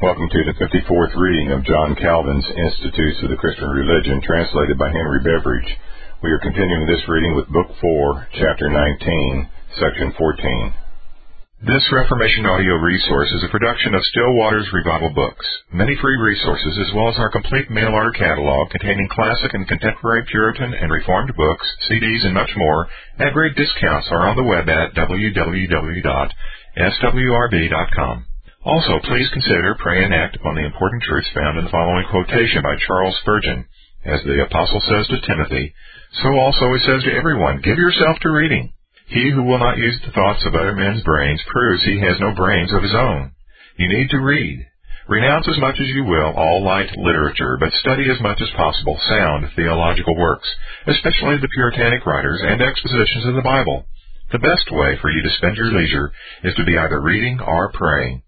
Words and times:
Welcome 0.00 0.32
to 0.32 0.44
the 0.48 0.56
54th 0.56 1.12
reading 1.12 1.52
of 1.52 1.60
John 1.68 1.92
Calvin's 1.92 2.48
Institutes 2.48 3.20
of 3.20 3.28
the 3.28 3.36
Christian 3.36 3.68
Religion, 3.68 4.24
translated 4.24 4.80
by 4.80 4.88
Henry 4.88 5.20
Beveridge. 5.20 5.76
We 6.24 6.32
are 6.32 6.40
continuing 6.40 6.88
this 6.88 7.04
reading 7.04 7.36
with 7.36 7.52
Book 7.52 7.68
4, 7.68 8.28
Chapter 8.32 8.72
19, 8.72 8.96
Section 9.76 10.16
14. 10.16 11.68
This 11.68 11.84
Reformation 11.92 12.48
audio 12.48 12.80
resource 12.80 13.28
is 13.28 13.44
a 13.44 13.52
production 13.52 13.92
of 13.92 14.00
Still 14.08 14.32
Waters 14.40 14.72
Revival 14.72 15.12
Books. 15.12 15.44
Many 15.68 15.92
free 16.00 16.16
resources, 16.16 16.80
as 16.80 16.96
well 16.96 17.12
as 17.12 17.20
our 17.20 17.28
complete 17.28 17.68
mail 17.68 17.92
order 17.92 18.16
catalog 18.16 18.72
containing 18.72 19.12
classic 19.12 19.52
and 19.52 19.68
contemporary 19.68 20.24
Puritan 20.32 20.72
and 20.80 20.88
Reformed 20.88 21.36
books, 21.36 21.68
CDs, 21.92 22.24
and 22.24 22.32
much 22.32 22.56
more, 22.56 22.88
at 23.20 23.36
great 23.36 23.52
discounts, 23.52 24.08
are 24.08 24.24
on 24.32 24.40
the 24.40 24.48
web 24.48 24.64
at 24.64 24.96
www.swrb.com. 24.96 26.00
Also, 28.62 29.00
please 29.04 29.28
consider, 29.32 29.74
pray, 29.80 30.04
and 30.04 30.12
act 30.12 30.36
upon 30.36 30.54
the 30.54 30.66
important 30.66 31.02
truths 31.02 31.30
found 31.32 31.56
in 31.58 31.64
the 31.64 31.70
following 31.70 32.04
quotation 32.10 32.62
by 32.62 32.76
Charles 32.86 33.16
Spurgeon. 33.22 33.64
As 34.04 34.22
the 34.24 34.42
Apostle 34.42 34.80
says 34.84 35.06
to 35.08 35.20
Timothy, 35.26 35.72
so 36.22 36.28
also 36.36 36.72
he 36.74 36.80
says 36.84 37.02
to 37.04 37.12
everyone, 37.12 37.62
give 37.64 37.78
yourself 37.78 38.18
to 38.20 38.30
reading. 38.30 38.72
He 39.06 39.30
who 39.30 39.44
will 39.44 39.58
not 39.58 39.78
use 39.78 39.98
the 40.04 40.12
thoughts 40.12 40.44
of 40.44 40.54
other 40.54 40.74
men's 40.74 41.02
brains 41.02 41.40
proves 41.46 41.84
he 41.84 42.00
has 42.00 42.20
no 42.20 42.34
brains 42.34 42.72
of 42.72 42.82
his 42.82 42.94
own. 42.94 43.32
You 43.76 43.88
need 43.88 44.10
to 44.10 44.20
read. 44.20 44.66
Renounce 45.08 45.48
as 45.48 45.58
much 45.58 45.80
as 45.80 45.88
you 45.88 46.04
will 46.04 46.32
all 46.36 46.62
light 46.62 46.96
literature, 46.96 47.56
but 47.58 47.72
study 47.80 48.10
as 48.10 48.20
much 48.20 48.40
as 48.40 48.50
possible 48.56 49.00
sound 49.08 49.50
theological 49.56 50.16
works, 50.16 50.48
especially 50.86 51.38
the 51.38 51.48
Puritanic 51.48 52.04
writers 52.04 52.40
and 52.44 52.60
expositions 52.60 53.26
of 53.26 53.34
the 53.34 53.42
Bible. 53.42 53.86
The 54.32 54.38
best 54.38 54.70
way 54.70 54.98
for 55.00 55.10
you 55.10 55.22
to 55.22 55.36
spend 55.38 55.56
your 55.56 55.72
leisure 55.72 56.12
is 56.44 56.54
to 56.56 56.64
be 56.64 56.76
either 56.76 57.00
reading 57.00 57.40
or 57.40 57.72
praying. 57.72 58.22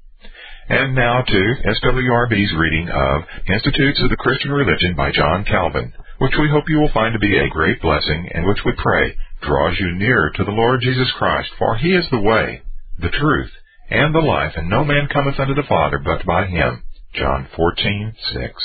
And 0.72 0.94
now 0.94 1.20
to 1.20 1.54
SWRB's 1.68 2.56
reading 2.56 2.88
of 2.88 3.28
Institutes 3.44 4.00
of 4.00 4.08
the 4.08 4.16
Christian 4.16 4.52
Religion 4.52 4.96
by 4.96 5.12
John 5.12 5.44
Calvin, 5.44 5.92
which 6.16 6.32
we 6.40 6.48
hope 6.48 6.64
you 6.66 6.80
will 6.80 6.96
find 6.96 7.12
to 7.12 7.20
be 7.20 7.36
a 7.36 7.52
great 7.52 7.76
blessing 7.82 8.30
and 8.32 8.48
which 8.48 8.64
we 8.64 8.72
pray 8.80 9.14
draws 9.42 9.76
you 9.78 9.92
nearer 9.92 10.32
to 10.32 10.44
the 10.44 10.56
Lord 10.56 10.80
Jesus 10.80 11.12
Christ, 11.18 11.50
for 11.58 11.76
he 11.76 11.92
is 11.92 12.08
the 12.08 12.24
way, 12.24 12.62
the 12.98 13.10
truth, 13.10 13.52
and 13.90 14.14
the 14.14 14.24
life, 14.24 14.56
and 14.56 14.70
no 14.70 14.82
man 14.82 15.12
cometh 15.12 15.38
unto 15.38 15.52
the 15.52 15.68
Father 15.68 16.00
but 16.02 16.24
by 16.24 16.46
him. 16.46 16.82
John 17.12 17.48
14:6. 17.52 18.56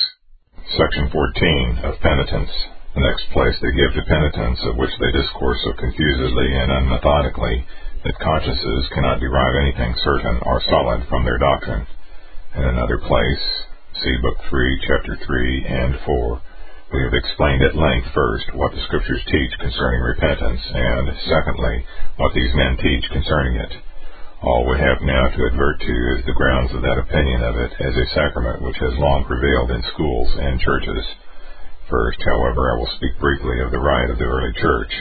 Section 0.79 1.09
14 1.11 1.79
of 1.83 1.99
Penitence. 1.99 2.55
The 2.95 3.03
next 3.03 3.29
place 3.35 3.59
they 3.59 3.75
give 3.75 3.93
to 3.95 4.07
penitence, 4.07 4.63
of 4.63 4.77
which 4.77 4.95
they 5.01 5.11
discourse 5.11 5.59
so 5.61 5.73
confusedly 5.73 6.55
and 6.55 6.71
unmethodically, 6.71 7.65
that 8.05 8.19
consciences 8.19 8.87
cannot 8.95 9.19
derive 9.19 9.55
anything 9.59 9.93
certain 10.05 10.39
or 10.43 10.61
solid 10.61 11.03
from 11.09 11.25
their 11.25 11.37
doctrine. 11.37 11.85
In 12.57 12.65
another 12.65 12.97
place, 12.97 13.45
see 14.01 14.17
Book 14.17 14.37
3, 14.49 14.81
Chapter 14.87 15.15
3 15.27 15.65
and 15.69 15.93
4, 16.03 16.41
we 16.91 17.03
have 17.03 17.13
explained 17.13 17.61
at 17.61 17.77
length 17.77 18.09
first 18.15 18.49
what 18.55 18.73
the 18.73 18.81
Scriptures 18.81 19.21
teach 19.29 19.53
concerning 19.59 20.01
repentance, 20.01 20.61
and 20.73 21.05
secondly, 21.29 21.85
what 22.17 22.33
these 22.33 22.49
men 22.55 22.75
teach 22.81 23.05
concerning 23.13 23.61
it. 23.61 23.69
All 24.41 24.65
we 24.65 24.79
have 24.79 25.05
now 25.05 25.29
to 25.29 25.45
advert 25.45 25.81
to 25.81 26.17
is 26.17 26.25
the 26.25 26.33
grounds 26.33 26.73
of 26.73 26.81
that 26.81 26.97
opinion 26.97 27.43
of 27.43 27.57
it 27.57 27.73
as 27.77 27.93
a 27.93 28.13
sacrament 28.17 28.63
which 28.63 28.81
has 28.81 28.97
long 28.97 29.25
prevailed 29.25 29.69
in 29.69 29.83
schools 29.93 30.33
and 30.41 30.59
churches. 30.59 31.05
First, 31.91 32.17
however, 32.25 32.73
I 32.73 32.77
will 32.81 32.89
speak 32.97 33.19
briefly 33.21 33.61
of 33.61 33.69
the 33.69 33.85
rite 33.85 34.09
of 34.09 34.17
the 34.17 34.25
early 34.25 34.53
church, 34.57 34.93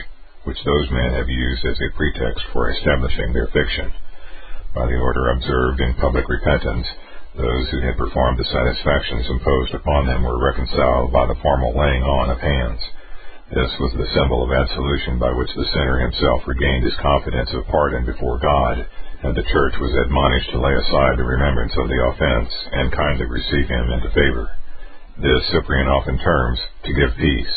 which 0.45 0.61
those 0.63 0.91
men 0.91 1.15
have 1.17 1.31
used 1.31 1.65
as 1.65 1.81
a 1.81 1.97
pretext 1.97 2.45
for 2.53 2.69
establishing 2.69 3.33
their 3.33 3.49
fiction. 3.49 3.95
By 4.75 4.93
the 4.93 5.01
order 5.01 5.31
observed 5.31 5.81
in 5.81 5.95
public 5.95 6.29
repentance, 6.29 6.87
those 7.37 7.69
who 7.71 7.81
had 7.85 8.01
performed 8.01 8.39
the 8.39 8.49
satisfactions 8.49 9.29
imposed 9.29 9.75
upon 9.75 10.07
them 10.07 10.25
were 10.25 10.41
reconciled 10.41 11.13
by 11.13 11.27
the 11.27 11.39
formal 11.45 11.77
laying 11.77 12.03
on 12.03 12.31
of 12.31 12.41
hands. 12.41 12.81
This 13.53 13.71
was 13.79 13.93
the 13.95 14.11
symbol 14.17 14.43
of 14.43 14.51
absolution 14.51 15.21
by 15.21 15.31
which 15.31 15.53
the 15.55 15.69
sinner 15.71 16.01
himself 16.01 16.49
regained 16.49 16.83
his 16.83 16.97
confidence 16.99 17.53
of 17.55 17.69
pardon 17.69 18.05
before 18.05 18.43
God, 18.43 18.83
and 19.23 19.37
the 19.37 19.47
church 19.53 19.75
was 19.79 19.95
admonished 19.95 20.51
to 20.51 20.61
lay 20.61 20.75
aside 20.75 21.17
the 21.17 21.25
remembrance 21.25 21.77
of 21.77 21.87
the 21.87 22.03
offense 22.11 22.51
and 22.73 22.91
kindly 22.91 23.27
receive 23.27 23.69
him 23.69 23.93
into 23.93 24.11
favor. 24.11 24.51
This 25.21 25.47
Cyprian 25.53 25.89
often 25.89 26.19
terms 26.19 26.59
to 26.85 26.93
give 26.93 27.17
peace. 27.17 27.55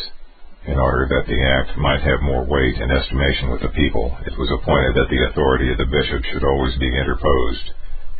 In 0.68 0.78
order 0.78 1.08
that 1.10 1.26
the 1.26 1.42
act 1.42 1.78
might 1.78 2.02
have 2.02 2.22
more 2.22 2.46
weight 2.46 2.78
and 2.78 2.92
estimation 2.92 3.50
with 3.50 3.62
the 3.62 3.74
people, 3.74 4.16
it 4.28 4.38
was 4.38 4.52
appointed 4.52 4.94
that 4.94 5.10
the 5.10 5.24
authority 5.32 5.72
of 5.72 5.78
the 5.80 5.90
bishop 5.90 6.24
should 6.30 6.44
always 6.44 6.78
be 6.78 6.88
interposed. 6.88 7.72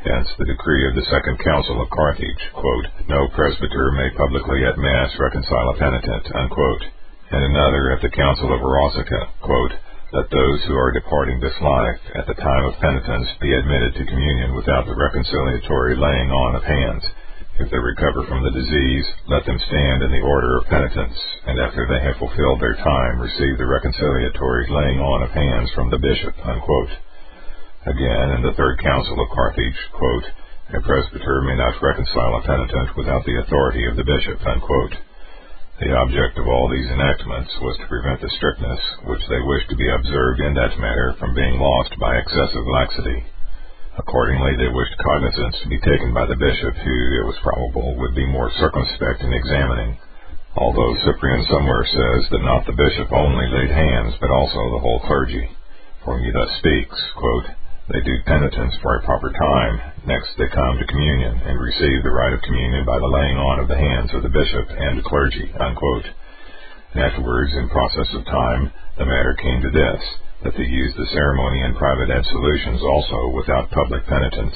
Hence 0.04 0.30
the 0.38 0.46
decree 0.46 0.88
of 0.88 0.96
the 0.96 1.06
Second 1.12 1.40
Council 1.40 1.82
of 1.82 1.90
Carthage, 1.90 2.44
quote, 2.54 2.88
No 3.08 3.28
presbyter 3.36 3.92
may 3.92 4.10
publicly 4.16 4.64
at 4.66 4.78
Mass 4.78 5.12
reconcile 5.20 5.70
a 5.70 5.78
penitent, 5.78 6.36
unquote. 6.36 6.84
and 7.32 7.44
another 7.44 7.92
at 7.92 8.02
the 8.02 8.10
Council 8.10 8.54
of 8.54 8.62
Arausica, 8.62 9.28
quote, 9.42 9.74
Let 10.14 10.30
those 10.30 10.64
who 10.66 10.76
are 10.76 10.92
departing 10.92 11.40
this 11.40 11.60
life 11.62 12.00
at 12.16 12.28
the 12.28 12.42
time 12.42 12.66
of 12.66 12.80
penitence 12.80 13.28
be 13.42 13.54
admitted 13.54 13.94
to 13.96 14.06
communion 14.06 14.56
without 14.56 14.86
the 14.86 14.96
reconciliatory 14.96 15.98
laying 15.98 16.32
on 16.32 16.56
of 16.56 16.64
hands 16.64 17.04
if 17.60 17.70
they 17.70 17.78
recover 17.78 18.24
from 18.24 18.42
the 18.42 18.56
disease, 18.56 19.06
let 19.28 19.46
them 19.46 19.60
stand 19.68 20.02
in 20.02 20.12
the 20.12 20.24
order 20.24 20.58
of 20.58 20.72
penitence, 20.72 21.20
and 21.46 21.60
after 21.60 21.86
they 21.86 22.00
have 22.00 22.16
fulfilled 22.16 22.62
their 22.62 22.76
time, 22.76 23.20
receive 23.20 23.58
the 23.58 23.68
reconciliatory 23.68 24.70
laying 24.72 25.00
on 25.00 25.24
of 25.24 25.32
hands 25.32 25.70
from 25.76 25.90
the 25.90 26.00
bishop. 26.00 26.34
Unquote. 26.48 26.90
Again, 27.86 28.36
in 28.36 28.42
the 28.44 28.52
Third 28.60 28.76
Council 28.84 29.16
of 29.24 29.32
Carthage, 29.32 29.80
quote, 29.96 30.28
a 30.76 30.82
presbyter 30.84 31.42
may 31.48 31.56
not 31.56 31.82
reconcile 31.82 32.36
a 32.36 32.44
penitent 32.44 32.92
without 32.98 33.24
the 33.24 33.40
authority 33.40 33.88
of 33.88 33.96
the 33.96 34.04
bishop. 34.04 34.36
Unquote. 34.46 34.96
The 35.80 35.96
object 35.96 36.38
of 36.38 36.46
all 36.46 36.68
these 36.68 36.92
enactments 36.92 37.56
was 37.64 37.78
to 37.80 37.88
prevent 37.88 38.20
the 38.20 38.36
strictness 38.36 38.84
which 39.08 39.24
they 39.32 39.40
wished 39.40 39.70
to 39.72 39.80
be 39.80 39.88
observed 39.88 40.42
in 40.44 40.54
that 40.60 40.78
matter 40.78 41.16
from 41.18 41.34
being 41.34 41.56
lost 41.56 41.96
by 41.98 42.20
excessive 42.20 42.68
laxity. 42.68 43.24
Accordingly, 43.98 44.60
they 44.60 44.68
wished 44.68 45.00
cognizance 45.00 45.56
to 45.64 45.72
be 45.72 45.80
taken 45.80 46.14
by 46.14 46.28
the 46.28 46.36
bishop, 46.36 46.76
who, 46.84 46.98
it 47.24 47.26
was 47.32 47.40
probable, 47.40 47.96
would 47.96 48.14
be 48.14 48.28
more 48.28 48.52
circumspect 48.60 49.24
in 49.24 49.32
examining. 49.32 49.98
Although 50.60 51.00
Cyprian 51.08 51.48
somewhere 51.48 51.88
says 51.88 52.28
that 52.30 52.44
not 52.44 52.68
the 52.68 52.76
bishop 52.76 53.08
only 53.16 53.48
laid 53.48 53.72
hands, 53.72 54.20
but 54.20 54.36
also 54.36 54.60
the 54.68 54.84
whole 54.84 55.00
clergy. 55.08 55.48
For 56.04 56.20
he 56.20 56.30
thus 56.30 56.52
speaks, 56.60 57.00
quote, 57.16 57.46
They 57.90 58.02
do 58.06 58.22
penitence 58.26 58.78
for 58.84 58.96
a 58.96 59.04
proper 59.04 59.34
time, 59.34 60.06
next 60.06 60.38
they 60.38 60.48
come 60.54 60.78
to 60.78 60.86
communion, 60.86 61.42
and 61.42 61.60
receive 61.60 62.04
the 62.04 62.14
rite 62.14 62.34
of 62.34 62.42
communion 62.46 62.86
by 62.86 63.00
the 63.00 63.10
laying 63.10 63.38
on 63.38 63.60
of 63.60 63.68
the 63.68 63.82
hands 63.82 64.14
of 64.14 64.22
the 64.22 64.30
bishop 64.30 64.70
and 64.70 65.00
the 65.00 65.10
clergy. 65.10 65.50
Unquote. 65.60 66.06
Afterwards, 66.94 67.52
in 67.54 67.70
process 67.70 68.14
of 68.14 68.26
time, 68.26 68.72
the 68.98 69.10
matter 69.10 69.34
came 69.42 69.62
to 69.62 69.72
this 69.74 70.02
that 70.44 70.54
they 70.56 70.70
used 70.70 70.98
the 70.98 71.10
ceremony 71.14 71.62
in 71.62 71.76
private 71.76 72.12
absolutions 72.14 72.82
also 72.82 73.30
without 73.34 73.72
public 73.72 74.06
penitence. 74.06 74.56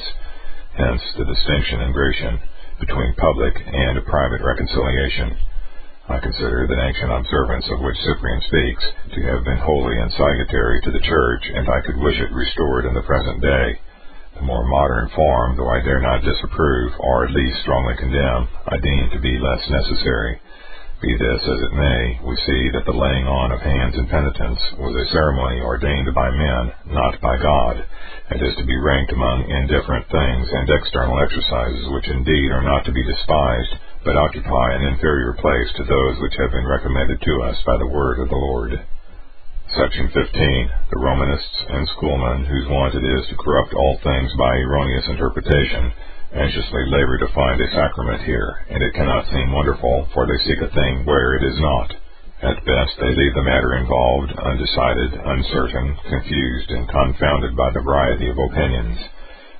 Hence 0.78 1.02
the 1.18 1.26
distinction 1.26 1.80
in 1.82 1.92
Gratian 1.92 2.38
between 2.78 3.14
public 3.18 3.54
and 3.66 4.04
private 4.06 4.42
reconciliation. 4.42 5.36
I 6.06 6.20
consider 6.20 6.66
the 6.66 6.76
ancient 6.84 7.12
observance 7.12 7.64
of 7.72 7.80
which 7.80 7.96
Cyprian 8.04 8.40
speaks 8.42 8.84
to 9.14 9.22
have 9.24 9.44
been 9.44 9.56
holy 9.56 9.96
and 9.98 10.12
salutary 10.12 10.80
to 10.82 10.90
the 10.90 11.00
Church, 11.00 11.44
and 11.48 11.64
I 11.64 11.80
could 11.80 11.96
wish 11.96 12.20
it 12.20 12.30
restored 12.30 12.84
in 12.84 12.92
the 12.92 13.08
present 13.08 13.40
day. 13.40 13.80
The 14.36 14.42
more 14.44 14.66
modern 14.68 15.08
form, 15.16 15.56
though 15.56 15.70
I 15.70 15.80
dare 15.80 16.02
not 16.02 16.20
disapprove, 16.20 16.92
or 16.98 17.24
at 17.24 17.32
least 17.32 17.62
strongly 17.62 17.96
condemn, 17.96 18.48
I 18.68 18.76
deem 18.76 19.10
to 19.10 19.18
be 19.18 19.38
less 19.38 19.64
necessary. 19.70 20.40
Be 21.00 21.16
this 21.16 21.40
as 21.40 21.60
it 21.62 21.72
may, 21.72 22.20
we 22.22 22.36
see 22.36 22.70
that 22.76 22.84
the 22.84 22.92
laying 22.92 23.26
on 23.26 23.52
of 23.52 23.60
hands 23.60 23.96
in 23.96 24.06
penitence 24.06 24.60
was 24.76 24.94
a 24.94 25.12
ceremony 25.12 25.60
ordained 25.60 26.12
by 26.14 26.30
men, 26.30 26.72
not 26.86 27.18
by 27.22 27.38
God, 27.38 27.82
and 28.28 28.42
is 28.42 28.56
to 28.56 28.64
be 28.64 28.76
ranked 28.76 29.12
among 29.12 29.48
indifferent 29.48 30.04
things 30.10 30.48
and 30.52 30.68
external 30.68 31.18
exercises 31.20 31.88
which 31.88 32.08
indeed 32.08 32.52
are 32.52 32.62
not 32.62 32.84
to 32.84 32.92
be 32.92 33.04
despised, 33.04 33.74
but 34.04 34.20
occupy 34.20 34.76
an 34.76 34.84
inferior 34.92 35.32
place 35.40 35.72
to 35.76 35.84
those 35.84 36.20
which 36.20 36.36
have 36.36 36.52
been 36.52 36.68
recommended 36.68 37.16
to 37.20 37.34
us 37.48 37.56
by 37.64 37.76
the 37.80 37.88
word 37.88 38.20
of 38.20 38.28
the 38.28 38.36
Lord. 38.36 38.76
Section 39.72 40.12
15. 40.12 40.92
The 40.92 41.00
Romanists 41.00 41.58
and 41.72 41.88
schoolmen, 41.96 42.44
whose 42.44 42.68
wont 42.68 42.94
it 42.94 43.02
is 43.02 43.24
to 43.32 43.40
corrupt 43.40 43.72
all 43.72 43.98
things 44.04 44.30
by 44.36 44.60
erroneous 44.60 45.08
interpretation, 45.08 45.90
anxiously 46.36 46.84
labor 46.92 47.16
to 47.16 47.34
find 47.34 47.56
a 47.56 47.68
sacrament 47.72 48.22
here, 48.28 48.60
and 48.68 48.84
it 48.84 48.92
cannot 48.92 49.24
seem 49.32 49.50
wonderful, 49.50 50.06
for 50.12 50.28
they 50.28 50.36
seek 50.44 50.60
a 50.60 50.74
thing 50.76 51.08
where 51.08 51.40
it 51.40 51.44
is 51.48 51.58
not. 51.64 51.96
At 52.44 52.60
best 52.60 52.92
they 53.00 53.08
leave 53.08 53.34
the 53.34 53.48
matter 53.48 53.72
involved, 53.80 54.36
undecided, 54.36 55.16
uncertain, 55.16 55.96
confused, 56.12 56.70
and 56.76 56.84
confounded 56.92 57.56
by 57.56 57.72
the 57.72 57.80
variety 57.80 58.28
of 58.28 58.36
opinions. 58.36 59.00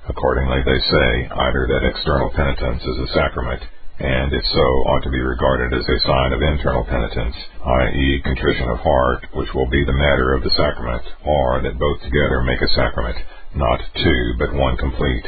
Accordingly 0.04 0.60
they 0.68 0.80
say 0.84 1.08
either 1.32 1.64
that 1.64 1.88
external 1.88 2.28
penitence 2.36 2.82
is 2.84 2.98
a 3.08 3.12
sacrament, 3.16 3.62
and 4.00 4.32
if 4.32 4.44
so 4.44 4.66
ought 4.90 5.02
to 5.04 5.14
be 5.14 5.20
regarded 5.20 5.72
as 5.72 5.86
a 5.86 6.06
sign 6.06 6.32
of 6.32 6.42
internal 6.42 6.84
penitence, 6.84 7.36
i.e., 7.64 8.22
contrition 8.24 8.68
of 8.70 8.78
heart, 8.78 9.26
which 9.34 9.52
will 9.54 9.70
be 9.70 9.84
the 9.84 9.92
matter 9.92 10.34
of 10.34 10.42
the 10.42 10.54
sacrament, 10.56 11.02
or 11.24 11.62
that 11.62 11.78
both 11.78 12.00
together 12.02 12.42
make 12.42 12.60
a 12.60 12.74
sacrament, 12.74 13.16
not 13.54 13.80
two, 13.94 14.34
but 14.38 14.54
one 14.54 14.76
complete 14.76 15.26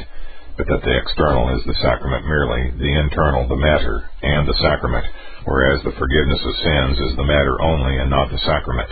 but 0.57 0.67
that 0.73 0.81
the 0.81 0.97
external 0.97 1.53
is 1.53 1.61
the 1.69 1.81
sacrament 1.85 2.25
merely, 2.25 2.73
the 2.81 2.95
internal 3.05 3.45
the 3.45 3.61
matter, 3.61 4.09
and 4.25 4.49
the 4.49 4.57
sacrament, 4.65 5.05
whereas 5.45 5.85
the 5.85 5.93
forgiveness 6.01 6.41
of 6.41 6.65
sins 6.65 6.97
is 6.97 7.17
the 7.17 7.29
matter 7.29 7.61
only 7.61 8.01
and 8.01 8.09
not 8.09 8.33
the 8.33 8.41
sacrament. 8.41 8.89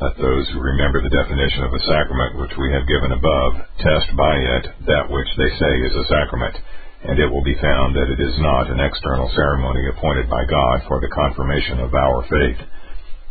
Let 0.00 0.16
those 0.20 0.48
who 0.52 0.60
remember 0.60 1.00
the 1.00 1.12
definition 1.12 1.64
of 1.64 1.72
a 1.72 1.84
sacrament 1.88 2.36
which 2.36 2.52
we 2.56 2.68
have 2.72 2.88
given 2.88 3.12
above 3.12 3.52
test 3.80 4.12
by 4.16 4.36
it 4.36 4.64
that 4.92 5.08
which 5.08 5.28
they 5.36 5.50
say 5.56 5.72
is 5.88 5.94
a 5.96 6.08
sacrament, 6.08 6.56
and 7.04 7.18
it 7.18 7.32
will 7.32 7.44
be 7.44 7.56
found 7.56 7.96
that 7.96 8.12
it 8.12 8.20
is 8.20 8.36
not 8.38 8.68
an 8.68 8.80
external 8.80 9.30
ceremony 9.32 9.88
appointed 9.88 10.28
by 10.28 10.44
God 10.44 10.84
for 10.84 11.00
the 11.00 11.08
confirmation 11.08 11.80
of 11.80 11.94
our 11.94 12.22
faith. 12.28 12.60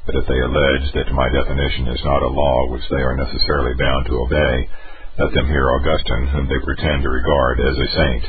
But 0.09 0.15
if 0.17 0.25
they 0.25 0.41
allege 0.41 0.87
that 0.97 1.13
my 1.13 1.29
definition 1.29 1.85
is 1.93 2.01
not 2.01 2.25
a 2.25 2.33
law 2.33 2.71
which 2.73 2.87
they 2.89 3.03
are 3.05 3.15
necessarily 3.15 3.77
bound 3.77 4.07
to 4.07 4.25
obey, 4.25 4.69
let 5.21 5.33
them 5.37 5.47
hear 5.53 5.69
Augustine, 5.69 6.33
whom 6.33 6.47
they 6.49 6.65
pretend 6.65 7.03
to 7.03 7.13
regard 7.13 7.59
as 7.59 7.77
a 7.77 7.89
saint. 7.93 8.25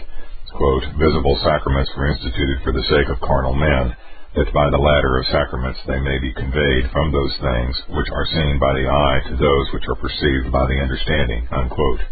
Quote, 0.53 0.85
Visible 0.99 1.39
sacraments 1.41 1.91
were 1.97 2.11
instituted 2.11 2.61
for 2.61 2.73
the 2.73 2.85
sake 2.91 3.09
of 3.09 3.25
carnal 3.25 3.55
men, 3.55 3.97
that 4.35 4.53
by 4.53 4.69
the 4.69 4.83
latter 4.83 5.17
of 5.17 5.33
sacraments 5.33 5.81
they 5.87 6.01
may 6.01 6.19
be 6.19 6.35
conveyed 6.35 6.91
from 6.93 7.11
those 7.11 7.35
things 7.41 7.75
which 7.97 8.11
are 8.13 8.27
seen 8.29 8.59
by 8.59 8.75
the 8.75 8.87
eye 8.91 9.21
to 9.31 9.37
those 9.41 9.67
which 9.73 9.89
are 9.89 10.03
perceived 10.03 10.53
by 10.53 10.67
the 10.67 10.83
understanding. 10.83 11.49
Unquote. 11.51 12.03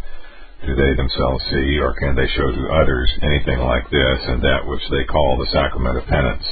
Do 0.67 0.75
they 0.75 0.95
themselves 0.95 1.45
see, 1.51 1.79
or 1.79 1.95
can 1.95 2.15
they 2.15 2.27
show 2.35 2.51
to 2.51 2.75
others, 2.83 3.11
anything 3.23 3.59
like 3.61 3.89
this 3.91 4.21
and 4.27 4.43
that 4.43 4.67
which 4.67 4.83
they 4.91 5.05
call 5.05 5.39
the 5.39 5.53
sacrament 5.53 5.99
of 5.99 6.07
penance? 6.07 6.47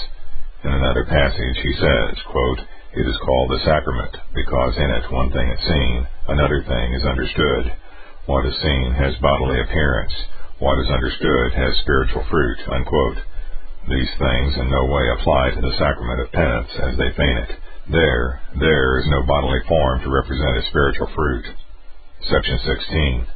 In 0.65 0.73
another 0.73 1.05
passage 1.05 1.59
he 1.63 1.75
says, 1.75 2.19
quote, 2.31 2.61
it 2.95 3.07
is 3.07 3.25
called 3.25 3.51
the 3.51 3.65
sacrament, 3.65 4.17
because 4.35 4.77
in 4.79 4.91
it 4.91 5.13
one 5.13 5.31
thing 5.33 5.49
is 5.49 5.61
seen, 5.69 6.07
another 6.29 6.65
thing 6.65 6.95
is 6.95 7.05
understood. 7.05 7.73
What 8.27 8.47
is 8.47 8.57
seen 8.63 8.93
has 8.95 9.15
bodily 9.21 9.61
appearance, 9.61 10.15
what 10.59 10.81
is 10.81 10.89
understood 10.89 11.53
has 11.53 11.77
spiritual 11.85 12.25
fruit. 12.31 12.59
Unquote. 12.73 13.19
These 13.89 14.09
things 14.19 14.57
in 14.57 14.71
no 14.71 14.87
way 14.87 15.05
apply 15.13 15.51
to 15.51 15.61
the 15.61 15.77
sacrament 15.79 16.21
of 16.21 16.33
penance 16.33 16.71
as 16.81 16.97
they 16.97 17.13
feign 17.13 17.37
it. 17.37 17.53
There, 17.93 18.41
there 18.59 18.99
is 18.99 19.07
no 19.09 19.23
bodily 19.23 19.61
form 19.69 20.01
to 20.01 20.11
represent 20.11 20.57
a 20.57 20.69
spiritual 20.71 21.13
fruit. 21.15 21.45
Section 22.33 22.59
16. 22.65 23.27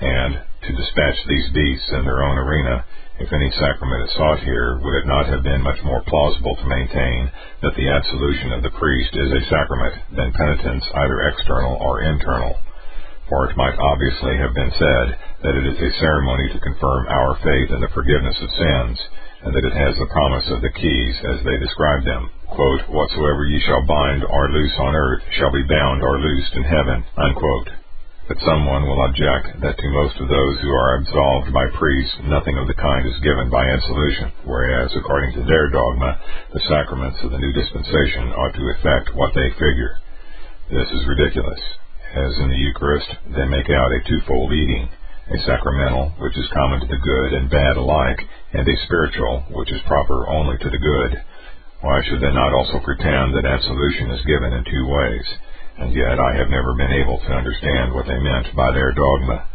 And, 0.00 0.42
to 0.62 0.76
dispatch 0.76 1.18
these 1.26 1.50
beasts 1.50 1.90
in 1.90 2.04
their 2.04 2.22
own 2.22 2.38
arena, 2.38 2.84
if 3.18 3.32
any 3.32 3.50
sacrament 3.58 4.04
is 4.06 4.14
sought 4.14 4.38
here, 4.40 4.78
would 4.78 4.94
it 5.02 5.06
not 5.06 5.26
have 5.26 5.42
been 5.42 5.62
much 5.62 5.82
more 5.82 6.02
plausible 6.06 6.54
to 6.54 6.66
maintain 6.70 7.30
that 7.62 7.74
the 7.74 7.88
absolution 7.90 8.52
of 8.52 8.62
the 8.62 8.70
priest 8.78 9.10
is 9.14 9.32
a 9.32 9.48
sacrament 9.50 9.94
than 10.14 10.32
penitence 10.32 10.84
either 10.94 11.28
external 11.28 11.74
or 11.82 12.02
internal? 12.02 12.54
For 13.28 13.50
it 13.50 13.56
might 13.56 13.76
obviously 13.76 14.38
have 14.38 14.54
been 14.54 14.70
said 14.70 15.06
that 15.42 15.56
it 15.58 15.66
is 15.66 15.80
a 15.82 15.98
ceremony 15.98 16.48
to 16.52 16.60
confirm 16.60 17.08
our 17.08 17.34
faith 17.42 17.70
in 17.74 17.80
the 17.80 17.92
forgiveness 17.92 18.38
of 18.40 18.50
sins, 18.50 18.98
and 19.42 19.54
that 19.54 19.66
it 19.66 19.74
has 19.74 19.98
the 19.98 20.14
promise 20.14 20.46
of 20.50 20.62
the 20.62 20.70
keys 20.70 21.16
as 21.26 21.42
they 21.42 21.58
describe 21.58 22.04
them. 22.04 22.30
Quote, 22.46 22.88
Whatsoever 22.88 23.44
ye 23.46 23.60
shall 23.66 23.84
bind 23.84 24.24
or 24.24 24.50
loose 24.50 24.74
on 24.78 24.94
earth 24.94 25.22
shall 25.38 25.50
be 25.50 25.62
bound 25.68 26.02
or 26.02 26.18
loosed 26.18 26.54
in 26.54 26.62
heaven. 26.62 27.04
Unquote. 27.16 27.68
But 28.28 28.44
someone 28.44 28.84
will 28.84 29.00
object 29.08 29.58
that 29.64 29.78
to 29.80 29.88
most 29.88 30.20
of 30.20 30.28
those 30.28 30.60
who 30.60 30.68
are 30.68 30.96
absolved 31.00 31.50
by 31.50 31.64
priests, 31.80 32.20
nothing 32.28 32.58
of 32.58 32.68
the 32.68 32.76
kind 32.76 33.08
is 33.08 33.24
given 33.24 33.48
by 33.48 33.64
absolution, 33.64 34.30
whereas, 34.44 34.92
according 34.94 35.32
to 35.32 35.44
their 35.48 35.70
dogma, 35.70 36.20
the 36.52 36.60
sacraments 36.68 37.16
of 37.24 37.32
the 37.32 37.38
new 37.40 37.52
dispensation 37.56 38.28
ought 38.36 38.52
to 38.52 38.68
effect 38.76 39.16
what 39.16 39.32
they 39.32 39.48
figure. 39.56 39.96
This 40.68 40.92
is 40.92 41.08
ridiculous. 41.08 41.60
As 42.14 42.36
in 42.36 42.50
the 42.52 42.62
Eucharist, 42.68 43.08
they 43.32 43.48
make 43.48 43.70
out 43.70 43.96
a 43.96 44.04
twofold 44.04 44.52
eating, 44.52 44.90
a 45.32 45.38
sacramental, 45.48 46.12
which 46.20 46.36
is 46.36 46.52
common 46.52 46.80
to 46.80 46.86
the 46.86 47.00
good 47.00 47.32
and 47.32 47.48
bad 47.48 47.78
alike, 47.78 48.20
and 48.52 48.68
a 48.68 48.76
spiritual, 48.84 49.44
which 49.56 49.72
is 49.72 49.80
proper 49.88 50.28
only 50.28 50.58
to 50.58 50.68
the 50.68 50.76
good. 50.76 51.22
Why 51.80 52.02
should 52.04 52.20
they 52.20 52.32
not 52.32 52.52
also 52.52 52.78
pretend 52.84 53.32
that 53.32 53.48
absolution 53.48 54.10
is 54.10 54.24
given 54.28 54.52
in 54.52 54.64
two 54.64 54.84
ways? 54.84 55.24
And 55.78 55.94
yet 55.94 56.18
I 56.18 56.34
have 56.42 56.50
never 56.50 56.74
been 56.74 56.90
able 56.90 57.18
to 57.22 57.38
understand 57.38 57.94
what 57.94 58.06
they 58.10 58.18
meant 58.18 58.50
by 58.54 58.74
their 58.74 58.90
dogma. 58.92 59.46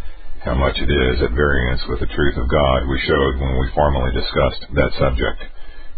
How 0.47 0.55
much 0.55 0.79
it 0.79 0.87
is 0.87 1.19
at 1.19 1.35
variance 1.35 1.83
with 1.87 1.99
the 1.99 2.15
truth 2.15 2.37
of 2.39 2.47
God 2.47 2.87
we 2.87 2.99
showed 3.03 3.39
when 3.39 3.59
we 3.59 3.75
formally 3.75 4.11
discussed 4.15 4.71
that 4.71 4.95
subject. 4.99 5.39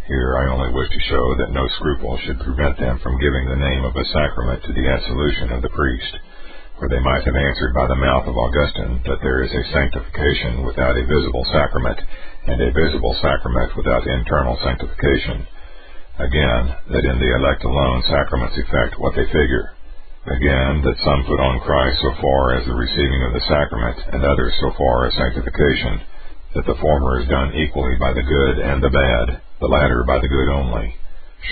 Here 0.09 0.37
I 0.37 0.53
only 0.53 0.73
wish 0.73 0.89
to 0.89 1.07
show 1.09 1.25
that 1.37 1.53
no 1.53 1.65
scruple 1.77 2.17
should 2.25 2.41
prevent 2.41 2.77
them 2.77 2.99
from 3.01 3.21
giving 3.21 3.45
the 3.49 3.57
name 3.57 3.85
of 3.85 3.95
a 3.97 4.05
sacrament 4.13 4.61
to 4.65 4.73
the 4.73 4.85
absolution 4.85 5.49
of 5.53 5.61
the 5.61 5.73
priest, 5.73 6.13
for 6.77 6.89
they 6.89 7.01
might 7.01 7.25
have 7.25 7.37
answered 7.37 7.73
by 7.73 7.85
the 7.85 8.01
mouth 8.01 8.25
of 8.25 8.37
Augustine 8.37 9.01
that 9.05 9.21
there 9.21 9.41
is 9.41 9.53
a 9.53 9.71
sanctification 9.73 10.65
without 10.65 10.97
a 10.97 11.09
visible 11.09 11.45
sacrament, 11.53 12.01
and 12.45 12.61
a 12.61 12.73
visible 12.73 13.17
sacrament 13.21 13.77
without 13.77 14.05
internal 14.05 14.57
sanctification. 14.61 15.45
Again, 16.17 16.63
that 16.93 17.05
in 17.05 17.17
the 17.17 17.31
elect 17.41 17.63
alone 17.65 18.03
sacraments 18.05 18.57
effect 18.57 19.01
what 19.01 19.15
they 19.15 19.25
figure, 19.25 19.73
Again, 20.25 20.81
that 20.81 21.05
some 21.05 21.21
put 21.29 21.37
on 21.37 21.61
Christ 21.61 22.01
so 22.01 22.11
far 22.17 22.57
as 22.57 22.65
the 22.65 22.73
receiving 22.73 23.21
of 23.29 23.33
the 23.37 23.45
sacrament, 23.45 23.97
and 24.09 24.25
others 24.25 24.57
so 24.57 24.73
far 24.73 25.05
as 25.05 25.13
sanctification, 25.13 26.01
that 26.57 26.65
the 26.65 26.81
former 26.81 27.21
is 27.21 27.29
done 27.29 27.53
equally 27.53 27.93
by 28.01 28.09
the 28.09 28.25
good 28.25 28.57
and 28.57 28.81
the 28.81 28.89
bad, 28.89 29.37
the 29.61 29.69
latter 29.69 30.01
by 30.01 30.17
the 30.17 30.27
good 30.27 30.49
only. 30.49 30.97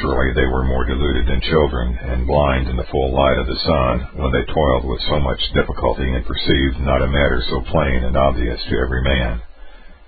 Surely 0.02 0.34
they 0.34 0.50
were 0.50 0.66
more 0.66 0.86
deluded 0.90 1.28
than 1.30 1.42
children, 1.46 1.94
and 2.02 2.26
blind 2.26 2.68
in 2.68 2.76
the 2.76 2.90
full 2.90 3.14
light 3.14 3.38
of 3.38 3.46
the 3.46 3.62
sun, 3.62 4.18
when 4.18 4.32
they 4.34 4.42
toiled 4.50 4.90
with 4.90 5.02
so 5.06 5.20
much 5.20 5.54
difficulty 5.54 6.10
and 6.10 6.26
perceived 6.26 6.82
not 6.82 7.06
a 7.06 7.14
matter 7.14 7.46
so 7.46 7.62
plain 7.70 8.02
and 8.04 8.18
obvious 8.18 8.58
to 8.66 8.80
every 8.82 9.04
man. 9.04 9.42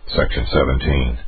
Section 0.09 0.41
17. 0.49 1.19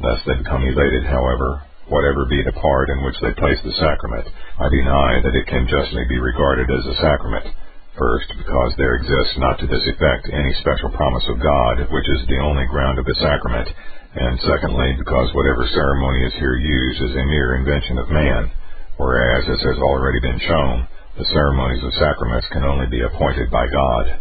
Lest 0.00 0.26
they 0.26 0.34
become 0.34 0.66
elated, 0.66 1.06
however, 1.06 1.62
whatever 1.90 2.24
be 2.30 2.40
the 2.46 2.56
part 2.56 2.88
in 2.88 3.02
which 3.02 3.18
they 3.20 3.34
place 3.34 3.58
the 3.66 3.76
sacrament, 3.76 4.26
I 4.58 4.70
deny 4.70 5.20
that 5.20 5.36
it 5.36 5.46
can 5.50 5.68
justly 5.68 6.06
be 6.08 6.22
regarded 6.22 6.70
as 6.70 6.86
a 6.86 7.00
sacrament. 7.02 7.46
First, 7.98 8.32
because 8.38 8.72
there 8.78 8.94
exists 8.96 9.36
not 9.36 9.58
to 9.58 9.66
this 9.66 9.84
effect 9.90 10.30
any 10.32 10.54
special 10.62 10.94
promise 10.94 11.26
of 11.28 11.42
God, 11.42 11.84
which 11.90 12.08
is 12.08 12.22
the 12.26 12.40
only 12.40 12.64
ground 12.70 12.98
of 12.98 13.04
the 13.04 13.18
sacrament, 13.18 13.68
and 14.14 14.40
secondly, 14.46 14.94
because 14.98 15.34
whatever 15.34 15.66
ceremony 15.66 16.24
is 16.24 16.34
here 16.38 16.56
used 16.56 17.02
is 17.02 17.14
a 17.14 17.30
mere 17.30 17.58
invention 17.58 17.98
of 17.98 18.10
man, 18.10 18.50
whereas, 18.96 19.44
as 19.50 19.60
has 19.60 19.78
already 19.78 20.20
been 20.20 20.40
shown, 20.46 20.86
the 21.18 21.28
ceremonies 21.34 21.82
of 21.84 21.92
sacraments 21.94 22.46
can 22.54 22.64
only 22.64 22.86
be 22.86 23.02
appointed 23.02 23.50
by 23.50 23.66
God. 23.66 24.18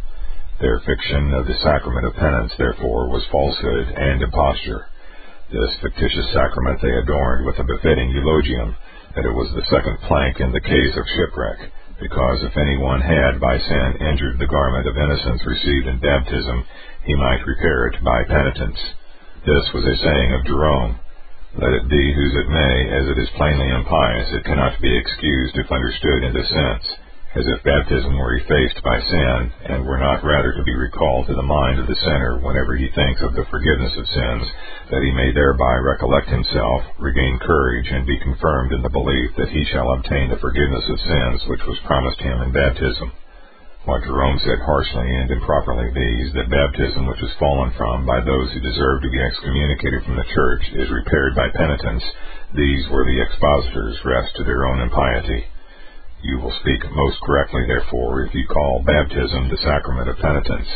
Their 0.60 0.82
fiction 0.86 1.34
of 1.34 1.48
the 1.48 1.56
sacrament 1.64 2.06
of 2.06 2.14
penance, 2.16 2.52
therefore, 2.58 3.08
was 3.08 3.26
falsehood 3.32 3.88
and 3.96 4.22
imposture. 4.22 4.88
This 5.52 5.82
fictitious 5.82 6.30
sacrament 6.32 6.78
they 6.80 6.94
adorned 6.94 7.46
with 7.46 7.58
a 7.58 7.64
befitting 7.64 8.12
eulogium, 8.12 8.76
that 9.16 9.26
it 9.26 9.34
was 9.34 9.50
the 9.54 9.66
second 9.74 9.98
plank 10.06 10.40
in 10.40 10.52
the 10.52 10.62
case 10.62 10.96
of 10.96 11.10
shipwreck, 11.10 11.72
because 12.00 12.44
if 12.44 12.56
any 12.56 12.78
one 12.78 13.02
had 13.02 13.42
by 13.42 13.58
sin 13.58 13.98
injured 13.98 14.38
the 14.38 14.46
garment 14.46 14.86
of 14.86 14.96
innocence 14.96 15.42
received 15.46 15.88
in 15.88 15.98
baptism, 15.98 16.64
he 17.04 17.16
might 17.16 17.42
repair 17.50 17.88
it 17.88 17.98
by 18.04 18.24
penitence. 18.30 18.78
This 19.42 19.66
was 19.74 19.86
a 19.90 19.98
saying 19.98 20.34
of 20.34 20.46
Jerome. 20.46 21.00
Let 21.58 21.74
it 21.74 21.90
be 21.90 22.14
whose 22.14 22.36
it 22.46 22.50
may, 22.54 22.76
as 22.94 23.10
it 23.10 23.18
is 23.18 23.30
plainly 23.36 23.70
impious, 23.74 24.30
it 24.34 24.46
cannot 24.46 24.80
be 24.80 24.96
excused 24.96 25.58
if 25.58 25.72
understood 25.72 26.24
in 26.26 26.34
this 26.34 26.50
sense 26.50 26.86
as 27.36 27.46
if 27.46 27.62
baptism 27.62 28.18
were 28.18 28.42
effaced 28.42 28.82
by 28.82 28.98
sin, 28.98 29.52
and 29.70 29.86
were 29.86 30.02
not 30.02 30.26
rather 30.26 30.50
to 30.54 30.64
be 30.64 30.74
recalled 30.74 31.28
to 31.28 31.36
the 31.36 31.46
mind 31.46 31.78
of 31.78 31.86
the 31.86 32.02
sinner 32.02 32.42
whenever 32.42 32.74
he 32.76 32.90
thinks 32.90 33.22
of 33.22 33.38
the 33.38 33.46
forgiveness 33.54 33.94
of 33.98 34.08
sins, 34.10 34.46
that 34.90 35.04
he 35.06 35.12
may 35.14 35.30
thereby 35.32 35.78
recollect 35.78 36.28
himself, 36.28 36.82
regain 36.98 37.38
courage, 37.46 37.86
and 37.92 38.08
be 38.08 38.18
confirmed 38.18 38.74
in 38.74 38.82
the 38.82 38.90
belief 38.90 39.30
that 39.38 39.54
he 39.54 39.64
shall 39.70 39.94
obtain 39.94 40.30
the 40.30 40.42
forgiveness 40.42 40.90
of 40.90 41.00
sins 41.06 41.46
which 41.46 41.62
was 41.70 41.78
promised 41.86 42.20
him 42.20 42.42
in 42.42 42.52
baptism. 42.52 43.14
What 43.86 44.04
Jerome 44.04 44.40
said 44.42 44.60
harshly 44.66 45.08
and 45.08 45.30
improperly 45.30 45.90
viz. 45.94 46.34
that 46.34 46.50
baptism 46.50 47.06
which 47.06 47.22
is 47.22 47.34
fallen 47.38 47.72
from 47.78 48.06
by 48.06 48.22
those 48.22 48.52
who 48.52 48.60
deserve 48.60 49.02
to 49.02 49.10
be 49.10 49.22
excommunicated 49.22 50.04
from 50.04 50.18
the 50.18 50.30
church 50.34 50.64
is 50.74 50.90
repaired 50.90 51.36
by 51.36 51.50
penitence, 51.54 52.04
these 52.58 52.90
were 52.90 53.06
the 53.06 53.22
expositors 53.22 54.04
wrest 54.04 54.36
to 54.36 54.44
their 54.44 54.66
own 54.66 54.82
impiety. 54.82 55.46
You 56.22 56.38
will 56.40 56.52
speak 56.60 56.84
most 56.92 57.22
correctly, 57.22 57.64
therefore, 57.66 58.26
if 58.26 58.36
you 58.36 58.46
call 58.46 58.84
baptism 58.84 59.48
the 59.48 59.64
sacrament 59.64 60.10
of 60.10 60.20
penitence, 60.20 60.68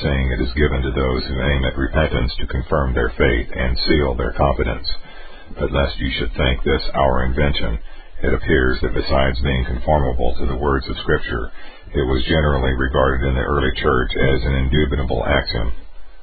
saying 0.00 0.30
it 0.32 0.40
is 0.40 0.54
given 0.54 0.80
to 0.80 0.90
those 0.90 1.22
who 1.28 1.36
aim 1.36 1.64
at 1.68 1.76
repentance 1.76 2.32
to 2.36 2.46
confirm 2.46 2.94
their 2.94 3.10
faith 3.10 3.48
and 3.52 3.76
seal 3.84 4.14
their 4.14 4.32
confidence. 4.32 4.88
But 5.60 5.70
lest 5.70 6.00
you 6.00 6.08
should 6.16 6.32
think 6.32 6.64
this 6.64 6.80
our 6.94 7.24
invention, 7.28 7.78
it 8.22 8.32
appears 8.32 8.80
that 8.80 8.94
besides 8.94 9.38
being 9.44 9.66
conformable 9.66 10.34
to 10.38 10.46
the 10.46 10.56
words 10.56 10.88
of 10.88 10.96
Scripture, 11.04 11.52
it 11.92 12.08
was 12.08 12.24
generally 12.24 12.72
regarded 12.72 13.28
in 13.28 13.34
the 13.34 13.44
early 13.44 13.72
church 13.76 14.16
as 14.16 14.44
an 14.44 14.54
indubitable 14.64 15.26
axiom. 15.26 15.74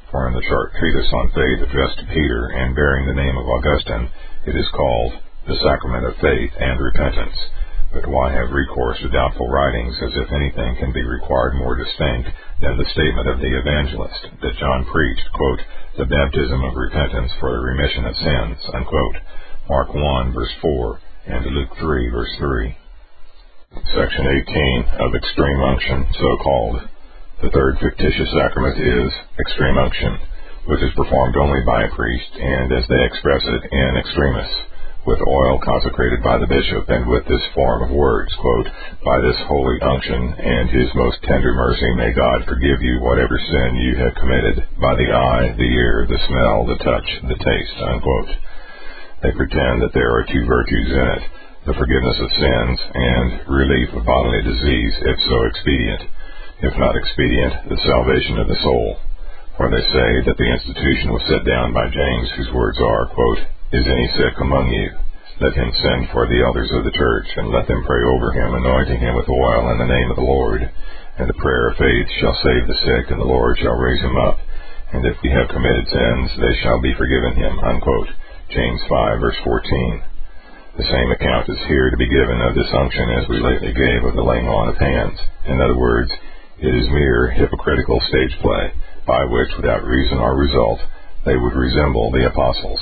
For 0.09 0.27
in 0.27 0.33
the 0.33 0.49
short 0.49 0.73
treatise 0.81 1.13
on 1.13 1.29
faith 1.29 1.61
addressed 1.61 1.99
to 1.99 2.09
Peter 2.09 2.49
and 2.57 2.73
bearing 2.73 3.05
the 3.05 3.21
name 3.21 3.37
of 3.37 3.45
Augustine, 3.45 4.09
it 4.47 4.55
is 4.55 4.67
called 4.73 5.13
the 5.45 5.61
sacrament 5.61 6.05
of 6.05 6.17
faith 6.17 6.51
and 6.57 6.81
repentance 6.81 7.37
But 7.93 8.09
why 8.09 8.33
have 8.33 8.49
recourse 8.49 8.97
to 9.01 9.09
doubtful 9.09 9.47
writings 9.47 9.95
as 10.01 10.17
if 10.17 10.31
anything 10.33 10.75
can 10.77 10.91
be 10.91 11.05
required 11.05 11.53
more 11.53 11.75
distinct 11.77 12.27
than 12.59 12.75
the 12.75 12.89
statement 12.89 13.29
of 13.29 13.37
the 13.37 13.53
evangelist 13.53 14.33
that 14.41 14.57
John 14.57 14.85
preached, 14.85 15.31
quote, 15.33 15.61
the 15.97 16.09
baptism 16.09 16.63
of 16.63 16.73
repentance 16.73 17.31
for 17.39 17.51
the 17.53 17.61
remission 17.61 18.05
of 18.05 18.17
sins, 18.17 18.57
unquote, 18.73 19.17
Mark 19.69 19.93
1 19.93 20.33
verse 20.33 20.51
4 20.59 20.99
and 21.27 21.45
Luke 21.45 21.69
3 21.77 22.09
verse 22.09 22.35
3. 22.39 22.77
Section 23.93 24.25
18 24.25 24.85
of 24.97 25.13
extreme 25.13 25.61
unction, 25.61 26.07
so 26.17 26.37
called. 26.41 26.81
The 27.43 27.51
third 27.51 27.77
fictitious 27.77 28.29
sacrament 28.33 28.77
is 28.81 29.13
extreme 29.39 29.77
unction, 29.77 30.17
which 30.65 30.81
is 30.81 30.93
performed 30.97 31.37
only 31.37 31.61
by 31.65 31.83
a 31.83 31.95
priest, 31.95 32.31
and 32.41 32.73
as 32.73 32.87
they 32.89 33.05
express 33.05 33.41
it, 33.45 33.69
in 33.71 33.97
extremis 33.97 34.72
with 35.05 35.19
oil 35.27 35.59
consecrated 35.59 36.23
by 36.23 36.37
the 36.39 36.47
bishop, 36.47 36.87
and 36.87 37.07
with 37.07 37.27
this 37.27 37.43
form 37.53 37.83
of 37.83 37.91
words, 37.91 38.31
quote, 38.39 38.67
By 39.03 39.19
this 39.19 39.39
holy 39.47 39.77
unction 39.83 40.21
and 40.39 40.69
his 40.69 40.87
most 40.95 41.19
tender 41.23 41.53
mercy 41.53 41.91
may 41.95 42.15
God 42.15 42.47
forgive 42.47 42.79
you 42.79 43.03
whatever 43.03 43.35
sin 43.35 43.75
you 43.83 43.95
have 43.99 44.15
committed, 44.15 44.63
by 44.79 44.95
the 44.95 45.11
eye, 45.11 45.55
the 45.59 45.71
ear, 45.75 46.07
the 46.07 46.23
smell, 46.27 46.65
the 46.65 46.79
touch, 46.83 47.07
the 47.27 47.35
taste, 47.35 47.77
unquote. 47.83 48.31
They 49.23 49.31
pretend 49.35 49.83
that 49.83 49.93
there 49.93 50.11
are 50.11 50.23
two 50.23 50.45
virtues 50.47 50.91
in 50.91 51.07
it, 51.19 51.23
the 51.67 51.79
forgiveness 51.79 52.19
of 52.19 52.39
sins 52.39 52.77
and 52.93 53.27
relief 53.47 53.89
of 53.95 54.07
bodily 54.07 54.43
disease, 54.43 54.93
if 55.03 55.17
so 55.27 55.37
expedient. 55.47 56.03
If 56.63 56.73
not 56.79 56.95
expedient, 56.95 57.67
the 57.67 57.79
salvation 57.83 58.39
of 58.39 58.47
the 58.47 58.59
soul. 58.63 58.99
For 59.55 59.67
they 59.69 59.83
say 59.83 60.09
that 60.27 60.39
the 60.39 60.49
institution 60.49 61.11
was 61.11 61.23
set 61.27 61.43
down 61.43 61.75
by 61.75 61.91
James, 61.91 62.29
whose 62.35 62.51
words 62.55 62.79
are, 62.79 63.07
quote, 63.11 63.39
is 63.73 63.89
any 63.89 64.07
sick 64.13 64.37
among 64.37 64.69
you? 64.69 64.93
Let 65.41 65.57
him 65.57 65.73
send 65.81 66.13
for 66.13 66.29
the 66.29 66.45
elders 66.45 66.69
of 66.77 66.85
the 66.85 66.93
church, 66.93 67.25
and 67.41 67.49
let 67.49 67.65
them 67.65 67.81
pray 67.89 68.05
over 68.05 68.29
him, 68.29 68.53
anointing 68.53 69.01
him 69.01 69.17
with 69.17 69.25
oil 69.25 69.73
in 69.73 69.81
the 69.81 69.89
name 69.89 70.13
of 70.13 70.17
the 70.21 70.29
Lord. 70.29 70.61
And 71.17 71.25
the 71.25 71.41
prayer 71.41 71.73
of 71.73 71.81
faith 71.81 72.07
shall 72.21 72.37
save 72.45 72.69
the 72.69 72.81
sick, 72.85 73.09
and 73.09 73.17
the 73.17 73.25
Lord 73.25 73.57
shall 73.57 73.73
raise 73.81 74.01
him 74.01 74.13
up. 74.15 74.37
And 74.93 75.01
if 75.09 75.17
he 75.25 75.33
have 75.33 75.49
committed 75.49 75.89
sins, 75.89 76.37
they 76.37 76.53
shall 76.61 76.85
be 76.85 76.93
forgiven 76.93 77.33
him. 77.33 77.57
Unquote. 77.65 78.13
James 78.53 78.81
5, 78.85 79.19
verse 79.19 79.39
14. 79.41 80.03
The 80.77 80.89
same 80.93 81.09
account 81.09 81.49
is 81.49 81.57
here 81.65 81.89
to 81.89 81.97
be 81.97 82.13
given 82.13 82.45
of 82.45 82.53
this 82.53 82.69
unction 82.77 83.09
as 83.17 83.25
we 83.25 83.41
lately 83.41 83.73
gave 83.73 84.05
of 84.05 84.13
the 84.13 84.21
laying 84.21 84.45
on 84.45 84.69
of 84.69 84.77
hands. 84.77 85.17
In 85.49 85.57
other 85.57 85.77
words, 85.77 86.13
it 86.61 86.73
is 86.77 86.93
mere 86.93 87.33
hypocritical 87.33 87.97
stage 88.05 88.37
play, 88.37 88.69
by 89.09 89.25
which, 89.25 89.49
without 89.57 89.81
reason 89.81 90.21
or 90.21 90.37
result, 90.37 90.77
they 91.25 91.37
would 91.37 91.57
resemble 91.57 92.13
the 92.13 92.29
apostles. 92.29 92.79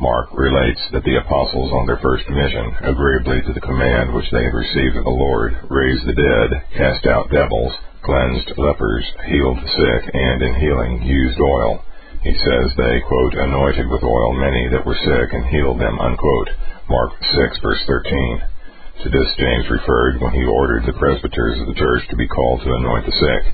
Mark 0.00 0.32
relates 0.32 0.80
that 0.96 1.04
the 1.04 1.20
apostles 1.20 1.68
on 1.76 1.84
their 1.84 2.00
first 2.00 2.24
mission, 2.32 2.72
agreeably 2.88 3.44
to 3.44 3.52
the 3.52 3.60
command 3.60 4.16
which 4.16 4.30
they 4.32 4.40
had 4.40 4.56
received 4.56 4.96
of 4.96 5.04
the 5.04 5.12
Lord, 5.12 5.52
raised 5.68 6.08
the 6.08 6.16
dead, 6.16 6.48
cast 6.72 7.04
out 7.04 7.28
devils, 7.28 7.76
cleansed 8.00 8.56
lepers, 8.56 9.04
healed 9.28 9.60
the 9.60 9.68
sick, 9.68 10.02
and 10.16 10.40
in 10.40 10.54
healing 10.56 11.02
used 11.04 11.38
oil. 11.38 11.84
He 12.24 12.32
says 12.32 12.72
they, 12.80 13.04
quote, 13.04 13.34
anointed 13.44 13.92
with 13.92 14.02
oil 14.02 14.32
many 14.40 14.72
that 14.72 14.88
were 14.88 14.96
sick 15.04 15.36
and 15.36 15.44
healed 15.52 15.78
them, 15.78 16.00
unquote. 16.00 16.48
Mark 16.88 17.12
6, 17.20 17.60
verse 17.60 17.84
13. 17.84 19.04
To 19.04 19.08
this 19.12 19.30
James 19.36 19.68
referred 19.68 20.16
when 20.20 20.32
he 20.32 20.48
ordered 20.48 20.88
the 20.88 20.96
presbyters 20.96 21.60
of 21.60 21.68
the 21.68 21.76
church 21.76 22.08
to 22.08 22.16
be 22.16 22.28
called 22.28 22.64
to 22.64 22.72
anoint 22.72 23.04
the 23.04 23.12
sick 23.12 23.52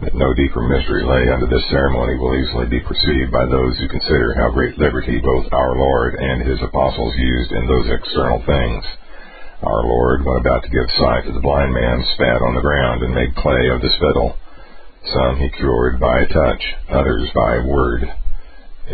that 0.00 0.14
no 0.14 0.30
deeper 0.34 0.62
mystery 0.62 1.02
lay 1.02 1.26
under 1.26 1.50
this 1.50 1.66
ceremony 1.74 2.14
will 2.14 2.38
easily 2.38 2.70
be 2.70 2.78
perceived 2.86 3.34
by 3.34 3.42
those 3.50 3.74
who 3.78 3.90
consider 3.90 4.30
how 4.38 4.54
great 4.54 4.78
liberty 4.78 5.18
both 5.18 5.50
our 5.50 5.74
Lord 5.74 6.14
and 6.14 6.46
his 6.46 6.62
apostles 6.62 7.14
used 7.18 7.50
in 7.50 7.66
those 7.66 7.90
external 7.90 8.38
things. 8.46 8.84
Our 9.58 9.82
Lord, 9.82 10.22
when 10.22 10.38
about 10.38 10.62
to 10.62 10.70
give 10.70 10.86
sight 11.02 11.26
to 11.26 11.34
the 11.34 11.42
blind 11.42 11.74
man, 11.74 12.06
spat 12.14 12.38
on 12.46 12.54
the 12.54 12.62
ground 12.62 13.02
and 13.02 13.10
made 13.10 13.34
clay 13.42 13.74
of 13.74 13.82
the 13.82 13.90
spittle. 13.90 14.38
Some 15.02 15.34
he 15.42 15.50
cured 15.58 15.98
by 15.98 16.22
a 16.22 16.30
touch, 16.30 16.62
others 16.94 17.26
by 17.34 17.56
a 17.58 17.66
word. 17.66 18.06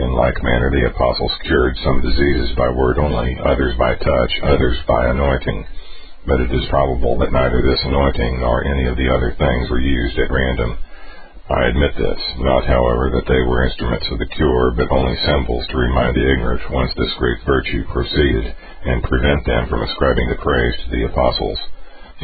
In 0.00 0.11
like 0.16 0.42
manner 0.42 0.73
the 0.73 0.88
apostles 0.88 1.37
cured 1.44 1.76
some 1.84 2.00
diseases 2.00 2.56
by 2.56 2.73
word 2.73 2.96
only, 2.96 3.37
others 3.44 3.76
by 3.76 3.92
touch, 3.94 4.32
others 4.42 4.80
by 4.88 5.12
anointing. 5.12 5.66
But 6.26 6.40
it 6.40 6.50
is 6.50 6.64
probable 6.73 7.18
that 7.18 7.32
neither 7.32 7.61
this 7.61 7.84
anointing 7.84 8.40
nor 8.40 8.64
any 8.64 8.88
of 8.88 8.96
the 8.96 9.12
other 9.12 9.37
things 9.37 9.68
were 9.68 9.84
used 9.84 10.18
at 10.18 10.32
random. 10.32 10.78
I 11.45 11.69
admit 11.69 11.93
this, 11.93 12.21
not 12.41 12.65
however 12.65 13.13
that 13.13 13.29
they 13.29 13.43
were 13.45 13.69
instruments 13.69 14.09
of 14.09 14.17
the 14.17 14.33
cure, 14.33 14.73
but 14.81 14.89
only 14.89 15.13
symbols 15.29 15.67
to 15.69 15.77
remind 15.77 16.17
the 16.17 16.25
ignorant 16.25 16.65
whence 16.73 16.89
this 16.97 17.13
great 17.21 17.37
virtue 17.45 17.85
proceeded, 17.93 18.49
and 18.89 19.05
prevent 19.05 19.45
them 19.45 19.69
from 19.69 19.85
ascribing 19.85 20.29
the 20.33 20.41
praise 20.41 20.73
to 20.81 20.89
the 20.89 21.05
apostles. 21.05 21.61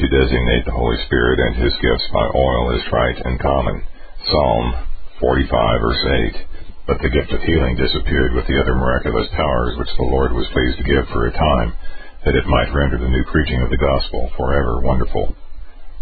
To 0.01 0.09
designate 0.09 0.65
the 0.65 0.73
Holy 0.73 0.97
Spirit 1.05 1.37
and 1.39 1.55
his 1.57 1.77
gifts 1.85 2.09
by 2.17 2.33
oil 2.33 2.73
is 2.73 2.89
trite 2.89 3.21
and 3.21 3.39
common. 3.39 3.85
Psalm 4.25 4.89
45 5.21 5.81
verse 5.85 6.05
8. 6.33 6.89
But 6.89 6.99
the 7.05 7.13
gift 7.13 7.31
of 7.37 7.43
healing 7.45 7.77
disappeared 7.77 8.33
with 8.33 8.47
the 8.49 8.57
other 8.57 8.75
miraculous 8.75 9.29
powers 9.37 9.77
which 9.77 9.93
the 10.01 10.09
Lord 10.09 10.33
was 10.33 10.49
pleased 10.49 10.79
to 10.79 10.89
give 10.89 11.05
for 11.13 11.27
a 11.27 11.37
time, 11.37 11.77
that 12.25 12.37
it 12.37 12.49
might 12.49 12.73
render 12.73 12.97
the 12.97 13.13
new 13.13 13.25
preaching 13.29 13.61
of 13.61 13.69
the 13.69 13.77
gospel 13.77 14.33
forever 14.39 14.81
wonderful. 14.81 15.37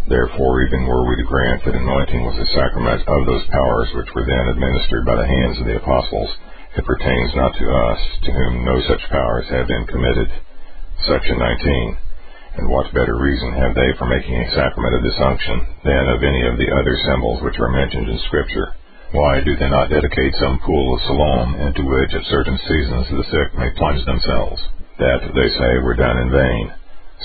Therefore, 0.09 0.65
even 0.65 0.89
were 0.89 1.05
we 1.05 1.21
to 1.21 1.29
grant 1.29 1.61
that 1.65 1.77
anointing 1.77 2.25
was 2.25 2.41
a 2.41 2.53
sacrament 2.57 3.05
of 3.05 3.21
those 3.29 3.45
powers 3.53 3.93
which 3.93 4.09
were 4.17 4.25
then 4.25 4.49
administered 4.49 5.05
by 5.05 5.13
the 5.13 5.29
hands 5.29 5.61
of 5.61 5.69
the 5.69 5.77
apostles, 5.77 6.33
it 6.73 6.81
pertains 6.81 7.35
not 7.37 7.53
to 7.53 7.69
us, 7.69 8.01
to 8.25 8.31
whom 8.33 8.65
no 8.65 8.81
such 8.89 9.09
powers 9.13 9.45
have 9.53 9.69
been 9.69 9.85
committed. 9.85 10.33
Section 11.05 11.37
19. 11.37 11.97
And 12.57 12.69
what 12.73 12.91
better 12.91 13.21
reason 13.21 13.53
have 13.53 13.77
they 13.77 13.93
for 14.01 14.09
making 14.09 14.33
a 14.33 14.55
sacrament 14.57 14.97
of 14.97 15.03
this 15.05 15.21
unction 15.21 15.61
than 15.85 16.09
of 16.09 16.25
any 16.25 16.41
of 16.49 16.57
the 16.57 16.73
other 16.73 16.97
symbols 17.05 17.45
which 17.45 17.59
are 17.61 17.69
mentioned 17.69 18.09
in 18.09 18.17
Scripture? 18.25 18.73
Why 19.13 19.41
do 19.45 19.55
they 19.55 19.69
not 19.69 19.93
dedicate 19.93 20.33
some 20.41 20.57
pool 20.65 20.93
of 20.93 21.01
Siloam 21.05 21.53
into 21.69 21.85
which 21.85 22.13
at 22.17 22.25
certain 22.33 22.57
seasons 22.57 23.13
the 23.13 23.29
sick 23.29 23.53
may 23.53 23.69
plunge 23.77 24.03
themselves? 24.05 24.57
That, 24.97 25.21
they 25.37 25.49
say, 25.53 25.71
were 25.85 25.93
done 25.93 26.17
in 26.17 26.31
vain. 26.33 26.73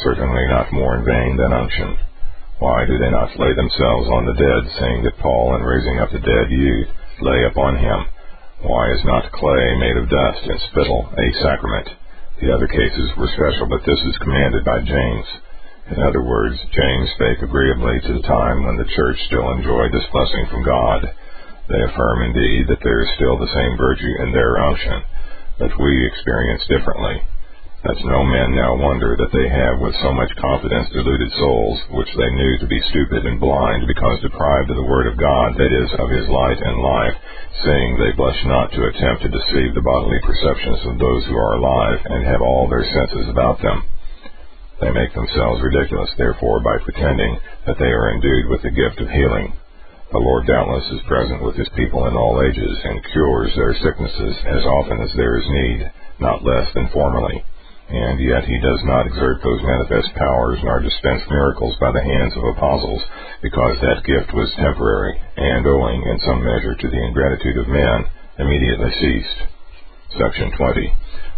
Certainly 0.05 0.47
not 0.49 0.73
more 0.73 0.97
in 1.01 1.05
vain 1.05 1.37
than 1.41 1.53
unction. 1.53 1.97
Why 2.65 2.89
do 2.89 2.97
they 2.97 3.13
not 3.13 3.37
lay 3.37 3.53
themselves 3.53 4.09
on 4.09 4.25
the 4.25 4.41
dead, 4.41 4.63
saying 4.81 5.05
that 5.05 5.21
Paul, 5.21 5.53
in 5.53 5.69
raising 5.69 6.01
up 6.01 6.09
the 6.09 6.25
dead 6.25 6.49
youth, 6.49 6.89
lay 7.21 7.45
upon 7.45 7.77
him? 7.77 8.09
Why 8.65 8.89
is 8.89 9.05
not 9.05 9.37
clay 9.37 9.77
made 9.77 10.01
of 10.01 10.09
dust 10.09 10.49
and 10.49 10.61
spittle 10.73 11.05
a 11.13 11.27
sacrament? 11.45 11.93
The 12.41 12.57
other 12.57 12.65
cases 12.65 13.13
were 13.21 13.29
special, 13.37 13.69
but 13.69 13.85
this 13.85 14.01
is 14.09 14.25
commanded 14.25 14.65
by 14.65 14.81
James. 14.81 15.29
In 15.93 16.01
other 16.09 16.25
words, 16.25 16.57
James 16.73 17.13
spake 17.21 17.45
agreeably 17.45 18.01
to 18.01 18.13
the 18.17 18.29
time 18.33 18.65
when 18.65 18.81
the 18.81 18.89
church 18.97 19.21
still 19.29 19.53
enjoyed 19.53 19.93
this 19.93 20.09
blessing 20.09 20.49
from 20.49 20.65
God. 20.65 21.05
They 21.69 21.85
affirm 21.85 22.33
indeed 22.33 22.73
that 22.73 22.81
there 22.81 23.05
is 23.05 23.13
still 23.21 23.37
the 23.37 23.55
same 23.61 23.77
virtue 23.77 24.15
in 24.25 24.33
their 24.33 24.57
unction, 24.57 25.05
but 25.61 25.77
we 25.77 26.07
experience 26.09 26.65
differently 26.73 27.21
that 27.85 28.01
no 28.01 28.25
men 28.25 28.57
now 28.57 28.73
wonder 28.81 29.13
that 29.13 29.29
they 29.29 29.45
have 29.45 29.77
with 29.77 29.93
so 30.01 30.09
much 30.09 30.33
confidence 30.41 30.89
deluded 30.89 31.29
souls, 31.37 31.77
which 31.93 32.09
they 32.17 32.33
knew 32.33 32.57
to 32.57 32.65
be 32.65 32.81
stupid 32.89 33.29
and 33.29 33.37
blind, 33.37 33.85
because 33.85 34.25
deprived 34.25 34.73
of 34.73 34.81
the 34.81 34.89
word 34.89 35.05
of 35.05 35.21
God, 35.21 35.53
that 35.61 35.69
is, 35.69 35.93
of 36.01 36.09
his 36.09 36.25
light 36.33 36.57
and 36.65 36.81
life, 36.81 37.17
saying 37.61 38.01
they 38.01 38.17
blush 38.17 38.41
not 38.49 38.73
to 38.73 38.89
attempt 38.89 39.21
to 39.21 39.37
deceive 39.37 39.77
the 39.77 39.85
bodily 39.85 40.17
perceptions 40.25 40.81
of 40.89 40.97
those 40.97 41.29
who 41.29 41.37
are 41.37 41.61
alive, 41.61 42.01
and 42.09 42.25
have 42.25 42.41
all 42.41 42.73
their 42.73 42.89
senses 42.89 43.29
about 43.29 43.61
them. 43.61 43.85
They 44.81 44.89
make 44.89 45.13
themselves 45.13 45.61
ridiculous, 45.61 46.09
therefore, 46.17 46.65
by 46.65 46.81
pretending 46.89 47.37
that 47.69 47.77
they 47.77 47.93
are 47.93 48.17
endued 48.17 48.49
with 48.49 48.65
the 48.65 48.73
gift 48.73 48.97
of 49.05 49.13
healing. 49.13 49.53
The 50.09 50.25
Lord 50.25 50.49
doubtless 50.49 50.89
is 50.89 51.05
present 51.05 51.45
with 51.45 51.61
his 51.61 51.69
people 51.77 52.09
in 52.09 52.17
all 52.17 52.41
ages, 52.41 52.81
and 52.81 53.13
cures 53.13 53.53
their 53.53 53.77
sicknesses 53.77 54.37
as 54.49 54.65
often 54.65 55.05
as 55.05 55.13
there 55.13 55.37
is 55.37 55.45
need, 55.53 55.93
not 56.17 56.41
less 56.41 56.73
than 56.73 56.89
formerly 56.89 57.45
and 57.89 58.21
yet 58.21 58.45
he 58.45 58.59
does 58.61 58.83
not 58.85 59.07
exert 59.07 59.43
those 59.43 59.63
manifest 59.63 60.15
powers 60.17 60.59
nor 60.65 60.81
dispense 60.81 61.23
miracles 61.29 61.77
by 61.81 61.93
the 61.93 62.03
hands 62.03 62.33
of 62.37 62.45
apostles, 62.45 63.03
because 63.43 63.77
that 63.81 64.05
gift 64.09 64.33
was 64.33 64.51
temporary, 64.57 65.21
and 65.37 65.67
owing 65.67 66.01
in 66.03 66.19
some 66.25 66.41
measure 66.43 66.75
to 66.75 66.89
the 66.89 67.05
ingratitude 67.05 67.59
of 67.59 67.69
men, 67.69 67.99
immediately 68.39 68.93
ceased. 69.01 69.39
Section 70.17 70.51
20. 70.57 70.95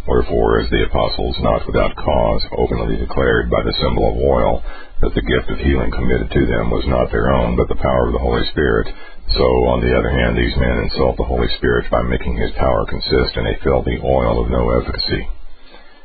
Wherefore, 0.07 0.61
as 0.63 0.71
the 0.71 0.87
apostles, 0.87 1.35
not 1.41 1.67
without 1.67 1.97
cause, 1.97 2.43
openly 2.55 2.97
declared 2.97 3.51
by 3.51 3.63
the 3.67 3.75
symbol 3.83 4.07
of 4.07 4.23
oil 4.23 4.63
that 5.03 5.15
the 5.19 5.27
gift 5.27 5.51
of 5.51 5.59
healing 5.59 5.91
committed 5.91 6.31
to 6.31 6.47
them 6.47 6.71
was 6.71 6.87
not 6.87 7.11
their 7.11 7.35
own, 7.35 7.57
but 7.57 7.67
the 7.67 7.83
power 7.83 8.07
of 8.07 8.13
the 8.13 8.23
Holy 8.23 8.47
Spirit, 8.55 8.87
so, 9.35 9.47
on 9.75 9.83
the 9.83 9.91
other 9.91 10.11
hand, 10.11 10.39
these 10.39 10.57
men 10.57 10.87
insult 10.87 11.17
the 11.17 11.27
Holy 11.27 11.49
Spirit 11.59 11.91
by 11.91 12.03
making 12.03 12.37
his 12.37 12.53
power 12.53 12.87
consist 12.87 13.37
in 13.37 13.47
a 13.47 13.59
filthy 13.59 13.99
oil 13.99 14.45
of 14.45 14.51
no 14.51 14.71
efficacy. 14.79 15.27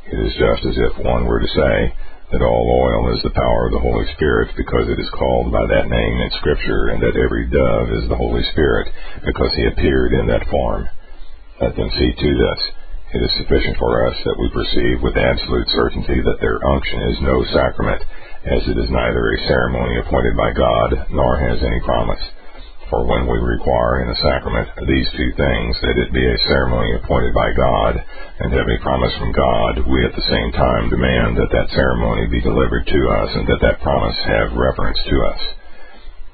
It 0.10 0.18
is 0.18 0.34
just 0.34 0.66
as 0.66 0.78
if 0.78 1.06
one 1.06 1.26
were 1.26 1.40
to 1.40 1.48
say 1.54 1.94
that 2.32 2.42
all 2.42 2.66
oil 2.66 3.14
is 3.14 3.22
the 3.22 3.36
power 3.36 3.68
of 3.68 3.74
the 3.76 3.86
Holy 3.86 4.08
Spirit 4.16 4.56
because 4.56 4.88
it 4.88 5.00
is 5.00 5.18
called 5.20 5.52
by 5.52 5.68
that 5.68 5.92
name 5.92 6.16
in 6.22 6.32
Scripture, 6.40 6.96
and 6.96 7.04
that 7.04 7.20
every 7.20 7.46
dove 7.52 7.92
is 7.92 8.08
the 8.08 8.18
Holy 8.18 8.44
Spirit 8.56 8.88
because 9.26 9.52
he 9.54 9.68
appeared 9.68 10.14
in 10.14 10.28
that 10.28 10.48
form. 10.48 10.90
Let 11.60 11.76
them 11.76 11.92
see 12.00 12.12
to 12.18 12.32
this. 12.34 12.62
It 13.14 13.22
is 13.22 13.40
sufficient 13.44 13.78
for 13.78 14.08
us 14.08 14.16
that 14.24 14.40
we 14.40 14.50
perceive 14.50 15.04
with 15.04 15.20
absolute 15.20 15.68
certainty 15.76 16.24
that 16.24 16.40
their 16.40 16.58
unction 16.64 17.02
is 17.12 17.28
no 17.28 17.44
sacrament, 17.52 18.02
as 18.48 18.64
it 18.72 18.78
is 18.80 18.90
neither 18.90 19.24
a 19.28 19.48
ceremony 19.52 20.00
appointed 20.00 20.36
by 20.40 20.50
God, 20.56 21.12
nor 21.12 21.38
has 21.38 21.62
any 21.62 21.82
promise. 21.84 22.24
For 22.92 23.08
when 23.08 23.24
we 23.24 23.40
require 23.40 24.04
in 24.04 24.12
a 24.12 24.20
sacrament 24.20 24.68
these 24.84 25.08
two 25.16 25.32
things, 25.40 25.80
that 25.80 25.96
it 25.96 26.12
be 26.12 26.28
a 26.28 26.44
ceremony 26.52 26.92
appointed 27.00 27.32
by 27.32 27.56
God, 27.56 27.96
and 27.96 28.52
have 28.52 28.68
a 28.68 28.84
promise 28.84 29.16
from 29.16 29.32
God, 29.32 29.88
we 29.88 30.04
at 30.04 30.12
the 30.12 30.28
same 30.28 30.52
time 30.52 30.92
demand 30.92 31.40
that 31.40 31.56
that 31.56 31.72
ceremony 31.72 32.28
be 32.28 32.44
delivered 32.44 32.84
to 32.84 33.02
us, 33.16 33.32
and 33.40 33.48
that 33.48 33.64
that 33.64 33.80
promise 33.80 34.20
have 34.28 34.60
reference 34.60 35.00
to 35.08 35.18
us. 35.24 35.42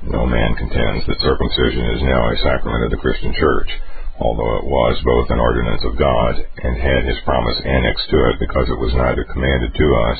No 0.10 0.26
man 0.26 0.58
contends 0.58 1.06
that 1.06 1.22
circumcision 1.22 1.94
is 1.94 2.02
now 2.02 2.26
a 2.26 2.42
sacrament 2.42 2.90
of 2.90 2.90
the 2.90 3.04
Christian 3.06 3.38
Church, 3.38 3.70
although 4.18 4.58
it 4.58 4.66
was 4.66 4.98
both 5.06 5.30
an 5.30 5.38
ordinance 5.38 5.86
of 5.86 6.02
God, 6.02 6.42
and 6.42 6.74
had 6.74 7.06
his 7.06 7.22
promise 7.22 7.62
annexed 7.70 8.10
to 8.10 8.18
it 8.34 8.42
because 8.42 8.66
it 8.66 8.82
was 8.82 8.98
neither 8.98 9.30
commanded 9.30 9.78
to 9.78 9.88
us, 10.10 10.20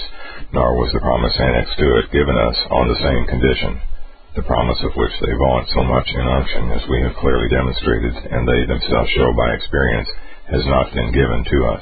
nor 0.54 0.78
was 0.78 0.94
the 0.94 1.02
promise 1.02 1.34
annexed 1.34 1.82
to 1.82 1.98
it 1.98 2.14
given 2.14 2.38
us 2.38 2.58
on 2.70 2.86
the 2.94 3.02
same 3.02 3.26
condition 3.26 3.82
the 4.38 4.46
promise 4.46 4.78
of 4.86 4.94
which 4.94 5.18
they 5.18 5.34
vaunt 5.34 5.66
so 5.74 5.82
much 5.82 6.06
in 6.14 6.22
unction, 6.22 6.70
as 6.78 6.86
we 6.86 7.02
have 7.02 7.18
clearly 7.18 7.50
demonstrated, 7.50 8.14
and 8.14 8.46
they 8.46 8.70
themselves 8.70 9.10
show 9.18 9.34
by 9.34 9.50
experience, 9.58 10.06
has 10.54 10.62
not 10.70 10.94
been 10.94 11.10
given 11.10 11.42
to 11.42 11.60
us. 11.74 11.82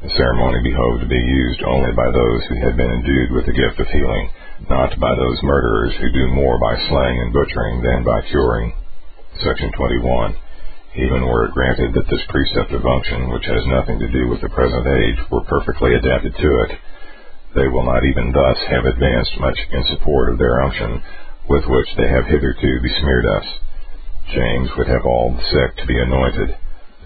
The 0.00 0.16
ceremony 0.16 0.64
behoved 0.64 1.04
to 1.04 1.12
be 1.12 1.20
used 1.20 1.60
only 1.68 1.92
by 1.92 2.08
those 2.08 2.48
who 2.48 2.64
had 2.64 2.80
been 2.80 2.88
endued 2.88 3.36
with 3.36 3.44
the 3.44 3.52
gift 3.60 3.76
of 3.76 3.92
healing, 3.92 4.24
not 4.72 4.96
by 4.96 5.12
those 5.12 5.44
murderers 5.44 5.92
who 6.00 6.16
do 6.16 6.32
more 6.32 6.56
by 6.56 6.80
slaying 6.88 7.28
and 7.28 7.32
butchering 7.36 7.84
than 7.84 8.08
by 8.08 8.24
curing. 8.32 8.72
Section 9.44 9.68
21. 9.76 10.32
Even 10.96 11.28
were 11.28 11.52
it 11.52 11.52
granted 11.52 11.92
that 11.92 12.08
this 12.08 12.24
precept 12.32 12.72
of 12.72 12.88
unction, 12.88 13.28
which 13.36 13.44
has 13.44 13.68
nothing 13.68 14.00
to 14.00 14.08
do 14.08 14.32
with 14.32 14.40
the 14.40 14.48
present 14.56 14.88
age, 14.88 15.20
were 15.28 15.44
perfectly 15.44 15.92
adapted 15.92 16.32
to 16.40 16.50
it, 16.64 16.72
they 17.54 17.68
will 17.68 17.84
not 17.84 18.00
even 18.00 18.32
thus 18.32 18.56
have 18.72 18.88
advanced 18.88 19.36
much 19.40 19.58
in 19.76 19.84
support 19.92 20.32
of 20.32 20.38
their 20.40 20.64
unction, 20.64 21.02
with 21.48 21.64
which 21.66 21.90
they 21.96 22.08
have 22.08 22.26
hitherto 22.26 22.80
besmeared 22.82 23.26
us. 23.26 23.46
James 24.32 24.70
would 24.76 24.88
have 24.88 25.04
all 25.04 25.34
the 25.34 25.42
sick 25.50 25.76
to 25.76 25.86
be 25.86 25.98
anointed. 25.98 26.56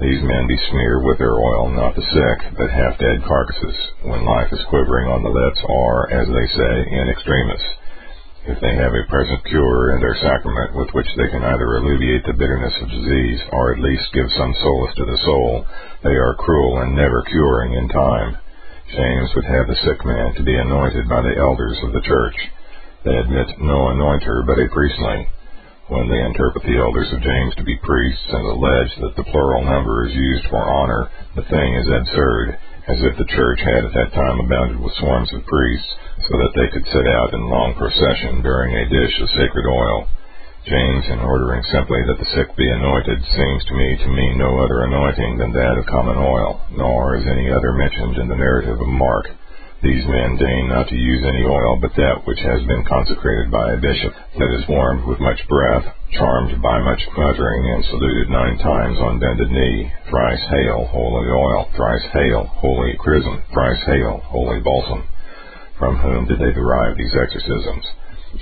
These 0.01 0.23
men 0.23 0.47
besmear 0.47 1.01
with 1.01 1.17
their 1.17 1.33
oil 1.33 1.71
not 1.73 1.97
the 1.97 2.05
sick, 2.05 2.39
but 2.59 2.69
half-dead 2.69 3.25
carcasses, 3.25 3.77
when 4.03 4.29
life 4.29 4.53
is 4.53 4.61
quivering 4.69 5.09
on 5.09 5.23
the 5.23 5.33
lips, 5.33 5.61
or, 5.65 6.13
as 6.13 6.29
they 6.29 6.47
say, 6.53 6.75
in 6.93 7.09
extremis. 7.09 7.65
If 8.47 8.61
they 8.61 8.77
have 8.77 8.95
a 8.95 9.11
present 9.11 9.43
cure 9.47 9.97
in 9.97 10.01
their 10.01 10.15
sacrament 10.21 10.77
with 10.77 10.93
which 10.93 11.09
they 11.17 11.27
can 11.33 11.43
either 11.43 11.77
alleviate 11.77 12.27
the 12.27 12.39
bitterness 12.39 12.77
of 12.81 12.91
disease, 12.91 13.41
or 13.51 13.73
at 13.73 13.81
least 13.81 14.13
give 14.13 14.31
some 14.37 14.55
solace 14.63 14.95
to 14.97 15.05
the 15.07 15.19
soul, 15.25 15.67
they 16.05 16.15
are 16.15 16.39
cruel 16.39 16.79
and 16.79 16.95
never 16.95 17.23
curing 17.23 17.73
in 17.73 17.89
time. 17.89 18.37
James 18.93 19.35
would 19.35 19.47
have 19.47 19.67
the 19.67 19.81
sick 19.83 20.05
man 20.05 20.35
to 20.35 20.45
be 20.45 20.55
anointed 20.55 21.09
by 21.09 21.23
the 21.23 21.37
elders 21.41 21.79
of 21.83 21.93
the 21.93 22.03
church. 22.03 22.37
They 23.07 23.23
admit 23.23 23.63
no 23.63 23.95
anointer 23.95 24.43
but 24.43 24.59
a 24.59 24.67
priestling. 24.67 25.31
When 25.87 26.11
they 26.11 26.19
interpret 26.27 26.65
the 26.67 26.83
elders 26.83 27.07
of 27.15 27.23
James 27.23 27.55
to 27.55 27.63
be 27.63 27.79
priests 27.87 28.27
and 28.35 28.43
allege 28.43 28.91
that 28.99 29.15
the 29.15 29.31
plural 29.31 29.63
number 29.63 30.11
is 30.11 30.13
used 30.13 30.51
for 30.51 30.59
honor, 30.59 31.07
the 31.39 31.47
thing 31.47 31.75
is 31.79 31.87
absurd, 31.87 32.59
as 32.91 32.99
if 33.07 33.15
the 33.15 33.31
church 33.31 33.61
had 33.63 33.87
at 33.87 33.95
that 33.95 34.11
time 34.11 34.41
abounded 34.43 34.83
with 34.83 34.99
swarms 34.99 35.33
of 35.39 35.47
priests, 35.47 35.87
so 36.27 36.35
that 36.35 36.55
they 36.59 36.67
could 36.75 36.87
set 36.91 37.07
out 37.07 37.31
in 37.31 37.47
long 37.47 37.79
procession 37.79 38.43
bearing 38.43 38.75
a 38.75 38.91
dish 38.91 39.15
of 39.23 39.31
sacred 39.39 39.71
oil. 39.71 40.09
James, 40.67 41.07
in 41.07 41.21
ordering 41.23 41.63
simply 41.71 42.03
that 42.11 42.19
the 42.19 42.33
sick 42.35 42.57
be 42.59 42.67
anointed, 42.67 43.23
seems 43.23 43.63
to 43.71 43.75
me 43.79 43.97
to 44.03 44.09
mean 44.19 44.35
no 44.35 44.59
other 44.59 44.83
anointing 44.83 45.39
than 45.39 45.53
that 45.55 45.79
of 45.79 45.87
common 45.87 46.19
oil, 46.19 46.59
nor 46.75 47.15
is 47.15 47.27
any 47.31 47.55
other 47.55 47.71
mentioned 47.71 48.19
in 48.19 48.27
the 48.27 48.35
narrative 48.35 48.81
of 48.81 48.89
Mark. 48.99 49.31
These 49.87 50.03
men 50.11 50.35
deign 50.35 50.67
not 50.67 50.89
to 50.89 50.99
use 50.99 51.23
any 51.23 51.47
oil 51.47 51.79
but 51.79 51.95
that 51.95 52.27
which 52.27 52.41
has 52.43 52.59
been 52.67 52.83
consecrated 52.91 53.53
by 53.55 53.71
a 53.71 53.79
bishop, 53.79 54.15
that 54.35 54.51
is 54.59 54.67
warmed 54.67 55.07
with 55.07 55.23
much 55.23 55.39
breath, 55.47 55.87
charmed 56.11 56.61
by 56.61 56.83
much 56.83 56.99
muttering, 57.17 57.71
and 57.71 57.85
saluted 57.85 58.29
nine 58.29 58.59
times 58.59 58.99
on 58.99 59.21
bended 59.21 59.49
knee. 59.49 59.93
Thrice 60.11 60.43
hail, 60.51 60.91
holy 60.91 61.31
oil, 61.31 61.71
thrice 61.77 62.03
hail, 62.13 62.51
holy 62.59 62.97
chrism, 62.99 63.45
thrice 63.55 63.79
hail, 63.87 64.27
holy 64.27 64.59
balsam. 64.59 65.07
From 65.79 65.95
whom 65.99 66.27
did 66.27 66.41
they 66.41 66.51
derive 66.51 66.97
these 66.97 67.15
exorcisms? 67.15 67.87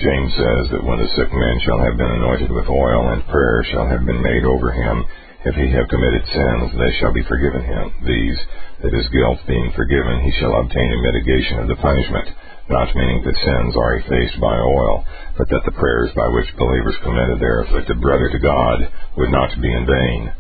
James 0.01 0.33
says 0.33 0.71
that 0.73 0.85
when 0.85 0.97
the 0.97 1.13
sick 1.13 1.29
man 1.29 1.61
shall 1.61 1.79
have 1.85 1.99
been 1.99 2.25
anointed 2.25 2.51
with 2.51 2.73
oil, 2.73 3.13
and 3.13 3.29
prayer 3.29 3.63
shall 3.69 3.87
have 3.87 4.07
been 4.07 4.23
made 4.23 4.45
over 4.49 4.73
him, 4.73 5.05
if 5.45 5.55
he 5.61 5.69
have 5.77 5.93
committed 5.93 6.25
sins, 6.33 6.73
they 6.73 6.93
shall 6.97 7.13
be 7.13 7.23
forgiven 7.29 7.61
him. 7.61 7.93
These, 8.01 8.39
that 8.81 8.97
his 8.97 9.09
guilt 9.13 9.45
being 9.47 9.73
forgiven, 9.77 10.25
he 10.25 10.33
shall 10.41 10.57
obtain 10.57 10.91
a 10.93 11.05
mitigation 11.05 11.61
of 11.61 11.69
the 11.69 11.77
punishment, 11.85 12.33
not 12.73 12.97
meaning 12.97 13.21
that 13.25 13.45
sins 13.45 13.77
are 13.77 14.01
effaced 14.01 14.41
by 14.41 14.57
oil, 14.57 15.05
but 15.37 15.49
that 15.53 15.61
the 15.69 15.77
prayers 15.77 16.17
by 16.17 16.29
which 16.33 16.49
believers 16.57 16.97
committed 17.05 17.41
their 17.41 17.61
afflicted 17.61 18.01
brother 18.01 18.33
to 18.33 18.41
God 18.41 18.89
would 19.21 19.29
not 19.31 19.53
be 19.61 19.69
in 19.69 19.85
vain. 19.85 20.33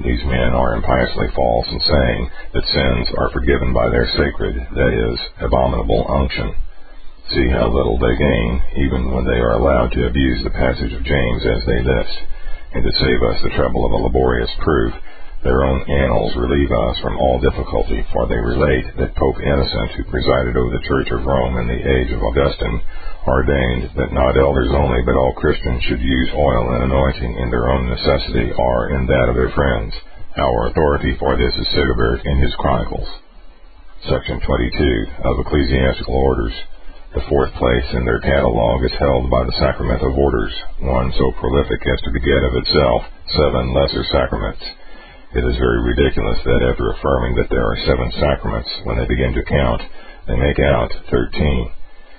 These 0.00 0.24
men 0.24 0.56
are 0.56 0.76
impiously 0.80 1.28
false 1.36 1.68
in 1.68 1.80
saying 1.84 2.30
that 2.54 2.72
sins 2.72 3.08
are 3.20 3.34
forgiven 3.36 3.74
by 3.74 3.90
their 3.90 4.08
sacred, 4.16 4.56
that 4.56 4.92
is, 4.96 5.18
abominable 5.44 6.08
unction. 6.08 6.56
See 7.36 7.48
how 7.52 7.68
little 7.68 8.00
they 8.00 8.16
gain, 8.16 8.62
even 8.88 9.12
when 9.12 9.26
they 9.28 9.36
are 9.44 9.60
allowed 9.60 9.92
to 9.92 10.06
abuse 10.06 10.40
the 10.42 10.56
passage 10.56 10.94
of 10.94 11.04
James 11.04 11.42
as 11.44 11.66
they 11.66 11.84
list 11.84 12.16
and 12.74 12.84
to 12.84 12.92
save 12.92 13.22
us 13.22 13.42
the 13.42 13.56
trouble 13.56 13.86
of 13.86 13.92
a 13.92 14.04
laborious 14.04 14.50
proof, 14.60 14.94
their 15.44 15.62
own 15.62 15.80
annals 15.86 16.34
relieve 16.34 16.72
us 16.72 16.98
from 16.98 17.16
all 17.16 17.38
difficulty, 17.38 18.02
for 18.12 18.26
they 18.26 18.42
relate 18.42 18.90
that 18.98 19.14
Pope 19.14 19.38
Innocent, 19.38 19.90
who 19.94 20.10
presided 20.10 20.56
over 20.56 20.70
the 20.74 20.88
Church 20.88 21.08
of 21.14 21.24
Rome 21.24 21.56
in 21.62 21.68
the 21.68 21.78
age 21.78 22.10
of 22.10 22.22
Augustine, 22.22 22.82
ordained 23.24 23.94
that 23.94 24.12
not 24.12 24.36
elders 24.36 24.72
only, 24.74 25.02
but 25.06 25.14
all 25.14 25.38
Christians 25.38 25.84
should 25.84 26.02
use 26.02 26.30
oil 26.34 26.74
and 26.74 26.90
anointing 26.90 27.38
in 27.38 27.50
their 27.50 27.70
own 27.70 27.86
necessity 27.86 28.50
or 28.50 28.90
in 28.90 29.06
that 29.06 29.28
of 29.30 29.36
their 29.36 29.54
friends. 29.54 29.94
Our 30.36 30.68
authority 30.68 31.14
for 31.18 31.36
this 31.36 31.54
is 31.54 31.66
Sigebert 31.70 32.26
in 32.26 32.38
his 32.42 32.54
Chronicles. 32.56 33.08
Section 34.10 34.40
22 34.40 35.06
of 35.22 35.46
Ecclesiastical 35.46 36.14
Orders. 36.14 36.54
The 37.14 37.24
fourth 37.24 37.52
place 37.56 37.88
in 37.96 38.04
their 38.04 38.20
catalogue 38.20 38.84
is 38.84 38.92
held 39.00 39.30
by 39.32 39.40
the 39.44 39.56
sacrament 39.56 40.04
of 40.04 40.12
orders, 40.12 40.52
one 40.84 41.08
so 41.16 41.32
prolific 41.40 41.80
as 41.88 42.00
to 42.04 42.12
beget 42.12 42.44
of 42.44 42.52
itself 42.60 43.00
seven 43.32 43.72
lesser 43.72 44.04
sacraments. 44.12 44.60
It 45.32 45.40
is 45.40 45.56
very 45.56 45.80
ridiculous 45.88 46.36
that 46.44 46.68
after 46.68 46.92
affirming 46.92 47.36
that 47.36 47.48
there 47.48 47.64
are 47.64 47.84
seven 47.88 48.12
sacraments, 48.12 48.68
when 48.84 48.98
they 49.00 49.08
begin 49.08 49.32
to 49.32 49.44
count, 49.48 49.82
they 50.28 50.36
make 50.36 50.60
out 50.60 50.92
thirteen. 51.08 51.72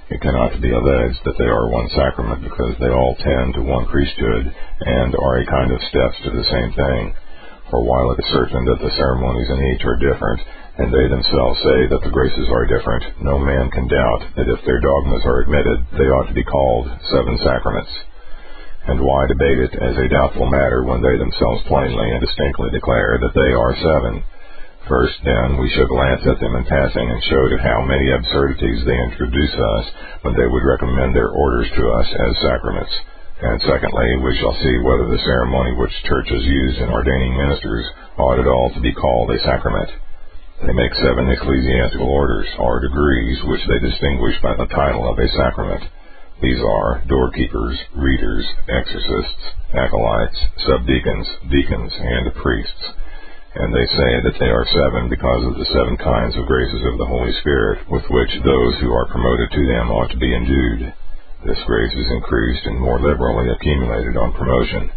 It 0.09 0.21
cannot 0.21 0.57
be 0.57 0.73
alleged 0.73 1.21
that 1.21 1.37
they 1.37 1.45
are 1.45 1.69
one 1.69 1.89
sacrament 1.93 2.41
because 2.41 2.73
they 2.81 2.89
all 2.89 3.13
tend 3.21 3.53
to 3.53 3.69
one 3.69 3.85
priesthood 3.93 4.49
and 4.81 5.13
are 5.13 5.37
a 5.37 5.45
kind 5.45 5.69
of 5.69 5.85
steps 5.85 6.17
to 6.25 6.31
the 6.33 6.49
same 6.49 6.73
thing. 6.73 7.13
For 7.69 7.85
while 7.85 8.09
it 8.17 8.25
is 8.25 8.33
certain 8.33 8.65
that 8.65 8.81
the 8.81 8.89
ceremonies 8.97 9.53
in 9.53 9.61
each 9.69 9.85
are 9.85 10.01
different, 10.01 10.41
and 10.79 10.95
they 10.95 11.11
themselves 11.11 11.59
say 11.59 11.79
that 11.91 12.01
the 12.07 12.15
graces 12.15 12.47
are 12.47 12.71
different, 12.71 13.03
no 13.19 13.35
man 13.35 13.67
can 13.75 13.91
doubt 13.91 14.23
that 14.39 14.47
if 14.47 14.63
their 14.63 14.79
dogmas 14.79 15.27
are 15.27 15.43
admitted, 15.43 15.83
they 15.99 16.07
ought 16.07 16.31
to 16.31 16.39
be 16.39 16.47
called 16.47 16.87
seven 17.11 17.35
sacraments. 17.43 17.91
And 18.87 19.03
why 19.03 19.27
debate 19.27 19.59
it 19.59 19.75
as 19.75 19.99
a 19.99 20.07
doubtful 20.07 20.47
matter 20.47 20.87
when 20.87 21.03
they 21.03 21.19
themselves 21.19 21.67
plainly 21.67 22.09
and 22.15 22.23
distinctly 22.23 22.71
declare 22.71 23.19
that 23.19 23.35
they 23.35 23.51
are 23.51 23.75
seven? 23.75 24.23
First, 24.87 25.19
then, 25.27 25.59
we 25.59 25.67
should 25.75 25.91
glance 25.91 26.23
at 26.23 26.39
them 26.39 26.55
in 26.55 26.63
passing 26.63 27.11
and 27.11 27.21
show 27.27 27.43
to 27.51 27.59
how 27.59 27.83
many 27.83 28.09
absurdities 28.15 28.79
they 28.87 29.03
introduce 29.11 29.53
us 29.53 29.85
when 30.23 30.33
they 30.39 30.47
would 30.47 30.63
recommend 30.63 31.11
their 31.11 31.29
orders 31.29 31.67
to 31.75 31.83
us 31.91 32.07
as 32.07 32.41
sacraments. 32.41 32.95
And 33.43 33.59
secondly, 33.67 34.09
we 34.23 34.33
shall 34.39 34.55
see 34.63 34.75
whether 34.79 35.11
the 35.11 35.23
ceremony 35.27 35.75
which 35.75 36.07
churches 36.07 36.43
use 36.47 36.79
in 36.79 36.89
ordaining 36.89 37.35
ministers 37.35 37.85
ought 38.17 38.39
at 38.39 38.47
all 38.47 38.71
to 38.73 38.81
be 38.81 38.95
called 38.95 39.29
a 39.31 39.39
sacrament. 39.43 39.91
They 40.65 40.73
make 40.73 40.93
seven 40.95 41.29
ecclesiastical 41.29 42.07
orders, 42.07 42.47
or 42.59 42.81
degrees, 42.81 43.39
which 43.45 43.63
they 43.67 43.79
distinguish 43.79 44.35
by 44.43 44.55
the 44.55 44.67
title 44.67 45.07
of 45.09 45.17
a 45.17 45.27
sacrament. 45.29 45.83
These 46.41 46.59
are 46.59 47.03
doorkeepers, 47.07 47.79
readers, 47.95 48.45
exorcists, 48.67 49.43
acolytes, 49.73 50.39
subdeacons, 50.67 51.27
deacons, 51.49 51.93
and 51.95 52.33
priests. 52.35 52.83
And 53.55 53.73
they 53.73 53.87
say 53.87 54.11
that 54.23 54.39
they 54.39 54.51
are 54.51 54.67
seven 54.67 55.09
because 55.09 55.43
of 55.47 55.55
the 55.55 55.71
seven 55.73 55.97
kinds 55.97 56.35
of 56.35 56.45
graces 56.45 56.83
of 56.91 56.97
the 56.97 57.07
Holy 57.07 57.33
Spirit 57.39 57.79
with 57.89 58.03
which 58.09 58.43
those 58.43 58.75
who 58.79 58.91
are 58.93 59.07
promoted 59.07 59.51
to 59.51 59.63
them 59.65 59.91
ought 59.91 60.11
to 60.11 60.19
be 60.19 60.35
endued. 60.35 60.93
This 61.45 61.59
grace 61.65 61.95
is 61.95 62.11
increased 62.11 62.65
and 62.67 62.79
more 62.79 62.99
liberally 62.99 63.49
accumulated 63.49 64.17
on 64.17 64.33
promotion. 64.33 64.91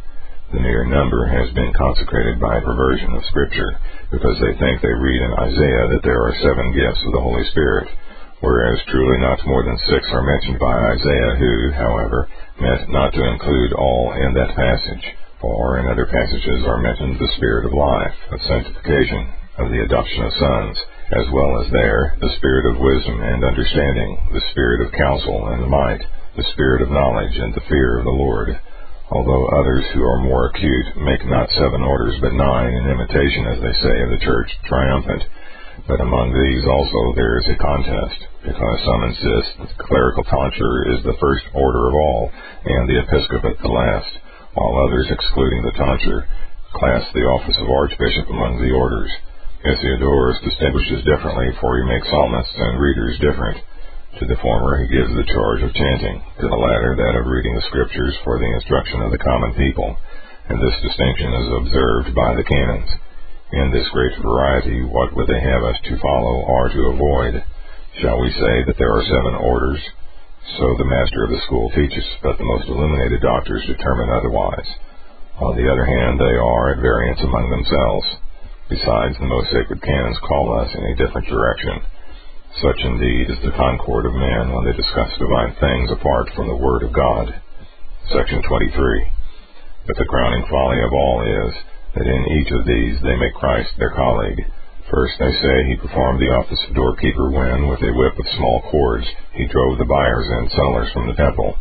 The 0.53 0.61
mere 0.61 0.85
number 0.85 1.25
has 1.27 1.49
been 1.57 1.73
consecrated 1.73 2.39
by 2.39 2.61
perversion 2.61 3.15
of 3.17 3.25
Scripture, 3.25 3.73
because 4.13 4.37
they 4.37 4.53
think 4.61 4.81
they 4.81 4.93
read 4.93 5.23
in 5.25 5.41
Isaiah 5.49 5.89
that 5.97 6.05
there 6.05 6.21
are 6.21 6.43
seven 6.45 6.77
gifts 6.77 7.01
of 7.09 7.13
the 7.13 7.25
Holy 7.25 7.45
Spirit, 7.49 7.89
whereas 8.41 8.85
truly 8.93 9.17
not 9.25 9.47
more 9.47 9.65
than 9.65 9.81
six 9.89 10.05
are 10.13 10.29
mentioned 10.29 10.61
by 10.61 10.93
Isaiah, 10.93 11.35
who, 11.41 11.71
however, 11.73 12.29
meant 12.61 12.91
not 12.93 13.15
to 13.15 13.25
include 13.33 13.73
all 13.73 14.13
in 14.13 14.35
that 14.35 14.55
passage, 14.55 15.17
for 15.41 15.79
in 15.81 15.89
other 15.89 16.05
passages 16.05 16.65
are 16.69 16.85
mentioned 16.85 17.19
the 17.19 17.33
Spirit 17.41 17.65
of 17.65 17.73
life, 17.73 18.15
of 18.31 18.43
sanctification, 18.43 19.33
of 19.57 19.71
the 19.73 19.83
adoption 19.89 20.23
of 20.25 20.37
sons, 20.37 20.77
as 21.13 21.27
well 21.33 21.61
as 21.65 21.71
there 21.73 22.17
the 22.21 22.35
spirit 22.37 22.67
of 22.67 22.81
wisdom 22.81 23.21
and 23.21 23.45
understanding, 23.45 24.19
the 24.33 24.45
spirit 24.51 24.81
of 24.85 24.93
counsel 24.93 25.49
and 25.49 25.69
might, 25.69 26.01
the 26.37 26.45
spirit 26.53 26.83
of 26.83 26.91
knowledge 26.91 27.37
and 27.37 27.55
the 27.55 27.67
fear 27.69 27.99
of 27.99 28.05
the 28.05 28.11
Lord. 28.11 28.61
Although 29.13 29.61
others 29.61 29.85
who 29.93 30.01
are 30.01 30.25
more 30.25 30.49
acute 30.49 30.97
make 30.97 31.25
not 31.29 31.53
seven 31.53 31.83
orders 31.85 32.17
but 32.25 32.33
nine, 32.33 32.73
in 32.73 32.97
imitation, 32.97 33.45
as 33.47 33.61
they 33.61 33.77
say, 33.85 33.97
of 34.03 34.11
the 34.11 34.25
church, 34.25 34.49
triumphant. 34.65 35.23
But 35.87 36.01
among 36.01 36.33
these 36.33 36.65
also 36.65 37.13
there 37.13 37.37
is 37.37 37.49
a 37.53 37.61
contest, 37.61 38.19
because 38.41 38.79
some 38.89 39.03
insist 39.13 39.51
that 39.61 39.69
the 39.77 39.85
clerical 39.85 40.25
tonsure 40.25 40.97
is 40.97 41.05
the 41.05 41.21
first 41.21 41.45
order 41.53 41.89
of 41.89 41.95
all, 41.95 42.33
and 42.65 42.89
the 42.89 43.05
episcopate 43.05 43.61
the 43.61 43.69
last, 43.69 44.13
while 44.55 44.89
others, 44.89 45.11
excluding 45.11 45.61
the 45.61 45.77
tonsure, 45.77 46.25
class 46.73 47.05
the 47.13 47.29
office 47.29 47.59
of 47.61 47.69
archbishop 47.69 48.31
among 48.33 48.65
the 48.65 48.73
orders. 48.73 49.13
Isidorus 49.61 50.41
distinguishes 50.41 51.05
differently, 51.05 51.53
for 51.61 51.77
he 51.77 51.85
makes 51.85 52.09
psalmists 52.09 52.57
and 52.57 52.81
readers 52.81 53.19
different. 53.21 53.61
To 54.21 54.27
the 54.29 54.37
former 54.45 54.77
he 54.77 54.93
gives 54.93 55.09
the 55.09 55.25
charge 55.25 55.63
of 55.65 55.73
chanting, 55.73 56.21
to 56.41 56.47
the 56.47 56.63
latter 56.69 56.93
that 57.01 57.17
of 57.17 57.33
reading 57.33 57.57
the 57.57 57.69
Scriptures 57.73 58.13
for 58.25 58.37
the 58.39 58.53
instruction 58.61 59.01
of 59.01 59.11
the 59.11 59.25
common 59.25 59.55
people, 59.57 59.97
and 60.53 60.61
this 60.61 60.85
distinction 60.85 61.33
is 61.33 61.49
observed 61.49 62.13
by 62.15 62.37
the 62.37 62.45
canons. 62.45 62.91
In 63.57 63.73
this 63.73 63.89
great 63.89 64.13
variety, 64.21 64.85
what 64.85 65.17
would 65.17 65.29
they 65.29 65.41
have 65.41 65.65
us 65.65 65.81
to 65.89 65.99
follow 66.05 66.45
or 66.45 66.69
to 66.69 66.93
avoid? 66.93 67.45
Shall 68.05 68.21
we 68.21 68.31
say 68.37 68.65
that 68.69 68.77
there 68.77 68.93
are 68.93 69.05
seven 69.05 69.35
orders? 69.41 69.81
So 70.61 70.77
the 70.77 70.93
master 70.93 71.25
of 71.25 71.31
the 71.33 71.45
school 71.49 71.71
teaches, 71.73 72.05
but 72.21 72.37
the 72.37 72.45
most 72.45 72.69
illuminated 72.69 73.23
doctors 73.23 73.65
determine 73.65 74.11
otherwise. 74.13 74.69
On 75.41 75.57
the 75.57 75.73
other 75.73 75.89
hand, 75.89 76.21
they 76.21 76.37
are 76.37 76.73
at 76.77 76.85
variance 76.85 77.21
among 77.25 77.49
themselves. 77.49 78.07
Besides, 78.69 79.17
the 79.17 79.33
most 79.33 79.49
sacred 79.57 79.81
canons 79.81 80.19
call 80.29 80.53
us 80.61 80.69
in 80.75 80.85
a 80.85 80.97
different 81.01 81.29
direction. 81.29 81.81
Such 82.61 82.85
indeed 82.85 83.31
is 83.31 83.41
the 83.41 83.57
concord 83.57 84.05
of 84.05 84.13
men 84.13 84.53
when 84.53 84.65
they 84.69 84.77
discuss 84.77 85.09
divine 85.17 85.57
things 85.57 85.91
apart 85.91 86.29
from 86.37 86.49
the 86.49 86.61
Word 86.61 86.83
of 86.83 86.93
God. 86.93 87.33
Section 88.13 88.43
23. 88.43 89.09
But 89.87 89.97
the 89.97 90.05
crowning 90.05 90.45
folly 90.51 90.83
of 90.85 90.93
all 90.93 91.25
is, 91.25 91.55
that 91.97 92.07
in 92.07 92.23
each 92.37 92.53
of 92.53 92.67
these 92.69 93.01
they 93.01 93.17
make 93.17 93.33
Christ 93.41 93.73
their 93.79 93.97
colleague. 93.97 94.45
First, 94.93 95.17
they 95.19 95.33
say 95.33 95.65
he 95.65 95.81
performed 95.81 96.21
the 96.21 96.37
office 96.37 96.61
of 96.69 96.77
doorkeeper 96.77 97.31
when, 97.33 97.69
with 97.69 97.81
a 97.81 97.97
whip 97.97 98.19
of 98.21 98.37
small 98.37 98.61
cords, 98.71 99.09
he 99.33 99.49
drove 99.49 99.79
the 99.79 99.89
buyers 99.89 100.29
and 100.29 100.51
sellers 100.53 100.93
from 100.93 101.09
the 101.09 101.17
temple. 101.17 101.57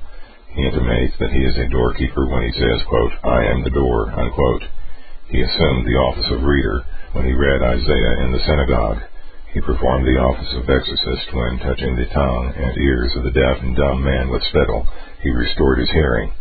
He 0.51 0.67
intimates 0.67 1.15
that 1.19 1.31
he 1.31 1.39
is 1.39 1.55
a 1.55 1.71
doorkeeper 1.71 2.27
when 2.27 2.43
he 2.43 2.51
says, 2.51 2.83
quote, 2.91 3.13
I 3.23 3.45
am 3.47 3.63
the 3.63 3.71
door, 3.71 4.11
unquote. 4.11 4.63
He 5.31 5.39
assumed 5.39 5.87
the 5.87 6.03
office 6.03 6.27
of 6.35 6.43
reader 6.43 6.83
when 7.13 7.25
he 7.25 7.31
read 7.31 7.63
Isaiah 7.63 8.27
in 8.27 8.35
the 8.35 8.43
synagogue. 8.43 8.99
He 9.53 9.59
performed 9.59 10.07
the 10.07 10.15
office 10.15 10.47
of 10.55 10.69
exorcist 10.69 11.33
when, 11.33 11.59
touching 11.59 11.95
the 11.95 12.07
tongue 12.15 12.53
and 12.55 12.77
ears 12.77 13.11
of 13.17 13.23
the 13.23 13.35
deaf 13.35 13.59
and 13.59 13.75
dumb 13.75 14.01
man 14.01 14.29
with 14.29 14.47
spittle, 14.47 14.87
he 15.19 15.29
restored 15.29 15.79
his 15.79 15.91
hearing. 15.91 16.31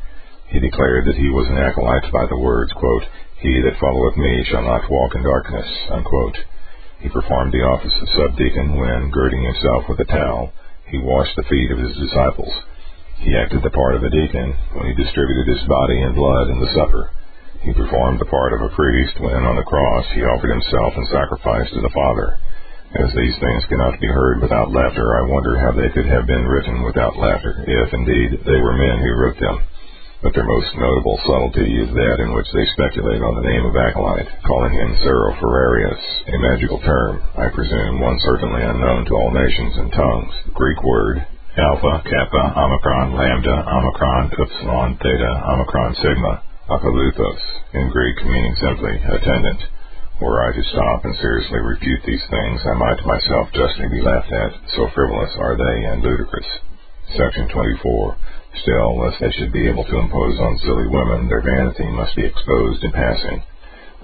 He 0.47 0.61
declared 0.61 1.07
that 1.07 1.19
he 1.19 1.29
was 1.29 1.49
an 1.49 1.59
acolyte 1.59 2.07
by 2.13 2.27
the 2.27 2.39
words, 2.39 2.73
quote, 2.73 3.03
He 3.43 3.61
that 3.63 3.81
followeth 3.83 4.17
me 4.17 4.45
shall 4.45 4.63
not 4.63 4.89
walk 4.89 5.17
in 5.17 5.25
darkness. 5.25 5.67
Unquote. 5.91 6.39
He 7.01 7.09
performed 7.09 7.51
the 7.53 7.67
office 7.67 7.95
of 8.01 8.15
subdeacon 8.15 8.79
when, 8.79 9.11
girding 9.11 9.43
himself 9.43 9.89
with 9.89 9.99
a 9.99 10.05
towel, 10.05 10.53
he 10.87 10.99
washed 10.99 11.35
the 11.35 11.49
feet 11.51 11.73
of 11.73 11.79
his 11.79 11.97
disciples. 11.97 12.55
He 13.19 13.35
acted 13.35 13.63
the 13.63 13.75
part 13.75 13.97
of 13.97 14.05
a 14.05 14.11
deacon 14.11 14.55
when 14.75 14.87
he 14.87 14.95
distributed 14.95 15.49
his 15.49 15.67
body 15.67 16.01
and 16.01 16.15
blood 16.15 16.49
in 16.51 16.61
the 16.61 16.75
supper. 16.79 17.11
He 17.63 17.73
performed 17.73 18.21
the 18.21 18.31
part 18.31 18.53
of 18.53 18.63
a 18.63 18.75
priest 18.75 19.19
when, 19.19 19.43
on 19.43 19.57
the 19.57 19.67
cross, 19.67 20.07
he 20.15 20.23
offered 20.23 20.51
himself 20.51 20.95
in 20.95 21.07
sacrifice 21.07 21.71
to 21.75 21.81
the 21.81 21.91
Father. 21.91 22.39
As 22.99 23.15
these 23.15 23.39
things 23.39 23.65
cannot 23.71 24.01
be 24.01 24.11
heard 24.11 24.43
without 24.43 24.73
laughter, 24.73 25.15
I 25.15 25.31
wonder 25.31 25.59
how 25.59 25.71
they 25.73 25.91
could 25.95 26.07
have 26.07 26.27
been 26.27 26.47
written 26.47 26.83
without 26.83 27.17
laughter, 27.17 27.63
if, 27.67 27.95
indeed, 27.95 28.43
they 28.45 28.61
were 28.61 28.75
men 28.75 28.99
who 28.99 29.15
wrote 29.15 29.39
them. 29.39 29.63
But 30.23 30.35
their 30.35 30.45
most 30.45 30.75
notable 30.77 31.17
subtlety 31.25 31.81
is 31.81 31.95
that 31.95 32.21
in 32.21 32.35
which 32.35 32.51
they 32.53 32.67
speculate 32.75 33.23
on 33.23 33.35
the 33.37 33.49
name 33.49 33.65
of 33.65 33.77
acolyte, 33.77 34.29
calling 34.45 34.75
him 34.75 34.97
Ferrarius, 35.01 36.03
a 36.29 36.39
magical 36.39 36.79
term, 36.81 37.23
I 37.39 37.49
presume 37.55 38.01
one 38.01 38.19
certainly 38.21 38.63
unknown 38.63 39.07
to 39.07 39.15
all 39.15 39.31
nations 39.31 39.77
and 39.79 39.93
tongues, 39.93 40.35
Greek 40.53 40.83
word 40.83 41.25
alpha, 41.57 42.03
kappa, 42.05 42.55
omicron, 42.59 43.15
lambda, 43.15 43.65
omicron, 43.71 44.31
epsilon, 44.39 44.97
theta, 44.99 45.33
omicron, 45.47 45.95
sigma, 45.97 46.43
Akoluthos, 46.71 47.41
in 47.75 47.91
Greek 47.91 48.25
meaning 48.25 48.55
simply 48.61 48.95
attendant. 49.03 49.61
Were 50.21 50.45
I 50.45 50.53
to 50.53 50.63
stop 50.65 51.05
and 51.07 51.17
seriously 51.17 51.61
refute 51.61 52.03
these 52.05 52.27
things, 52.29 52.61
I 52.67 52.75
might 52.77 53.07
myself 53.07 53.49
justly 53.57 53.89
be 53.89 54.03
laughed 54.03 54.31
at, 54.31 54.53
so 54.77 54.87
frivolous 54.93 55.33
are 55.41 55.57
they 55.57 55.85
and 55.89 56.03
ludicrous. 56.03 56.47
Section 57.17 57.49
24. 57.49 58.17
Still, 58.61 59.01
lest 59.01 59.19
they 59.19 59.31
should 59.33 59.51
be 59.51 59.67
able 59.67 59.85
to 59.85 59.97
impose 59.97 60.39
on 60.39 60.59
silly 60.59 60.89
women, 60.89 61.27
their 61.27 61.41
vanity 61.41 61.89
must 61.97 62.15
be 62.17 62.27
exposed 62.27 62.85
in 62.85 62.93
passing. 62.93 63.43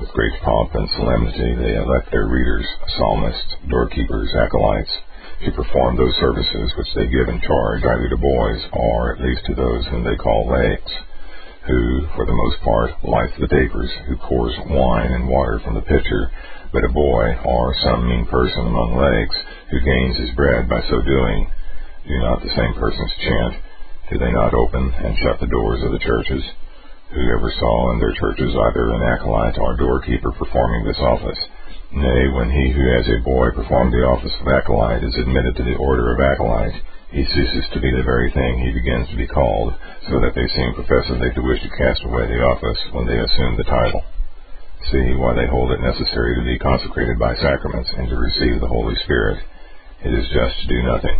With 0.01 0.17
great 0.17 0.41
pomp 0.41 0.75
and 0.75 0.89
solemnity 0.97 1.55
they 1.55 1.77
elect 1.77 2.11
their 2.11 2.27
readers, 2.27 2.67
psalmists, 2.97 3.57
doorkeepers, 3.69 4.33
acolytes, 4.41 4.97
to 5.45 5.53
perform 5.53 5.97
those 5.97 6.17
services 6.17 6.73
which 6.79 6.95
they 6.95 7.13
give 7.13 7.29
in 7.29 7.43
charge 7.45 7.85
either 7.85 8.09
to 8.09 8.17
boys 8.17 8.65
or 8.73 9.13
at 9.13 9.21
least 9.21 9.45
to 9.45 9.55
those 9.55 9.85
whom 9.89 10.03
they 10.03 10.17
call 10.17 10.49
laics 10.49 10.93
who, 11.67 12.07
for 12.15 12.27
the 12.27 12.35
most 12.35 12.59
part, 12.63 12.91
lights 13.03 13.35
the 13.39 13.51
tapers, 13.51 13.91
who 14.07 14.17
pours 14.29 14.55
wine 14.71 15.13
and 15.13 15.29
water 15.29 15.61
from 15.65 15.75
the 15.75 15.83
pitcher, 15.83 16.31
but 16.73 16.85
a 16.85 16.93
boy, 16.95 17.35
or 17.45 17.75
some 17.83 18.07
mean 18.07 18.27
person 18.27 18.67
among 18.67 18.95
laics, 18.97 19.37
who 19.71 19.81
gains 19.81 20.17
his 20.19 20.35
bread 20.39 20.69
by 20.69 20.81
so 20.87 21.03
doing. 21.03 21.51
Do 22.07 22.15
not 22.23 22.43
the 22.43 22.55
same 22.55 22.75
persons 22.79 23.13
chant? 23.19 23.55
Do 24.11 24.19
they 24.19 24.31
not 24.31 24.55
open 24.55 24.95
and 24.95 25.19
shut 25.19 25.41
the 25.41 25.51
doors 25.51 25.83
of 25.83 25.91
the 25.91 26.07
churches? 26.07 26.43
Who 27.11 27.23
ever 27.35 27.51
saw 27.51 27.93
in 27.93 27.99
their 27.99 28.15
churches 28.15 28.55
either 28.55 28.91
an 28.91 29.03
acolyte 29.03 29.59
or 29.59 29.77
doorkeeper 29.77 30.31
performing 30.33 30.87
this 30.87 31.03
office? 31.03 31.39
Nay, 31.91 32.29
when 32.35 32.51
he 32.51 32.71
who 32.71 32.83
as 32.95 33.07
a 33.11 33.23
boy 33.23 33.51
performed 33.55 33.93
the 33.93 34.07
office 34.07 34.35
of 34.41 34.47
acolyte 34.47 35.03
is 35.03 35.17
admitted 35.19 35.57
to 35.57 35.65
the 35.65 35.79
order 35.79 36.15
of 36.15 36.21
acolyte, 36.21 36.79
he 37.17 37.25
ceases 37.33 37.65
to 37.73 37.81
be 37.81 37.89
the 37.97 38.05
very 38.05 38.29
thing 38.29 38.61
he 38.61 38.77
begins 38.77 39.09
to 39.09 39.17
be 39.17 39.25
called, 39.25 39.73
so 40.05 40.21
that 40.21 40.37
they 40.37 40.45
seem 40.53 40.77
professedly 40.77 41.33
to 41.33 41.49
wish 41.49 41.65
to 41.65 41.79
cast 41.81 42.05
away 42.05 42.29
the 42.29 42.45
office 42.45 42.77
when 42.93 43.09
they 43.09 43.17
assume 43.17 43.57
the 43.57 43.65
title. 43.65 44.05
See 44.93 45.17
why 45.17 45.33
they 45.33 45.49
hold 45.49 45.73
it 45.73 45.81
necessary 45.81 46.37
to 46.37 46.45
be 46.45 46.61
consecrated 46.61 47.17
by 47.17 47.33
sacraments 47.41 47.89
and 47.97 48.13
to 48.13 48.21
receive 48.21 48.61
the 48.61 48.69
Holy 48.69 48.93
Spirit. 49.09 49.41
It 50.05 50.13
is 50.13 50.29
just 50.29 50.61
to 50.61 50.69
do 50.69 50.85
nothing. 50.85 51.17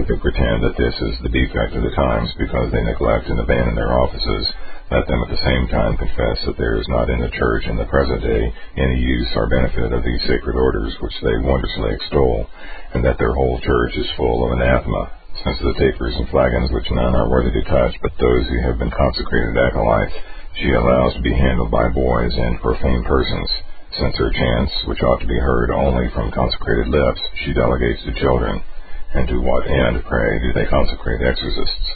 If 0.00 0.08
they 0.08 0.16
pretend 0.16 0.64
that 0.64 0.80
this 0.80 0.96
is 1.04 1.20
the 1.20 1.28
defect 1.28 1.76
of 1.76 1.84
the 1.84 1.92
times 1.92 2.32
because 2.40 2.72
they 2.72 2.80
neglect 2.80 3.28
and 3.28 3.36
abandon 3.36 3.76
their 3.76 3.92
offices, 3.92 4.48
let 4.88 5.04
them 5.04 5.20
at 5.20 5.28
the 5.28 5.44
same 5.44 5.68
time 5.68 6.00
confess 6.00 6.40
that 6.48 6.56
there 6.56 6.80
is 6.80 6.88
not 6.88 7.12
in 7.12 7.20
the 7.20 7.36
Church 7.36 7.68
in 7.68 7.76
the 7.76 7.92
present 7.92 8.24
day 8.24 8.44
any 8.80 9.04
use 9.04 9.28
or 9.36 9.52
benefit 9.52 9.92
of 9.92 10.00
these 10.00 10.24
sacred 10.24 10.56
orders 10.56 10.96
which 11.04 11.20
they 11.20 11.36
wondrously 11.44 11.92
extol, 11.92 12.48
and 12.96 13.04
that 13.04 13.18
their 13.20 13.36
whole 13.36 13.60
Church 13.60 13.92
is 14.00 14.16
full 14.16 14.48
of 14.48 14.56
anathema, 14.56 15.12
since 15.44 15.58
the 15.60 15.74
tapers 15.78 16.16
and 16.16 16.28
flagons 16.28 16.72
which 16.72 16.90
none 16.90 17.16
are 17.16 17.28
worthy 17.28 17.52
to 17.52 17.64
touch 17.68 17.94
but 18.02 18.12
those 18.18 18.46
who 18.48 18.60
have 18.62 18.78
been 18.78 18.90
consecrated 18.90 19.56
acolytes, 19.56 20.14
she 20.60 20.72
allows 20.72 21.14
to 21.14 21.22
be 21.22 21.34
handled 21.34 21.70
by 21.70 21.88
boys 21.90 22.32
and 22.32 22.60
profane 22.60 23.04
persons. 23.04 23.50
Since 23.98 24.16
her 24.16 24.32
chants, 24.32 24.72
which 24.86 25.02
ought 25.02 25.20
to 25.20 25.30
be 25.30 25.38
heard 25.38 25.70
only 25.70 26.08
from 26.10 26.32
consecrated 26.32 26.88
lips, 26.88 27.20
she 27.44 27.52
delegates 27.52 28.02
to 28.04 28.20
children. 28.20 28.62
And 29.14 29.28
to 29.28 29.40
what 29.40 29.66
end, 29.66 30.04
pray, 30.04 30.38
do 30.40 30.52
they 30.52 30.66
consecrate 30.66 31.22
exorcists? 31.22 31.88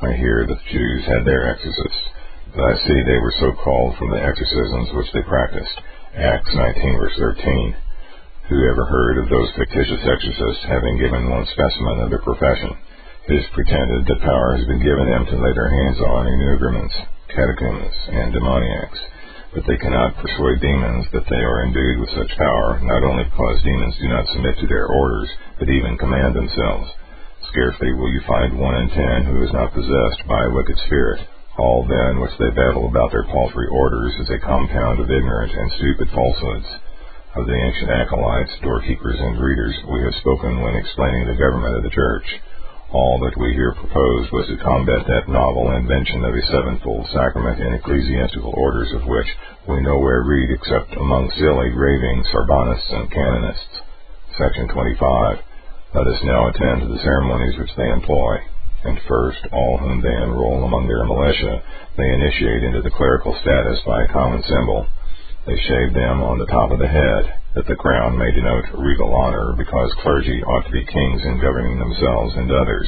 I 0.00 0.12
hear 0.12 0.46
that 0.46 0.54
the 0.54 0.72
Jews 0.72 1.04
had 1.04 1.24
their 1.24 1.52
exorcists 1.52 2.12
but 2.54 2.64
I 2.64 2.76
see 2.84 2.98
they 3.02 3.18
were 3.18 3.34
so 3.40 3.52
called 3.64 3.96
from 3.96 4.10
the 4.10 4.20
exorcisms 4.20 4.92
which 4.92 5.10
they 5.12 5.22
practiced. 5.22 5.72
Acts 6.14 6.52
19 6.54 6.98
verse 7.00 7.16
13. 7.16 7.76
Who 8.50 8.58
ever 8.68 8.84
heard 8.84 9.18
of 9.22 9.30
those 9.30 9.54
fictitious 9.54 10.02
exorcists 10.02 10.66
having 10.66 10.98
given 10.98 11.30
one 11.30 11.46
specimen 11.46 12.00
of 12.02 12.10
their 12.10 12.26
profession? 12.26 12.74
It 13.30 13.38
is 13.38 13.54
pretended 13.54 14.02
that 14.02 14.26
power 14.26 14.56
has 14.58 14.66
been 14.66 14.82
given 14.82 15.06
them 15.06 15.26
to 15.26 15.38
lay 15.38 15.54
their 15.54 15.70
hands 15.70 16.00
on 16.02 16.26
energumens, 16.26 16.90
catechumens, 17.30 17.94
and 18.10 18.34
demoniacs, 18.34 18.98
but 19.54 19.62
they 19.70 19.78
cannot 19.78 20.18
persuade 20.18 20.58
demons 20.58 21.06
that 21.14 21.28
they 21.30 21.38
are 21.38 21.62
endued 21.62 22.00
with 22.02 22.10
such 22.18 22.36
power, 22.36 22.80
not 22.82 23.04
only 23.06 23.22
because 23.30 23.62
demons 23.62 23.96
do 24.02 24.08
not 24.08 24.26
submit 24.34 24.58
to 24.58 24.66
their 24.66 24.90
orders, 24.90 25.30
but 25.60 25.70
even 25.70 25.96
command 26.02 26.34
themselves. 26.34 26.90
Scarcely 27.46 27.94
will 27.94 28.10
you 28.10 28.22
find 28.26 28.58
one 28.58 28.74
in 28.74 28.88
ten 28.90 29.24
who 29.24 29.44
is 29.46 29.52
not 29.52 29.72
possessed 29.72 30.26
by 30.26 30.42
a 30.44 30.50
wicked 30.50 30.78
spirit. 30.90 31.22
All, 31.58 31.86
then, 31.86 32.18
which 32.18 32.34
they 32.42 32.50
babble 32.50 32.88
about 32.88 33.12
their 33.12 33.24
paltry 33.30 33.68
orders 33.70 34.14
is 34.18 34.30
a 34.30 34.44
compound 34.44 34.98
of 34.98 35.10
ignorant 35.10 35.52
and 35.52 35.70
stupid 35.78 36.10
falsehoods. 36.10 36.66
Of 37.32 37.46
the 37.48 37.56
ancient 37.56 37.88
acolytes, 37.88 38.52
doorkeepers, 38.60 39.16
and 39.18 39.40
readers 39.40 39.72
we 39.88 40.04
have 40.04 40.20
spoken 40.20 40.60
when 40.60 40.76
explaining 40.76 41.24
the 41.24 41.40
government 41.40 41.80
of 41.80 41.82
the 41.82 41.96
Church. 41.96 42.28
All 42.92 43.20
that 43.24 43.40
we 43.40 43.54
here 43.56 43.72
propose 43.72 44.28
was 44.36 44.52
to 44.52 44.60
combat 44.60 45.00
that 45.08 45.32
novel 45.32 45.72
invention 45.72 46.28
of 46.28 46.34
a 46.36 46.42
sevenfold 46.52 47.08
sacrament 47.08 47.56
in 47.58 47.72
ecclesiastical 47.72 48.52
orders 48.52 48.92
of 48.92 49.08
which 49.08 49.24
we 49.66 49.80
nowhere 49.80 50.20
read 50.28 50.50
except 50.52 50.92
among 50.92 51.32
silly, 51.40 51.72
raving 51.72 52.22
Sorbonists 52.28 52.92
and 52.92 53.10
canonists. 53.10 53.80
Section 54.36 54.68
25. 54.68 55.40
Let 55.96 56.06
us 56.06 56.20
now 56.24 56.52
attend 56.52 56.82
to 56.84 56.88
the 56.92 57.00
ceremonies 57.00 57.56
which 57.56 57.72
they 57.80 57.88
employ. 57.88 58.44
And 58.84 59.00
first, 59.08 59.40
all 59.52 59.78
whom 59.78 60.02
they 60.02 60.12
enroll 60.20 60.68
among 60.68 60.84
their 60.86 61.08
militia, 61.08 61.64
they 61.96 62.12
initiate 62.12 62.62
into 62.62 62.82
the 62.82 62.92
clerical 62.92 63.32
status 63.40 63.80
by 63.88 64.04
a 64.04 64.12
common 64.12 64.42
symbol. 64.44 64.84
They 65.44 65.58
shave 65.58 65.92
them 65.92 66.22
on 66.22 66.38
the 66.38 66.46
top 66.46 66.70
of 66.70 66.78
the 66.78 66.86
head, 66.86 67.34
that 67.54 67.66
the 67.66 67.74
crown 67.74 68.16
may 68.16 68.30
denote 68.30 68.78
regal 68.78 69.12
honor, 69.12 69.54
because 69.58 69.92
clergy 69.94 70.38
ought 70.44 70.64
to 70.66 70.70
be 70.70 70.86
kings 70.86 71.24
in 71.24 71.40
governing 71.42 71.78
themselves 71.78 72.36
and 72.36 72.46
others. 72.46 72.86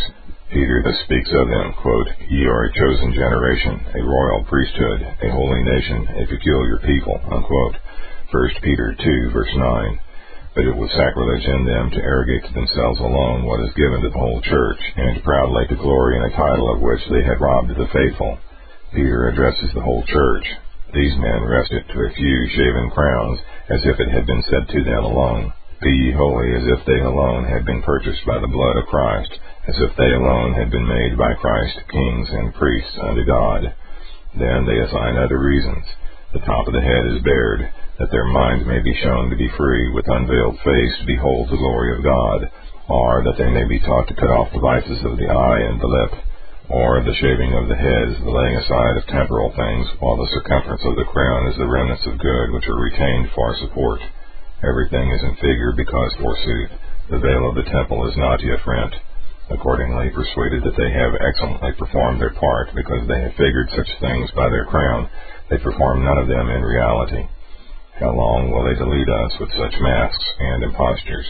Peter 0.55 0.83
thus 0.87 0.95
speaks 1.03 1.33
of 1.35 1.49
them, 1.49 1.75
quote, 1.83 2.07
Ye 2.31 2.47
are 2.47 2.65
a 2.65 2.73
chosen 2.79 3.13
generation, 3.13 3.75
a 3.99 4.07
royal 4.07 4.45
priesthood, 4.45 5.03
a 5.03 5.31
holy 5.35 5.65
nation, 5.65 6.07
a 6.15 6.27
peculiar 6.31 6.79
people, 6.79 7.19
unquote. 7.27 7.75
1 8.31 8.51
Peter 8.63 8.95
2, 9.03 9.31
verse 9.35 9.55
9. 9.57 9.99
But 10.55 10.65
it 10.71 10.77
was 10.77 10.95
sacrilege 10.95 11.45
in 11.45 11.65
them 11.67 11.91
to 11.91 12.07
arrogate 12.07 12.45
to 12.47 12.55
themselves 12.55 13.01
alone 13.01 13.47
what 13.47 13.67
is 13.67 13.75
given 13.75 14.03
to 14.03 14.11
the 14.11 14.19
whole 14.19 14.41
church, 14.43 14.79
and 14.95 15.17
to 15.17 15.23
proudly 15.23 15.67
to 15.67 15.75
glory 15.75 16.19
in 16.19 16.23
a 16.23 16.37
title 16.37 16.73
of 16.73 16.81
which 16.81 17.03
they 17.11 17.25
had 17.27 17.41
robbed 17.41 17.75
the 17.75 17.91
faithful. 17.91 18.39
Peter 18.95 19.27
addresses 19.27 19.75
the 19.75 19.83
whole 19.83 20.05
church. 20.07 20.47
These 20.95 21.19
men 21.19 21.43
wrested 21.43 21.89
to 21.89 22.07
a 22.07 22.15
few 22.15 22.49
shaven 22.55 22.89
crowns, 22.91 23.41
as 23.69 23.85
if 23.85 23.99
it 23.99 24.11
had 24.11 24.27
been 24.27 24.43
said 24.43 24.69
to 24.69 24.85
them 24.85 25.03
alone, 25.03 25.53
Be 25.83 25.91
ye 25.91 26.13
holy, 26.13 26.55
as 26.55 26.67
if 26.69 26.87
they 26.87 27.01
alone 27.01 27.47
had 27.47 27.67
been 27.67 27.83
purchased 27.83 28.25
by 28.25 28.39
the 28.39 28.47
blood 28.47 28.77
of 28.77 28.87
Christ, 28.87 29.41
as 29.67 29.75
if 29.81 29.97
they 29.97 30.13
alone 30.13 30.55
had 30.55 30.71
been 30.71 30.87
made 30.87 31.19
by 31.19 31.35
Christ 31.35 31.81
kings 31.91 32.31
and 32.31 32.55
priests 32.55 32.97
unto 33.03 33.25
God. 33.25 33.75
Then 34.39 34.67
they 34.67 34.79
assign 34.79 35.17
other 35.19 35.41
reasons. 35.41 35.85
The 36.33 36.47
top 36.47 36.69
of 36.69 36.75
the 36.75 36.87
head 36.87 37.07
is 37.07 37.23
bared, 37.23 37.73
that 37.99 38.13
their 38.13 38.27
minds 38.27 38.65
may 38.65 38.79
be 38.79 38.95
shown 39.03 39.31
to 39.31 39.37
be 39.37 39.51
free, 39.59 39.91
with 39.91 40.07
unveiled 40.07 40.61
face 40.61 40.95
to 41.01 41.07
behold 41.07 41.49
the 41.51 41.57
glory 41.57 41.97
of 41.97 42.05
God, 42.05 42.49
or 42.89 43.25
that 43.25 43.37
they 43.37 43.51
may 43.51 43.65
be 43.65 43.81
taught 43.81 44.07
to 44.07 44.15
cut 44.15 44.31
off 44.31 44.53
the 44.53 44.61
vices 44.61 45.05
of 45.05 45.19
the 45.19 45.27
eye 45.27 45.59
and 45.59 45.81
the 45.81 45.89
lip, 45.89 46.23
or 46.69 47.03
the 47.05 47.15
shaving 47.21 47.53
of 47.53 47.69
the 47.69 47.77
head 47.77 48.09
is 48.09 48.19
the 48.25 48.31
laying 48.31 48.57
aside 48.57 48.97
of 48.97 49.07
temporal 49.07 49.53
things, 49.53 49.87
while 50.01 50.17
the 50.17 50.33
circumference 50.33 50.81
of 50.85 50.97
the 50.97 51.11
crown 51.13 51.49
is 51.49 51.57
the 51.59 51.69
remnants 51.69 52.07
of 52.07 52.17
good 52.19 52.53
which 52.53 52.69
are 52.69 52.81
retained 52.81 53.29
for 53.35 53.57
support. 53.61 54.01
Everything 54.65 55.11
is 55.13 55.23
in 55.23 55.37
figure, 55.37 55.77
because, 55.77 56.15
forsooth, 56.17 56.73
the 57.11 57.21
veil 57.21 57.49
of 57.49 57.55
the 57.55 57.69
temple 57.69 58.09
is 58.09 58.17
not 58.17 58.41
yet 58.41 58.65
rent. 58.67 58.95
Accordingly, 59.51 60.09
persuaded 60.09 60.65
that 60.65 60.77
they 60.81 60.89
have 60.89 61.21
excellently 61.21 61.73
performed 61.77 62.17
their 62.17 62.33
part, 62.33 62.73
because 62.75 63.07
they 63.07 63.21
have 63.21 63.37
figured 63.37 63.69
such 63.77 64.01
things 64.01 64.31
by 64.33 64.49
their 64.49 64.65
crown, 64.65 65.11
they 65.51 65.59
perform 65.59 66.01
none 66.01 66.17
of 66.17 66.29
them 66.29 66.49
in 66.49 66.65
reality. 66.65 67.29
How 68.01 68.11
long 68.11 68.51
will 68.51 68.65
they 68.65 68.75
delude 68.75 69.11
us 69.11 69.33
with 69.39 69.53
such 69.53 69.81
masks 69.81 70.25
and 70.41 70.65
impostures? 70.65 71.29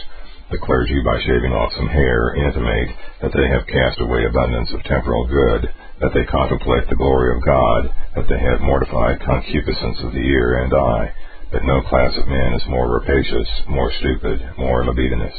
The 0.51 0.61
clergy, 0.61 1.01
by 1.01 1.17
shaving 1.25 1.53
off 1.53 1.73
some 1.73 1.89
hair, 1.89 2.35
intimate 2.35 2.89
that 3.21 3.33
they 3.33 3.47
have 3.49 3.65
cast 3.65 3.99
away 3.99 4.25
abundance 4.25 4.69
of 4.73 4.83
temporal 4.83 5.25
good, 5.25 5.73
that 6.01 6.13
they 6.13 6.23
contemplate 6.25 6.85
the 6.87 7.01
glory 7.01 7.35
of 7.35 7.41
God, 7.41 7.89
that 8.13 8.29
they 8.29 8.37
have 8.37 8.61
mortified 8.61 9.25
concupiscence 9.25 9.99
of 10.05 10.13
the 10.13 10.21
ear 10.21 10.61
and 10.61 10.71
eye, 10.71 11.13
that 11.51 11.65
no 11.65 11.81
class 11.89 12.13
of 12.17 12.27
men 12.27 12.53
is 12.53 12.67
more 12.67 12.85
rapacious, 12.93 13.49
more 13.67 13.91
stupid, 13.97 14.37
more 14.57 14.85
libidinous. 14.85 15.33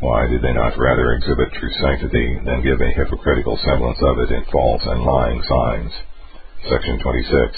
Why 0.00 0.26
do 0.28 0.38
they 0.38 0.52
not 0.52 0.76
rather 0.76 1.12
exhibit 1.12 1.52
true 1.54 1.72
sanctity 1.80 2.38
than 2.44 2.60
give 2.62 2.82
a 2.82 2.92
hypocritical 2.92 3.56
semblance 3.64 4.02
of 4.02 4.18
it 4.18 4.30
in 4.30 4.44
false 4.52 4.82
and 4.84 5.04
lying 5.04 5.40
signs? 5.48 5.92
Section 6.68 7.00
26. 7.00 7.56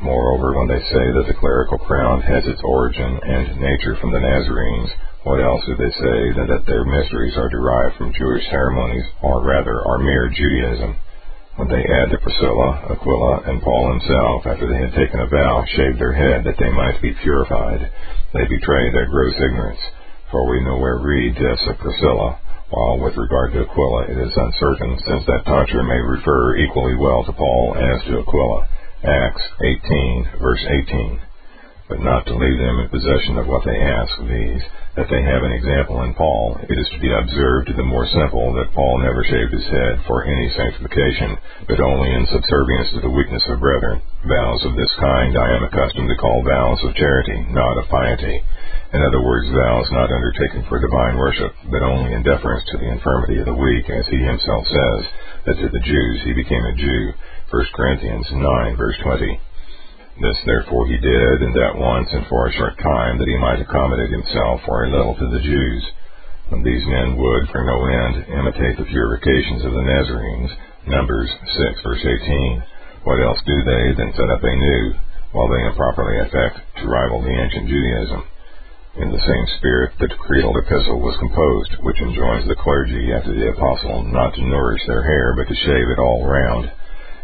Moreover, 0.00 0.56
when 0.56 0.68
they 0.68 0.80
say 0.80 1.04
that 1.12 1.26
the 1.28 1.38
clerical 1.38 1.78
crown 1.78 2.22
has 2.22 2.46
its 2.46 2.62
origin 2.64 3.20
and 3.22 3.60
nature 3.60 3.96
from 4.00 4.12
the 4.12 4.20
Nazarenes, 4.20 4.90
what 5.24 5.40
else 5.40 5.62
do 5.66 5.76
they 5.76 5.90
say 5.90 6.18
than 6.34 6.48
that 6.50 6.66
their 6.66 6.84
mysteries 6.84 7.36
are 7.36 7.48
derived 7.48 7.96
from 7.96 8.12
Jewish 8.12 8.42
ceremonies, 8.50 9.06
or 9.22 9.44
rather 9.46 9.78
are 9.86 9.98
mere 9.98 10.28
Judaism? 10.28 10.96
When 11.56 11.68
they 11.68 11.84
add 11.84 12.10
that 12.10 12.22
Priscilla, 12.22 12.90
Aquila, 12.90 13.42
and 13.46 13.62
Paul 13.62 13.92
himself, 13.92 14.46
after 14.46 14.66
they 14.66 14.80
had 14.82 14.94
taken 14.96 15.20
a 15.20 15.28
vow, 15.28 15.64
shaved 15.76 16.00
their 16.00 16.12
head 16.16 16.44
that 16.44 16.56
they 16.58 16.70
might 16.70 17.00
be 17.00 17.14
purified, 17.22 17.92
they 18.32 18.46
betray 18.48 18.90
their 18.90 19.06
gross 19.06 19.36
ignorance. 19.36 19.80
For 20.30 20.48
we 20.48 20.64
nowhere 20.64 20.98
read 20.98 21.36
this 21.36 21.60
of 21.68 21.78
Priscilla, 21.78 22.40
while 22.70 22.98
with 22.98 23.16
regard 23.16 23.52
to 23.52 23.68
Aquila 23.68 24.08
it 24.08 24.16
is 24.16 24.32
uncertain, 24.34 24.98
since 25.06 25.26
that 25.26 25.44
tonsure 25.44 25.84
may 25.84 26.00
refer 26.00 26.56
equally 26.56 26.96
well 26.96 27.22
to 27.24 27.32
Paul 27.32 27.76
as 27.76 28.02
to 28.08 28.20
Aquila. 28.24 28.66
Acts 29.04 29.42
18, 29.60 30.40
verse 30.40 30.64
18. 30.88 31.20
But 31.92 32.08
not 32.08 32.24
to 32.24 32.40
leave 32.40 32.56
them 32.56 32.80
in 32.80 32.88
possession 32.88 33.36
of 33.36 33.52
what 33.52 33.68
they 33.68 33.76
ask, 33.76 34.16
these, 34.24 34.64
that 34.96 35.12
they 35.12 35.20
have 35.28 35.44
an 35.44 35.52
example 35.52 36.00
in 36.08 36.16
Paul, 36.16 36.56
it 36.64 36.72
is 36.72 36.88
to 36.88 36.98
be 37.04 37.12
observed 37.12 37.68
the 37.68 37.84
more 37.84 38.08
simple 38.08 38.48
that 38.56 38.72
Paul 38.72 39.04
never 39.04 39.20
shaved 39.28 39.52
his 39.52 39.68
head 39.68 40.00
for 40.08 40.24
any 40.24 40.48
sanctification, 40.56 41.36
but 41.68 41.84
only 41.84 42.08
in 42.16 42.24
subservience 42.32 42.96
to 42.96 43.04
the 43.04 43.12
weakness 43.12 43.44
of 43.52 43.60
brethren. 43.60 44.00
Vows 44.24 44.64
of 44.64 44.72
this 44.72 44.88
kind 45.04 45.36
I 45.36 45.52
am 45.52 45.68
accustomed 45.68 46.08
to 46.08 46.16
call 46.16 46.40
vows 46.40 46.80
of 46.80 46.96
charity, 46.96 47.44
not 47.52 47.76
of 47.76 47.92
piety. 47.92 48.40
In 48.96 49.04
other 49.04 49.20
words, 49.20 49.52
vows 49.52 49.92
not 49.92 50.16
undertaken 50.16 50.64
for 50.72 50.80
divine 50.80 51.20
worship, 51.20 51.52
but 51.68 51.84
only 51.84 52.16
in 52.16 52.24
deference 52.24 52.64
to 52.72 52.78
the 52.80 52.88
infirmity 52.88 53.36
of 53.36 53.44
the 53.44 53.60
weak, 53.60 53.84
as 53.92 54.08
he 54.08 54.16
himself 54.16 54.64
says, 54.64 55.00
that 55.44 55.60
to 55.60 55.68
the 55.68 55.84
Jews 55.84 56.24
he 56.24 56.32
became 56.32 56.64
a 56.64 56.72
Jew. 56.72 57.12
1 57.52 57.76
Corinthians 57.76 58.32
9, 58.32 58.76
verse 58.80 58.96
20. 59.04 59.51
This 60.20 60.36
therefore 60.44 60.86
he 60.86 60.98
did, 60.98 61.40
and 61.40 61.54
that 61.56 61.78
once 61.80 62.12
and 62.12 62.26
for 62.26 62.46
a 62.46 62.52
short 62.52 62.76
time, 62.78 63.16
that 63.16 63.28
he 63.28 63.38
might 63.38 63.64
accommodate 63.64 64.10
himself 64.10 64.60
for 64.66 64.84
a 64.84 64.90
little 64.90 65.14
to 65.16 65.28
the 65.28 65.40
Jews. 65.40 65.82
When 66.50 66.62
these 66.62 66.84
men 66.84 67.16
would, 67.16 67.48
for 67.48 67.64
no 67.64 67.86
end, 67.88 68.28
imitate 68.28 68.76
the 68.76 68.84
purifications 68.92 69.64
of 69.64 69.72
the 69.72 69.80
Nazarenes, 69.80 70.52
Numbers 70.86 71.32
6 71.56 71.82
verse 71.82 72.04
18, 72.04 72.62
what 73.04 73.24
else 73.24 73.40
do 73.46 73.56
they 73.64 73.94
than 73.96 74.12
set 74.12 74.28
up 74.28 74.44
a 74.44 74.54
new, 74.54 74.94
while 75.32 75.48
they 75.48 75.64
improperly 75.64 76.20
affect 76.20 76.60
to 76.76 76.92
rival 76.92 77.22
the 77.22 77.32
ancient 77.32 77.68
Judaism? 77.68 78.22
In 79.00 79.10
the 79.10 79.24
same 79.24 79.46
spirit 79.56 79.96
the 79.98 80.08
decretal 80.08 80.52
epistle 80.60 81.00
was 81.00 81.16
composed, 81.16 81.80
which 81.80 82.00
enjoins 82.02 82.46
the 82.46 82.60
clergy 82.60 83.14
after 83.16 83.32
the 83.32 83.48
apostle 83.48 84.04
not 84.04 84.34
to 84.34 84.44
nourish 84.44 84.84
their 84.86 85.02
hair, 85.02 85.32
but 85.34 85.48
to 85.48 85.54
shave 85.64 85.88
it 85.88 85.98
all 85.98 86.28
round 86.28 86.70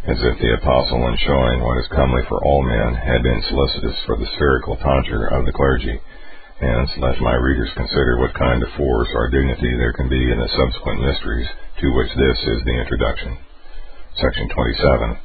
as 0.07 0.19
if 0.23 0.39
the 0.39 0.55
apostle, 0.55 1.03
in 1.09 1.17
showing 1.19 1.59
what 1.61 1.79
is 1.79 1.89
comely 1.97 2.23
for 2.29 2.39
all 2.45 2.63
men, 2.63 2.95
had 2.95 3.23
been 3.23 3.43
solicitous 3.49 3.99
for 4.07 4.17
the 4.17 4.31
spherical 4.37 4.77
tonsure 4.77 5.27
of 5.35 5.47
the 5.47 5.53
clergy. 5.53 5.99
Hence, 6.61 6.91
let 6.99 7.21
my 7.21 7.35
readers 7.35 7.71
consider 7.75 8.19
what 8.19 8.35
kind 8.35 8.63
of 8.63 8.71
force 8.75 9.09
or 9.15 9.31
dignity 9.31 9.75
there 9.77 9.93
can 9.93 10.09
be 10.09 10.31
in 10.31 10.39
the 10.39 10.49
subsequent 10.49 11.03
mysteries, 11.03 11.49
to 11.81 11.95
which 11.95 12.11
this 12.15 12.39
is 12.47 12.65
the 12.65 12.79
introduction. 12.79 13.39
Section 14.19 14.49
27. 14.51 15.19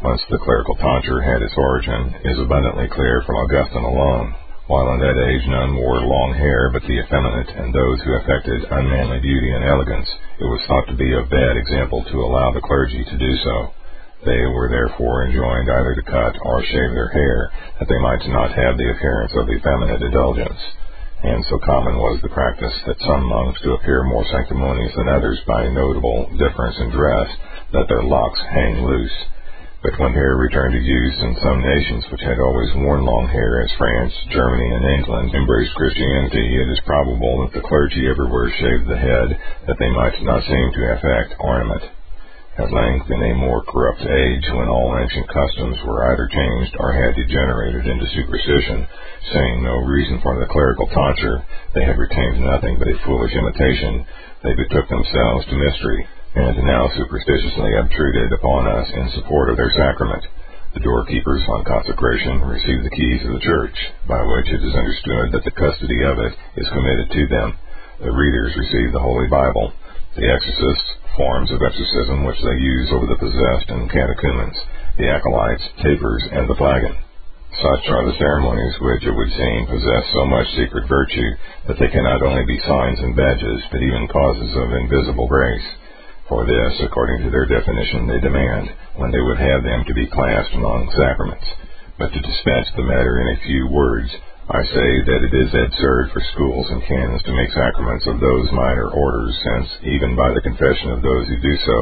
Once 0.00 0.22
the 0.30 0.38
clerical 0.38 0.76
tonsure 0.76 1.20
had 1.20 1.42
its 1.42 1.52
origin, 1.56 2.14
is 2.24 2.38
abundantly 2.38 2.88
clear 2.88 3.22
from 3.26 3.36
Augustine 3.36 3.84
alone. 3.84 4.34
While 4.68 4.92
in 4.92 5.00
that 5.00 5.16
age 5.16 5.48
none 5.48 5.76
wore 5.76 6.00
long 6.04 6.34
hair 6.36 6.70
but 6.72 6.82
the 6.82 7.00
effeminate 7.00 7.48
and 7.56 7.72
those 7.72 8.00
who 8.04 8.20
affected 8.20 8.68
unmanly 8.70 9.18
beauty 9.20 9.50
and 9.50 9.64
elegance, 9.64 10.08
it 10.38 10.44
was 10.44 10.60
thought 10.68 10.86
to 10.88 10.96
be 10.96 11.12
of 11.16 11.28
bad 11.28 11.56
example 11.56 12.04
to 12.04 12.20
allow 12.20 12.52
the 12.52 12.60
clergy 12.60 13.02
to 13.02 13.16
do 13.16 13.32
so. 13.44 13.72
They 14.24 14.46
were 14.50 14.68
therefore 14.68 15.24
enjoined 15.24 15.70
either 15.70 15.94
to 15.94 16.10
cut 16.10 16.34
or 16.42 16.62
shave 16.64 16.92
their 16.94 17.08
hair, 17.08 17.50
that 17.78 17.88
they 17.88 17.98
might 18.02 18.26
not 18.26 18.50
have 18.50 18.76
the 18.76 18.90
appearance 18.90 19.32
of 19.36 19.48
effeminate 19.48 20.02
indulgence. 20.02 20.58
And 21.22 21.44
so 21.46 21.58
common 21.58 21.98
was 21.98 22.20
the 22.22 22.34
practice 22.34 22.74
that 22.86 23.00
some 23.00 23.24
monks 23.24 23.60
do 23.62 23.74
appear 23.74 24.02
more 24.04 24.24
sanctimonious 24.26 24.94
than 24.94 25.08
others 25.08 25.40
by 25.46 25.64
a 25.64 25.70
notable 25.70 26.30
difference 26.38 26.78
in 26.78 26.90
dress, 26.90 27.30
that 27.72 27.86
their 27.88 28.02
locks 28.02 28.40
hang 28.50 28.86
loose. 28.86 29.26
But 29.82 29.98
when 29.98 30.12
hair 30.12 30.34
returned 30.36 30.74
to 30.74 30.82
use 30.82 31.16
in 31.22 31.36
some 31.38 31.62
nations 31.62 32.04
which 32.10 32.22
had 32.22 32.40
always 32.40 32.74
worn 32.74 33.04
long 33.04 33.28
hair, 33.28 33.62
as 33.62 33.70
France, 33.78 34.14
Germany, 34.30 34.74
and 34.74 34.84
England, 34.84 35.34
embraced 35.34 35.74
Christianity, 35.74 36.62
it 36.62 36.68
is 36.70 36.80
probable 36.86 37.46
that 37.46 37.54
the 37.54 37.66
clergy 37.66 38.06
everywhere 38.10 38.50
shaved 38.50 38.86
the 38.90 38.98
head, 38.98 39.38
that 39.66 39.78
they 39.78 39.90
might 39.90 40.18
not 40.22 40.42
seem 40.42 40.72
to 40.74 40.92
affect 40.98 41.38
ornament. 41.38 41.97
At 42.58 42.74
length, 42.74 43.08
in 43.08 43.22
a 43.22 43.38
more 43.38 43.62
corrupt 43.62 44.02
age, 44.02 44.50
when 44.50 44.66
all 44.66 44.98
ancient 44.98 45.28
customs 45.30 45.78
were 45.86 46.10
either 46.10 46.26
changed 46.26 46.74
or 46.80 46.90
had 46.92 47.14
degenerated 47.14 47.86
into 47.86 48.10
superstition, 48.10 48.84
seeing 49.30 49.62
no 49.62 49.78
reason 49.86 50.18
for 50.20 50.34
the 50.34 50.50
clerical 50.50 50.88
tonsure, 50.88 51.46
they 51.74 51.84
had 51.84 51.96
retained 51.96 52.42
nothing 52.42 52.76
but 52.76 52.90
a 52.90 52.98
foolish 53.06 53.30
imitation, 53.32 54.04
they 54.42 54.54
betook 54.58 54.88
themselves 54.88 55.46
to 55.46 55.54
mystery, 55.54 56.02
and 56.34 56.58
now 56.66 56.88
superstitiously 56.98 57.76
obtruded 57.78 58.32
upon 58.32 58.66
us 58.66 58.90
in 58.90 59.08
support 59.10 59.50
of 59.50 59.56
their 59.56 59.70
sacrament. 59.78 60.26
The 60.74 60.80
doorkeepers 60.80 61.46
on 61.46 61.62
consecration 61.62 62.42
receive 62.42 62.82
the 62.82 62.90
keys 62.90 63.24
of 63.24 63.34
the 63.34 63.46
church, 63.46 63.78
by 64.08 64.18
which 64.18 64.50
it 64.50 64.64
is 64.66 64.74
understood 64.74 65.30
that 65.30 65.44
the 65.44 65.54
custody 65.54 66.02
of 66.02 66.18
it 66.18 66.34
is 66.56 66.68
committed 66.74 67.08
to 67.08 67.26
them. 67.28 67.54
The 68.02 68.10
readers 68.10 68.56
receive 68.56 68.90
the 68.90 68.98
Holy 68.98 69.28
Bible, 69.28 69.72
the 70.16 70.26
exorcists, 70.26 70.98
forms 71.18 71.50
of 71.50 71.58
exorcism 71.60 72.22
which 72.22 72.38
they 72.46 72.56
use 72.62 72.88
over 72.94 73.10
the 73.10 73.18
possessed 73.18 73.68
and 73.74 73.90
catechumens, 73.90 74.56
the 74.96 75.10
acolytes, 75.10 75.66
tapers, 75.82 76.22
and 76.30 76.46
the 76.46 76.54
flagon. 76.54 76.94
Such 77.58 77.90
are 77.90 78.06
the 78.06 78.18
ceremonies 78.22 78.78
which, 78.78 79.02
it 79.02 79.10
would 79.10 79.32
seem, 79.34 79.66
possess 79.66 80.04
so 80.14 80.22
much 80.30 80.46
secret 80.54 80.86
virtue 80.86 81.30
that 81.66 81.76
they 81.82 81.90
can 81.90 82.06
not 82.06 82.22
only 82.22 82.46
be 82.46 82.62
signs 82.62 83.00
and 83.02 83.18
badges, 83.18 83.66
but 83.72 83.82
even 83.82 84.06
causes 84.06 84.52
of 84.54 84.78
invisible 84.78 85.26
grace. 85.26 85.68
For 86.28 86.46
this, 86.46 86.74
according 86.86 87.24
to 87.24 87.30
their 87.34 87.50
definition, 87.50 88.06
they 88.06 88.20
demand, 88.20 88.70
when 88.94 89.10
they 89.10 89.20
would 89.20 89.42
have 89.42 89.64
them 89.64 89.82
to 89.88 89.94
be 89.94 90.06
classed 90.06 90.54
among 90.54 90.92
sacraments. 90.94 91.48
But 91.98 92.12
to 92.12 92.20
dispatch 92.20 92.68
the 92.76 92.86
matter 92.86 93.18
in 93.18 93.34
a 93.34 93.42
few 93.42 93.66
words, 93.66 94.12
I 94.48 94.64
say 94.64 94.90
that 95.12 95.24
it 95.28 95.34
is 95.36 95.52
absurd 95.52 96.08
for 96.12 96.24
schools 96.32 96.66
and 96.72 96.80
canons 96.88 97.22
to 97.22 97.36
make 97.36 97.52
sacraments 97.52 98.06
of 98.08 98.16
those 98.16 98.48
minor 98.52 98.88
orders, 98.88 99.36
since, 99.44 99.68
even 99.84 100.16
by 100.16 100.32
the 100.32 100.40
confession 100.40 100.90
of 100.96 101.04
those 101.04 101.28
who 101.28 101.36
do 101.36 101.56
so, 101.68 101.78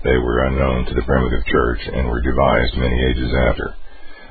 they 0.00 0.16
were 0.16 0.48
unknown 0.48 0.86
to 0.86 0.94
the 0.94 1.04
primitive 1.04 1.44
church 1.44 1.80
and 1.92 2.08
were 2.08 2.24
devised 2.24 2.80
many 2.80 3.04
ages 3.04 3.32
after 3.52 3.76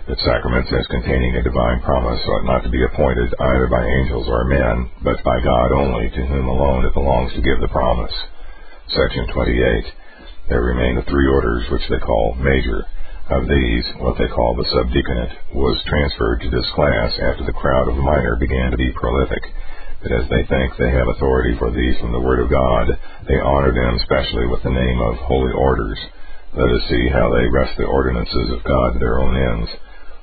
that 0.08 0.21
sacraments 0.21 0.69
as 0.74 0.86
containing 0.93 1.36
a 1.36 1.43
divine 1.45 1.82
promise 1.82 2.21
ought 2.26 2.45
not 2.45 2.62
to 2.62 2.69
be 2.69 2.84
appointed 2.86 3.34
either 3.54 3.67
by 3.67 3.82
angels 3.82 4.30
or 4.30 4.45
men, 4.45 4.89
but 5.02 5.21
by 5.24 5.38
God 5.41 5.71
only, 5.74 6.10
to 6.10 6.26
whom 6.26 6.48
alone 6.48 6.86
it 6.86 6.93
belongs 6.93 7.34
to 7.34 7.41
give 7.41 7.60
the 7.62 7.74
promise. 7.74 8.13
Section 8.89 9.26
28. 9.34 9.86
There 10.50 10.62
remain 10.62 10.95
the 10.95 11.10
three 11.10 11.28
orders 11.28 11.65
which 11.71 11.89
they 11.89 11.98
call 11.98 12.38
major. 12.38 12.86
Of 13.26 13.50
these, 13.50 13.86
what 13.98 14.22
they 14.22 14.30
call 14.30 14.54
the 14.54 14.70
subdeaconate 14.70 15.58
was 15.58 15.82
transferred 15.90 16.42
to 16.42 16.50
this 16.54 16.70
class 16.78 17.10
after 17.18 17.44
the 17.44 17.58
crowd 17.58 17.90
of 17.90 17.98
minor 17.98 18.36
began 18.36 18.70
to 18.70 18.78
be 18.78 18.94
prolific. 18.94 19.42
But 20.04 20.12
as 20.14 20.30
they 20.30 20.46
think 20.46 20.78
they 20.78 20.94
have 20.94 21.10
authority 21.10 21.58
for 21.58 21.72
these 21.72 21.98
from 21.98 22.12
the 22.14 22.22
Word 22.22 22.38
of 22.40 22.54
God, 22.54 22.86
they 23.26 23.42
honor 23.42 23.74
them 23.74 23.98
specially 24.06 24.46
with 24.46 24.62
the 24.62 24.70
name 24.70 25.02
of 25.02 25.18
holy 25.26 25.54
orders. 25.58 25.98
Let 26.54 26.70
us 26.70 26.86
see 26.88 27.10
how 27.10 27.34
they 27.34 27.50
wrest 27.50 27.74
the 27.78 27.90
ordinances 27.90 28.52
of 28.54 28.64
God 28.64 28.94
to 28.94 29.00
their 29.00 29.18
own 29.18 29.34
ends. 29.34 29.72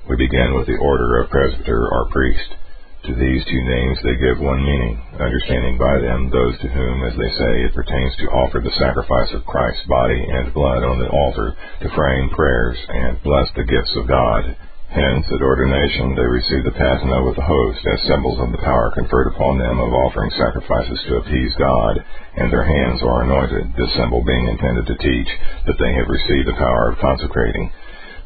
We 0.08 0.14
begin 0.14 0.54
with 0.54 0.70
the 0.70 0.78
order 0.78 1.18
of 1.18 1.30
presbyter 1.30 1.82
or 1.90 2.06
priest. 2.14 2.54
To 3.02 3.14
these 3.18 3.44
two 3.44 3.62
names 3.66 3.98
they 4.02 4.14
give 4.14 4.38
one 4.38 4.62
meaning, 4.62 4.94
understanding 5.18 5.76
by 5.76 5.98
them 5.98 6.30
those 6.30 6.54
to 6.62 6.68
whom, 6.70 7.02
as 7.02 7.16
they 7.18 7.32
say, 7.34 7.52
it 7.66 7.74
pertains 7.74 8.14
to 8.16 8.30
offer 8.30 8.62
the 8.62 8.78
sacrifice 8.78 9.34
of 9.34 9.44
Christ's 9.44 9.86
body 9.90 10.22
and 10.22 10.54
blood 10.54 10.84
on 10.86 11.00
the 11.02 11.10
altar, 11.10 11.56
to 11.82 11.94
frame 11.98 12.30
prayers, 12.30 12.78
and 12.88 13.20
bless 13.26 13.50
the 13.58 13.66
gifts 13.66 13.90
of 13.96 14.06
God. 14.06 14.54
Hence, 14.86 15.26
at 15.34 15.42
ordination, 15.42 16.14
they 16.14 16.30
receive 16.30 16.62
the 16.62 16.78
patina 16.78 17.24
with 17.26 17.34
the 17.34 17.42
host 17.42 17.82
as 17.90 18.06
symbols 18.06 18.38
of 18.38 18.52
the 18.52 18.62
power 18.62 18.92
conferred 18.94 19.34
upon 19.34 19.58
them 19.58 19.80
of 19.80 19.90
offering 20.06 20.30
sacrifices 20.38 21.02
to 21.08 21.16
appease 21.16 21.54
God, 21.58 22.04
and 22.36 22.52
their 22.52 22.62
hands 22.62 23.02
are 23.02 23.22
anointed, 23.26 23.74
this 23.74 23.92
symbol 23.98 24.22
being 24.22 24.46
intended 24.46 24.86
to 24.86 25.02
teach 25.02 25.30
that 25.66 25.78
they 25.82 25.92
have 25.98 26.06
received 26.06 26.46
the 26.46 26.60
power 26.60 26.92
of 26.92 27.02
consecrating. 27.02 27.72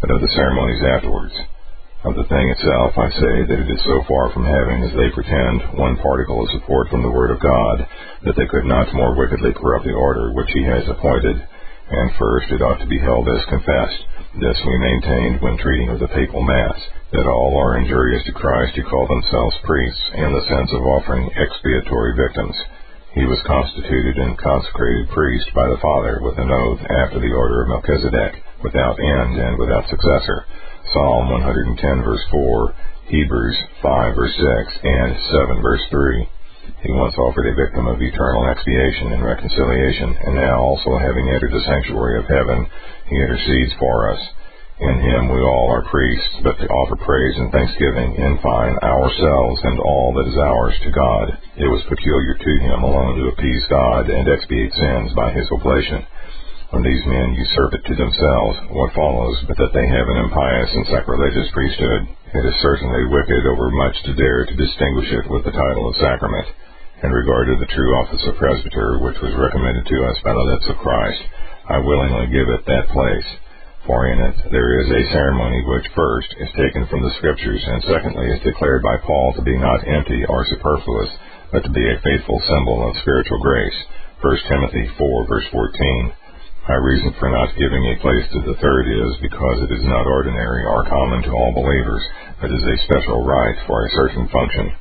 But 0.03 0.11
of 0.11 0.21
the 0.21 0.29
ceremonies 0.37 0.85
afterwards, 0.85 1.33
of 2.07 2.15
the 2.15 2.31
thing 2.31 2.47
itself, 2.55 2.95
I 2.95 3.11
say 3.19 3.35
that 3.51 3.63
it 3.67 3.67
is 3.67 3.83
so 3.83 3.99
far 4.07 4.31
from 4.31 4.47
having, 4.47 4.79
as 4.87 4.95
they 4.95 5.11
pretend, 5.11 5.75
one 5.75 5.99
particle 5.99 6.39
of 6.39 6.55
support 6.55 6.87
from 6.87 7.03
the 7.03 7.11
Word 7.11 7.35
of 7.35 7.43
God, 7.43 7.83
that 8.23 8.39
they 8.39 8.47
could 8.47 8.63
not 8.63 8.95
more 8.95 9.19
wickedly 9.19 9.51
corrupt 9.59 9.83
the 9.83 9.99
order 9.99 10.31
which 10.31 10.55
He 10.55 10.63
has 10.71 10.87
appointed. 10.87 11.35
And 11.35 12.15
first, 12.15 12.55
it 12.55 12.63
ought 12.63 12.79
to 12.79 12.87
be 12.87 13.03
held 13.03 13.27
as 13.27 13.51
confessed. 13.51 14.01
This 14.39 14.59
we 14.63 14.79
maintained 14.79 15.43
when 15.43 15.59
treating 15.59 15.91
of 15.91 15.99
the 15.99 16.15
papal 16.15 16.47
mass, 16.47 16.79
that 17.11 17.27
all 17.27 17.59
are 17.59 17.79
injurious 17.79 18.23
to 18.27 18.39
Christ 18.39 18.79
who 18.79 18.87
call 18.87 19.11
themselves 19.11 19.67
priests, 19.67 20.05
in 20.15 20.31
the 20.31 20.47
sense 20.47 20.71
of 20.79 20.87
offering 20.87 21.27
expiatory 21.35 22.15
victims. 22.15 22.55
He 23.19 23.27
was 23.27 23.43
constituted 23.51 24.15
and 24.23 24.39
consecrated 24.39 25.11
priest 25.11 25.51
by 25.55 25.67
the 25.67 25.83
Father 25.83 26.23
with 26.23 26.39
an 26.39 26.53
oath 26.55 26.83
after 27.03 27.19
the 27.19 27.35
order 27.35 27.63
of 27.63 27.69
Melchizedek, 27.69 28.46
without 28.67 28.99
end 28.99 29.39
and 29.39 29.55
without 29.59 29.87
successor 29.87 30.43
Psalm 30.93 31.31
110 31.31 32.07
verse 32.07 32.23
4, 32.31 32.75
Hebrews 33.11 33.59
5 33.83 34.15
verse 34.15 34.37
6, 34.39 34.79
and 34.87 35.11
7 35.19 35.63
verse 35.63 35.83
3. 35.91 36.29
He 36.87 36.93
once 36.95 37.19
offered 37.19 37.47
a 37.47 37.59
victim 37.59 37.87
of 37.91 38.01
eternal 38.01 38.47
expiation 38.47 39.13
and 39.13 39.25
reconciliation, 39.25 40.15
and 40.15 40.35
now 40.37 40.63
also 40.63 40.99
having 40.99 41.27
entered 41.27 41.51
the 41.51 41.67
sanctuary 41.67 42.19
of 42.23 42.31
heaven, 42.31 42.67
he 43.11 43.17
intercedes 43.19 43.75
for 43.79 44.15
us. 44.15 44.23
In 44.79 45.01
him 45.01 45.29
we 45.29 45.41
all 45.43 45.75
are 45.75 45.91
priests, 45.91 46.39
but 46.45 46.59
to 46.59 46.69
offer 46.69 46.97
praise 47.03 47.37
and 47.39 47.51
thanksgiving, 47.51 48.15
in 48.15 48.39
fine, 48.39 48.79
ourselves 48.79 49.61
and 49.65 49.81
all 49.81 50.15
that 50.15 50.31
is 50.31 50.39
ours 50.39 50.77
to 50.85 50.91
God. 50.91 51.27
It 51.57 51.67
was 51.67 51.83
peculiar 51.91 52.35
to 52.39 52.53
him 52.63 52.83
alone 52.85 53.17
to 53.17 53.29
appease 53.35 53.65
God 53.69 54.11
and 54.11 54.29
expiate 54.29 54.73
sins 54.73 55.13
by 55.15 55.33
his 55.33 55.51
oblation. 55.51 56.07
When 56.77 56.85
these 56.85 57.09
men 57.09 57.33
usurp 57.33 57.73
it 57.73 57.89
to 57.89 57.97
themselves, 57.97 58.69
what 58.69 58.93
follows 58.93 59.41
but 59.49 59.57
that 59.57 59.73
they 59.73 59.89
have 59.97 60.09
an 60.13 60.29
impious 60.29 60.71
and 60.77 60.85
sacrilegious 60.93 61.49
priesthood? 61.57 62.05
It 62.37 62.45
is 62.45 62.61
certainly 62.61 63.09
wicked 63.09 63.49
overmuch 63.49 63.97
to 64.05 64.13
dare 64.13 64.45
to 64.45 64.61
distinguish 64.61 65.09
it 65.09 65.25
with 65.33 65.49
the 65.49 65.57
title 65.57 65.89
of 65.89 65.97
sacrament. 65.97 66.45
In 67.01 67.17
regard 67.17 67.49
to 67.49 67.57
the 67.57 67.73
true 67.73 67.97
office 67.97 68.21
of 68.29 68.37
presbyter, 68.37 69.01
which 69.01 69.17
was 69.25 69.41
recommended 69.41 69.89
to 69.89 70.05
us 70.05 70.21
by 70.21 70.37
the 70.37 70.49
lips 70.53 70.69
of 70.69 70.85
Christ, 70.85 71.25
I 71.65 71.81
willingly 71.81 72.29
give 72.29 72.45
it 72.45 72.69
that 72.69 72.93
place. 72.93 73.29
For 73.89 74.13
in 74.13 74.21
it 74.21 74.37
there 74.53 74.77
is 74.77 74.93
a 74.93 75.13
ceremony 75.17 75.65
which, 75.65 75.89
first, 75.97 76.29
is 76.45 76.61
taken 76.61 76.85
from 76.93 77.01
the 77.01 77.17
Scriptures, 77.17 77.65
and 77.65 77.89
secondly, 77.89 78.29
is 78.37 78.45
declared 78.45 78.85
by 78.85 79.01
Paul 79.01 79.33
to 79.33 79.49
be 79.49 79.57
not 79.57 79.89
empty 79.89 80.29
or 80.29 80.45
superfluous, 80.45 81.09
but 81.57 81.65
to 81.65 81.73
be 81.73 81.89
a 81.89 82.05
faithful 82.05 82.37
symbol 82.45 82.85
of 82.85 83.01
spiritual 83.01 83.41
grace. 83.41 83.81
1 84.21 84.37
Timothy 84.53 84.85
4, 85.01 85.27
verse 85.27 85.49
14. 85.49 86.13
My 86.67 86.83
reason 86.83 87.15
for 87.23 87.31
not 87.31 87.55
giving 87.55 87.79
a 87.79 88.03
place 88.03 88.27
to 88.35 88.43
the 88.43 88.59
third 88.59 88.91
is 88.91 89.23
because 89.23 89.63
it 89.63 89.71
is 89.71 89.87
not 89.87 90.11
ordinary 90.11 90.67
or 90.67 90.83
common 90.91 91.23
to 91.23 91.31
all 91.31 91.55
believers, 91.55 92.03
but 92.43 92.51
is 92.51 92.67
a 92.67 92.83
special 92.91 93.23
right 93.23 93.55
for 93.71 93.87
a 93.87 93.95
certain 93.95 94.27
function. 94.35 94.75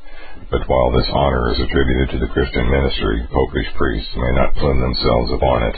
But 0.49 0.65
while 0.65 0.89
this 0.89 1.05
honor 1.13 1.53
is 1.53 1.61
attributed 1.61 2.09
to 2.09 2.19
the 2.25 2.33
Christian 2.33 2.65
ministry, 2.73 3.21
popish 3.29 3.69
priests 3.77 4.09
may 4.17 4.33
not 4.33 4.57
plume 4.57 4.81
themselves 4.81 5.29
upon 5.37 5.61
it. 5.69 5.77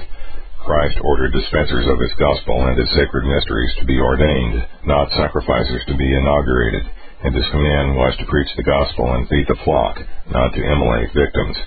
Christ 0.64 0.96
ordered 1.04 1.36
dispensers 1.36 1.92
of 1.92 2.00
his 2.00 2.16
gospel 2.16 2.56
and 2.56 2.80
his 2.80 2.92
sacred 2.96 3.28
mysteries 3.28 3.76
to 3.76 3.84
be 3.84 4.00
ordained, 4.00 4.64
not 4.88 5.12
sacrificers 5.12 5.84
to 5.92 5.96
be 6.00 6.08
inaugurated, 6.08 6.88
and 7.28 7.36
his 7.36 7.52
command 7.52 8.00
was 8.00 8.16
to 8.16 8.32
preach 8.32 8.52
the 8.56 8.64
gospel 8.64 9.12
and 9.12 9.28
feed 9.28 9.48
the 9.52 9.60
flock, 9.68 10.00
not 10.32 10.56
to 10.56 10.72
immolate 10.72 11.12
victims. 11.12 11.60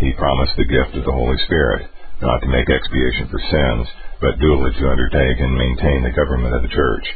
He 0.00 0.16
promised 0.16 0.56
the 0.56 0.64
gift 0.64 0.96
of 0.96 1.04
the 1.04 1.12
Holy 1.12 1.36
Spirit 1.44 1.92
not 2.20 2.40
to 2.40 2.48
make 2.48 2.68
expiation 2.68 3.28
for 3.28 3.40
sins, 3.40 3.86
but 4.20 4.40
duly 4.40 4.72
to 4.72 4.88
undertake 4.88 5.38
and 5.40 5.52
maintain 5.52 6.02
the 6.02 6.16
government 6.16 6.54
of 6.54 6.62
the 6.62 6.72
church. 6.72 7.06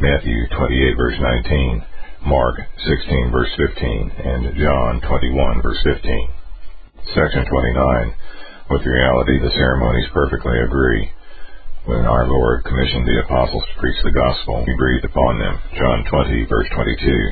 Matthew 0.00 0.48
28 0.50 0.96
verse 0.96 1.18
19, 1.18 1.84
Mark 2.26 2.58
16 2.58 3.30
verse 3.30 3.50
15, 3.56 4.10
and 4.24 4.56
John 4.58 5.00
21 5.00 5.62
verse 5.62 5.82
15. 5.82 6.30
Section 7.14 7.46
29. 7.46 8.14
With 8.70 8.84
reality, 8.84 9.38
the 9.40 9.54
ceremonies 9.54 10.10
perfectly 10.12 10.60
agree. 10.60 11.10
When 11.86 12.04
our 12.04 12.28
Lord 12.28 12.64
commissioned 12.64 13.08
the 13.08 13.22
apostles 13.24 13.64
to 13.64 13.80
preach 13.80 13.96
the 14.04 14.12
gospel, 14.12 14.60
he 14.66 14.76
breathed 14.76 15.06
upon 15.06 15.38
them. 15.38 15.56
John 15.72 16.04
20 16.04 16.44
verse 16.44 16.68
22. 16.74 17.30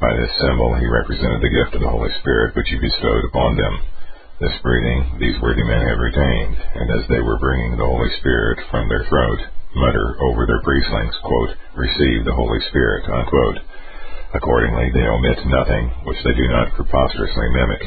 By 0.00 0.16
this 0.16 0.32
symbol 0.40 0.74
he 0.74 0.86
represented 0.90 1.40
the 1.40 1.54
gift 1.54 1.76
of 1.76 1.82
the 1.82 1.92
Holy 1.92 2.10
Spirit 2.18 2.56
which 2.56 2.68
he 2.68 2.80
bestowed 2.80 3.24
upon 3.30 3.56
them. 3.56 3.74
This 4.36 4.52
greeting 4.60 5.16
these 5.16 5.40
worthy 5.40 5.64
men 5.64 5.80
have 5.80 5.98
retained, 5.98 6.56
and 6.76 6.90
as 6.92 7.08
they 7.08 7.24
were 7.24 7.40
bringing 7.40 7.72
the 7.72 7.88
Holy 7.88 8.10
Spirit 8.20 8.60
from 8.70 8.86
their 8.86 9.04
throat, 9.08 9.40
mutter 9.74 10.12
over 10.28 10.44
their 10.44 10.60
priestlings, 10.60 11.16
quote, 11.24 11.56
receive 11.74 12.20
the 12.24 12.36
Holy 12.36 12.60
Spirit, 12.68 13.08
unquote. 13.08 13.64
Accordingly, 14.34 14.90
they 14.92 15.08
omit 15.08 15.40
nothing 15.46 15.88
which 16.04 16.20
they 16.22 16.34
do 16.36 16.48
not 16.48 16.74
preposterously 16.76 17.48
mimic. 17.48 17.80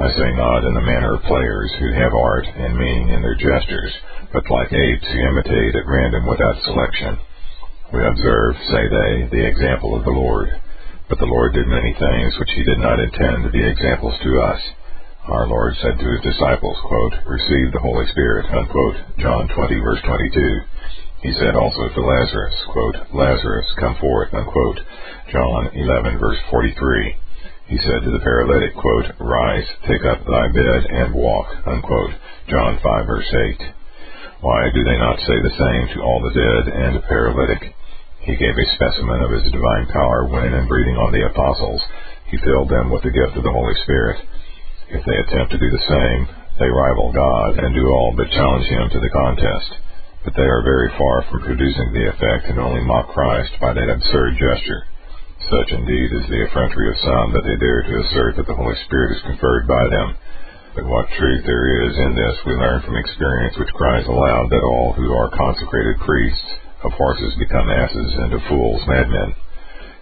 I 0.00 0.10
say 0.18 0.34
not 0.34 0.66
in 0.66 0.74
the 0.74 0.82
manner 0.82 1.14
of 1.14 1.30
players 1.30 1.70
who 1.78 1.92
have 1.94 2.12
art 2.12 2.46
and 2.46 2.74
meaning 2.74 3.10
in 3.10 3.22
their 3.22 3.38
gestures, 3.38 3.94
but 4.32 4.50
like 4.50 4.72
apes 4.74 5.06
who 5.06 5.28
imitate 5.30 5.78
at 5.78 5.86
random 5.86 6.26
without 6.26 6.58
selection. 6.64 7.18
We 7.92 8.02
observe, 8.02 8.56
say 8.66 8.82
they, 8.90 9.28
the 9.30 9.46
example 9.46 9.94
of 9.94 10.02
the 10.02 10.10
Lord. 10.10 10.50
But 11.08 11.20
the 11.20 11.30
Lord 11.30 11.54
did 11.54 11.68
many 11.68 11.94
things 11.94 12.34
which 12.34 12.50
he 12.56 12.64
did 12.64 12.82
not 12.82 12.98
intend 12.98 13.44
to 13.44 13.54
be 13.54 13.62
examples 13.62 14.18
to 14.24 14.40
us. 14.42 14.60
Our 15.24 15.48
Lord 15.48 15.72
said 15.80 15.96
to 15.96 16.10
his 16.12 16.20
disciples, 16.20 16.76
quote, 16.84 17.14
Receive 17.24 17.72
the 17.72 17.80
Holy 17.80 18.04
Spirit, 18.12 18.44
unquote, 18.44 18.96
John 19.16 19.48
20, 19.48 19.80
verse 19.80 20.02
22. 20.04 20.60
He 21.24 21.32
said 21.40 21.56
also 21.56 21.88
to 21.88 22.00
Lazarus, 22.04 22.52
quote, 22.68 22.96
Lazarus, 23.08 23.64
come 23.80 23.96
forth, 23.96 24.34
unquote, 24.34 24.80
John 25.32 25.72
11, 25.72 26.18
verse 26.20 26.36
43. 26.50 27.16
He 27.72 27.78
said 27.78 28.04
to 28.04 28.12
the 28.12 28.20
paralytic, 28.20 28.76
quote, 28.76 29.16
Rise, 29.16 29.64
take 29.88 30.04
up 30.04 30.20
thy 30.28 30.52
bed, 30.52 30.80
and 30.92 31.14
walk, 31.16 31.48
unquote, 31.72 32.12
John 32.52 32.78
5, 32.84 33.06
verse 33.06 33.32
8. 33.32 34.44
Why 34.44 34.68
do 34.76 34.84
they 34.84 34.98
not 35.00 35.24
say 35.24 35.40
the 35.40 35.56
same 35.56 35.84
to 35.96 36.04
all 36.04 36.20
the 36.20 36.36
dead 36.36 36.64
and 36.68 36.96
the 37.00 37.08
paralytic? 37.08 37.72
He 38.20 38.36
gave 38.36 38.52
a 38.52 38.74
specimen 38.76 39.24
of 39.24 39.32
his 39.32 39.48
divine 39.48 39.88
power 39.88 40.28
when, 40.28 40.52
in 40.52 40.68
breathing 40.68 41.00
on 41.00 41.16
the 41.16 41.24
apostles, 41.32 41.80
he 42.28 42.36
filled 42.44 42.68
them 42.68 42.92
with 42.92 43.00
the 43.02 43.16
gift 43.16 43.40
of 43.40 43.42
the 43.42 43.56
Holy 43.56 43.74
Spirit. 43.88 44.20
If 44.88 45.04
they 45.04 45.16
attempt 45.16 45.52
to 45.52 45.58
do 45.58 45.70
the 45.70 45.88
same, 45.88 46.28
They 46.54 46.70
rival 46.70 47.10
God 47.10 47.58
and 47.58 47.74
do 47.74 47.82
all 47.90 48.14
but 48.14 48.30
challenge 48.30 48.66
him 48.70 48.86
to 48.90 49.00
the 49.02 49.10
contest. 49.10 49.70
But 50.22 50.38
they 50.38 50.46
are 50.46 50.62
very 50.62 50.88
far 50.94 51.26
from 51.26 51.42
producing 51.42 51.90
the 51.90 52.14
effect 52.14 52.46
and 52.46 52.62
only 52.62 52.86
mock 52.86 53.10
Christ 53.10 53.58
by 53.60 53.74
that 53.74 53.90
absurd 53.90 54.38
gesture. 54.38 54.86
Such 55.50 55.74
indeed 55.74 56.14
is 56.14 56.30
the 56.30 56.46
effrontery 56.46 56.88
of 56.94 57.02
some 57.02 57.34
that 57.34 57.42
they 57.42 57.58
dare 57.58 57.82
to 57.82 58.00
assert 58.06 58.36
that 58.38 58.46
the 58.46 58.54
Holy 58.54 58.78
Spirit 58.86 59.18
is 59.18 59.26
conferred 59.26 59.66
by 59.66 59.82
them. 59.90 60.14
But 60.78 60.86
what 60.86 61.10
truth 61.18 61.42
there 61.42 61.90
is 61.90 61.98
in 61.98 62.14
this 62.14 62.38
we 62.46 62.54
learn 62.54 62.80
from 62.86 62.96
experience 63.02 63.58
which 63.58 63.74
cries 63.74 64.06
aloud 64.06 64.48
that 64.50 64.62
all 64.62 64.94
who 64.94 65.10
are 65.12 65.34
consecrated 65.34 65.98
priests 66.06 66.50
of 66.86 66.92
horses 66.94 67.34
become 67.34 67.68
asses 67.68 68.10
and 68.14 68.32
of 68.32 68.42
fools 68.46 68.82
madmen. 68.86 69.34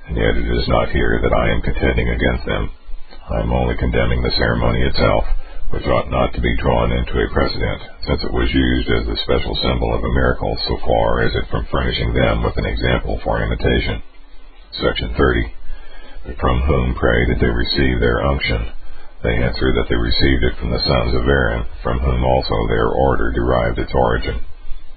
And 0.08 0.16
yet 0.20 0.36
it 0.36 0.48
is 0.52 0.68
not 0.68 0.92
here 0.92 1.16
that 1.16 1.32
I 1.32 1.48
am 1.48 1.62
contending 1.64 2.08
against 2.12 2.44
them. 2.44 2.70
I 3.32 3.40
am 3.40 3.52
only 3.52 3.76
condemning 3.80 4.20
the 4.20 4.36
ceremony 4.36 4.82
itself 4.84 5.24
which 5.72 5.88
ought 5.88 6.12
not 6.12 6.36
to 6.36 6.44
be 6.44 6.60
drawn 6.60 6.92
into 6.92 7.16
a 7.16 7.32
precedent, 7.32 7.80
since 8.04 8.20
it 8.20 8.32
was 8.36 8.52
used 8.52 8.88
as 8.92 9.08
the 9.08 9.16
special 9.24 9.56
symbol 9.64 9.88
of 9.96 10.04
a 10.04 10.12
miracle 10.12 10.52
so 10.68 10.76
far 10.84 11.24
as 11.24 11.32
it 11.32 11.48
from 11.48 11.64
furnishing 11.72 12.12
them 12.12 12.44
with 12.44 12.52
an 12.60 12.68
example 12.68 13.16
for 13.24 13.40
imitation. 13.40 14.04
Section 14.76 15.16
30. 15.16 16.36
From 16.36 16.60
whom 16.68 16.94
pray 16.94 17.24
did 17.24 17.40
they 17.40 17.48
receive 17.48 18.04
their 18.04 18.20
unction? 18.20 18.68
They 19.24 19.32
answer 19.40 19.72
that 19.72 19.88
they 19.88 19.96
received 19.96 20.44
it 20.44 20.60
from 20.60 20.76
the 20.76 20.84
sons 20.84 21.16
of 21.16 21.24
Aaron, 21.24 21.64
from 21.80 22.04
whom 22.04 22.20
also 22.20 22.56
their 22.68 22.92
order 22.92 23.32
derived 23.32 23.78
its 23.80 23.96
origin. 23.96 24.44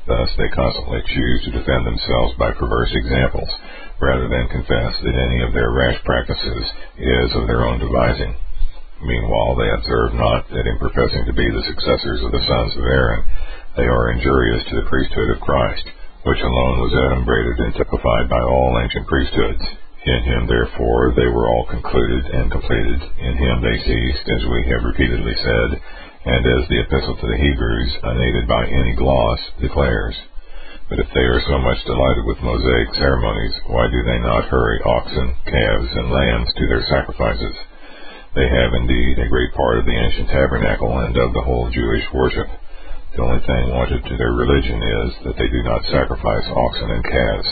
Thus 0.07 0.29
they 0.35 0.51
constantly 0.51 1.01
choose 1.07 1.39
to 1.45 1.55
defend 1.55 1.87
themselves 1.87 2.35
by 2.35 2.51
perverse 2.51 2.91
examples, 2.91 3.49
rather 4.01 4.27
than 4.27 4.47
confess 4.49 4.93
that 5.03 5.15
any 5.15 5.41
of 5.43 5.53
their 5.53 5.71
rash 5.71 5.99
practices 6.03 6.65
is 6.97 7.29
of 7.35 7.47
their 7.47 7.63
own 7.63 7.79
devising. 7.79 8.35
Meanwhile, 9.03 9.55
they 9.55 9.69
observe 9.69 10.13
not 10.15 10.47
that 10.49 10.67
in 10.67 10.79
professing 10.79 11.25
to 11.25 11.33
be 11.35 11.47
the 11.51 11.67
successors 11.67 12.23
of 12.23 12.31
the 12.31 12.45
sons 12.47 12.73
of 12.77 12.83
Aaron, 12.83 13.23
they 13.75 13.87
are 13.87 14.11
injurious 14.11 14.63
to 14.67 14.75
the 14.79 14.89
priesthood 14.89 15.35
of 15.35 15.43
Christ, 15.43 15.83
which 16.23 16.41
alone 16.41 16.79
was 16.79 16.95
adumbrated 16.95 17.59
and 17.59 17.73
typified 17.75 18.29
by 18.29 18.39
all 18.41 18.79
ancient 18.79 19.05
priesthoods. 19.07 19.63
In 20.05 20.21
him, 20.23 20.47
therefore, 20.47 21.13
they 21.15 21.27
were 21.27 21.47
all 21.49 21.65
concluded 21.69 22.25
and 22.25 22.51
completed. 22.51 23.01
In 23.19 23.35
him 23.37 23.61
they 23.61 23.77
ceased, 23.83 24.27
as 24.29 24.43
we 24.47 24.61
have 24.69 24.85
repeatedly 24.85 25.35
said, 25.43 25.81
and 26.25 26.45
as 26.45 26.69
the 26.69 26.81
Epistle 26.81 27.17
to 27.17 27.27
the 27.27 27.37
Hebrews, 27.37 27.91
unaided 28.03 28.47
by 28.47 28.65
any 28.65 28.95
gloss, 28.95 29.39
declares. 29.61 30.15
But 30.87 30.99
if 31.01 31.09
they 31.13 31.25
are 31.25 31.41
so 31.41 31.57
much 31.57 31.81
delighted 31.85 32.25
with 32.29 32.45
Mosaic 32.45 32.93
ceremonies, 32.93 33.57
why 33.65 33.89
do 33.89 34.03
they 34.05 34.19
not 34.21 34.45
hurry 34.45 34.79
oxen, 34.85 35.33
calves, 35.45 35.91
and 35.97 36.13
lambs 36.13 36.53
to 36.53 36.67
their 36.67 36.85
sacrifices? 36.85 37.55
They 38.35 38.45
have 38.45 38.73
indeed 38.77 39.17
a 39.17 39.33
great 39.33 39.53
part 39.57 39.79
of 39.79 39.85
the 39.85 39.97
ancient 39.97 40.29
tabernacle 40.29 40.93
and 40.99 41.17
of 41.17 41.33
the 41.33 41.41
whole 41.41 41.71
Jewish 41.71 42.05
worship. 42.13 42.45
The 43.15 43.23
only 43.23 43.41
thing 43.47 43.73
wanted 43.73 44.05
to 44.05 44.17
their 44.17 44.37
religion 44.37 44.83
is 44.83 45.09
that 45.25 45.37
they 45.41 45.49
do 45.49 45.63
not 45.63 45.89
sacrifice 45.89 46.45
oxen 46.53 46.91
and 46.91 47.03
calves. 47.03 47.49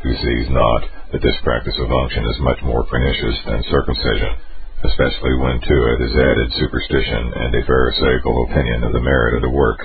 Who 0.00 0.14
sees 0.14 0.48
not 0.48 0.88
that 1.12 1.20
this 1.20 1.36
practice 1.44 1.76
of 1.76 1.92
unction 1.92 2.24
is 2.24 2.48
much 2.48 2.62
more 2.62 2.86
pernicious 2.88 3.44
than 3.44 3.60
circumcision, 3.68 4.40
especially 4.88 5.36
when 5.36 5.60
to 5.60 5.76
it 5.92 6.00
is 6.00 6.16
added 6.16 6.48
superstition 6.56 7.28
and 7.44 7.54
a 7.54 7.66
pharisaical 7.66 8.48
opinion 8.48 8.84
of 8.84 8.92
the 8.94 9.04
merit 9.04 9.34
of 9.36 9.42
the 9.42 9.50
work? 9.50 9.84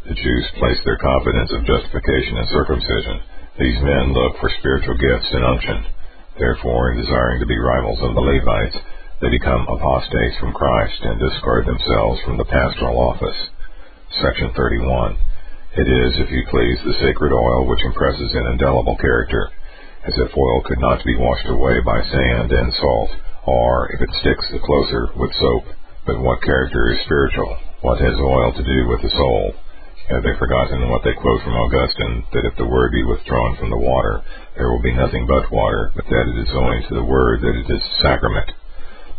The 0.00 0.16
Jews 0.16 0.46
place 0.56 0.80
their 0.84 0.96
confidence 0.96 1.52
of 1.52 1.68
justification 1.68 2.40
in 2.40 2.46
circumcision. 2.48 3.20
These 3.60 3.84
men 3.84 4.16
look 4.16 4.38
for 4.40 4.48
spiritual 4.58 4.96
gifts 4.96 5.28
in 5.28 5.44
unction. 5.44 5.84
Therefore, 6.38 6.90
in 6.90 7.04
desiring 7.04 7.40
to 7.40 7.46
be 7.46 7.58
rivals 7.60 8.00
of 8.00 8.14
the 8.16 8.24
Levites, 8.24 8.80
they 9.20 9.28
become 9.28 9.68
apostates 9.68 10.40
from 10.40 10.56
Christ 10.56 11.04
and 11.04 11.20
discard 11.20 11.66
themselves 11.66 12.22
from 12.24 12.38
the 12.38 12.48
pastoral 12.48 12.96
office. 12.96 13.36
Section 14.24 14.50
31. 14.56 15.18
It 15.76 15.86
is, 15.86 16.16
if 16.16 16.30
you 16.32 16.48
please, 16.48 16.80
the 16.80 16.96
sacred 17.04 17.36
oil 17.36 17.68
which 17.68 17.84
impresses 17.84 18.32
an 18.32 18.56
indelible 18.56 18.96
character, 18.96 19.52
as 20.08 20.16
if 20.16 20.32
oil 20.32 20.62
could 20.64 20.80
not 20.80 21.04
be 21.04 21.20
washed 21.20 21.46
away 21.46 21.76
by 21.84 22.00
sand 22.08 22.50
and 22.50 22.72
salt, 22.72 23.10
or, 23.44 23.92
if 23.92 24.00
it 24.00 24.16
sticks 24.24 24.48
the 24.50 24.64
closer, 24.64 25.12
with 25.20 25.34
soap. 25.36 25.64
But 26.06 26.24
what 26.24 26.40
character 26.40 26.88
is 26.88 27.04
spiritual? 27.04 27.58
What 27.82 28.00
has 28.00 28.16
oil 28.16 28.52
to 28.56 28.64
do 28.64 28.88
with 28.88 29.02
the 29.02 29.10
soul? 29.12 29.54
Have 30.10 30.26
they 30.26 30.34
forgotten 30.42 30.90
what 30.90 31.06
they 31.06 31.14
quote 31.14 31.40
from 31.46 31.54
Augustine, 31.54 32.26
that 32.34 32.44
if 32.44 32.56
the 32.58 32.66
word 32.66 32.90
be 32.90 33.06
withdrawn 33.06 33.54
from 33.56 33.70
the 33.70 33.78
water, 33.78 34.22
there 34.58 34.66
will 34.66 34.82
be 34.82 34.92
nothing 34.92 35.24
but 35.24 35.52
water, 35.54 35.92
but 35.94 36.04
that 36.10 36.26
it 36.26 36.38
is 36.42 36.50
owing 36.50 36.82
to 36.82 36.94
the 36.98 37.06
word 37.06 37.40
that 37.40 37.54
it 37.54 37.70
is 37.70 37.84
sacrament? 38.02 38.50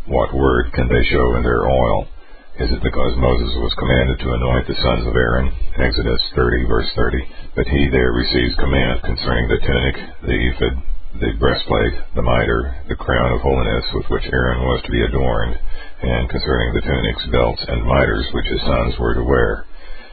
What 0.05 0.35
word 0.35 0.73
can 0.73 0.91
they 0.91 1.03
show 1.07 1.35
in 1.39 1.43
their 1.43 1.63
oil? 1.63 2.11
Is 2.59 2.75
it 2.75 2.83
because 2.83 3.15
Moses 3.15 3.55
was 3.63 3.79
commanded 3.79 4.19
to 4.19 4.35
anoint 4.35 4.67
the 4.67 4.75
sons 4.83 5.07
of 5.07 5.15
Aaron? 5.15 5.47
Exodus 5.79 6.19
30, 6.35 6.67
verse 6.67 6.91
30. 6.93 7.23
But 7.55 7.71
he 7.71 7.87
there 7.87 8.11
receives 8.11 8.59
command 8.59 9.01
concerning 9.07 9.47
the 9.47 9.63
tunic, 9.63 9.95
the 10.27 10.39
ephod, 10.51 10.75
the 11.23 11.31
breastplate, 11.39 11.95
the 12.19 12.21
mitre, 12.21 12.75
the 12.91 12.99
crown 12.99 13.31
of 13.31 13.39
holiness 13.39 13.87
with 13.95 14.11
which 14.11 14.27
Aaron 14.27 14.59
was 14.67 14.83
to 14.83 14.91
be 14.91 15.07
adorned, 15.07 15.55
and 16.03 16.27
concerning 16.27 16.75
the 16.75 16.83
tunics, 16.83 17.31
belts, 17.31 17.63
and 17.63 17.87
mitres 17.87 18.27
which 18.35 18.51
his 18.51 18.61
sons 18.67 18.99
were 18.99 19.15
to 19.15 19.23
wear. 19.23 19.65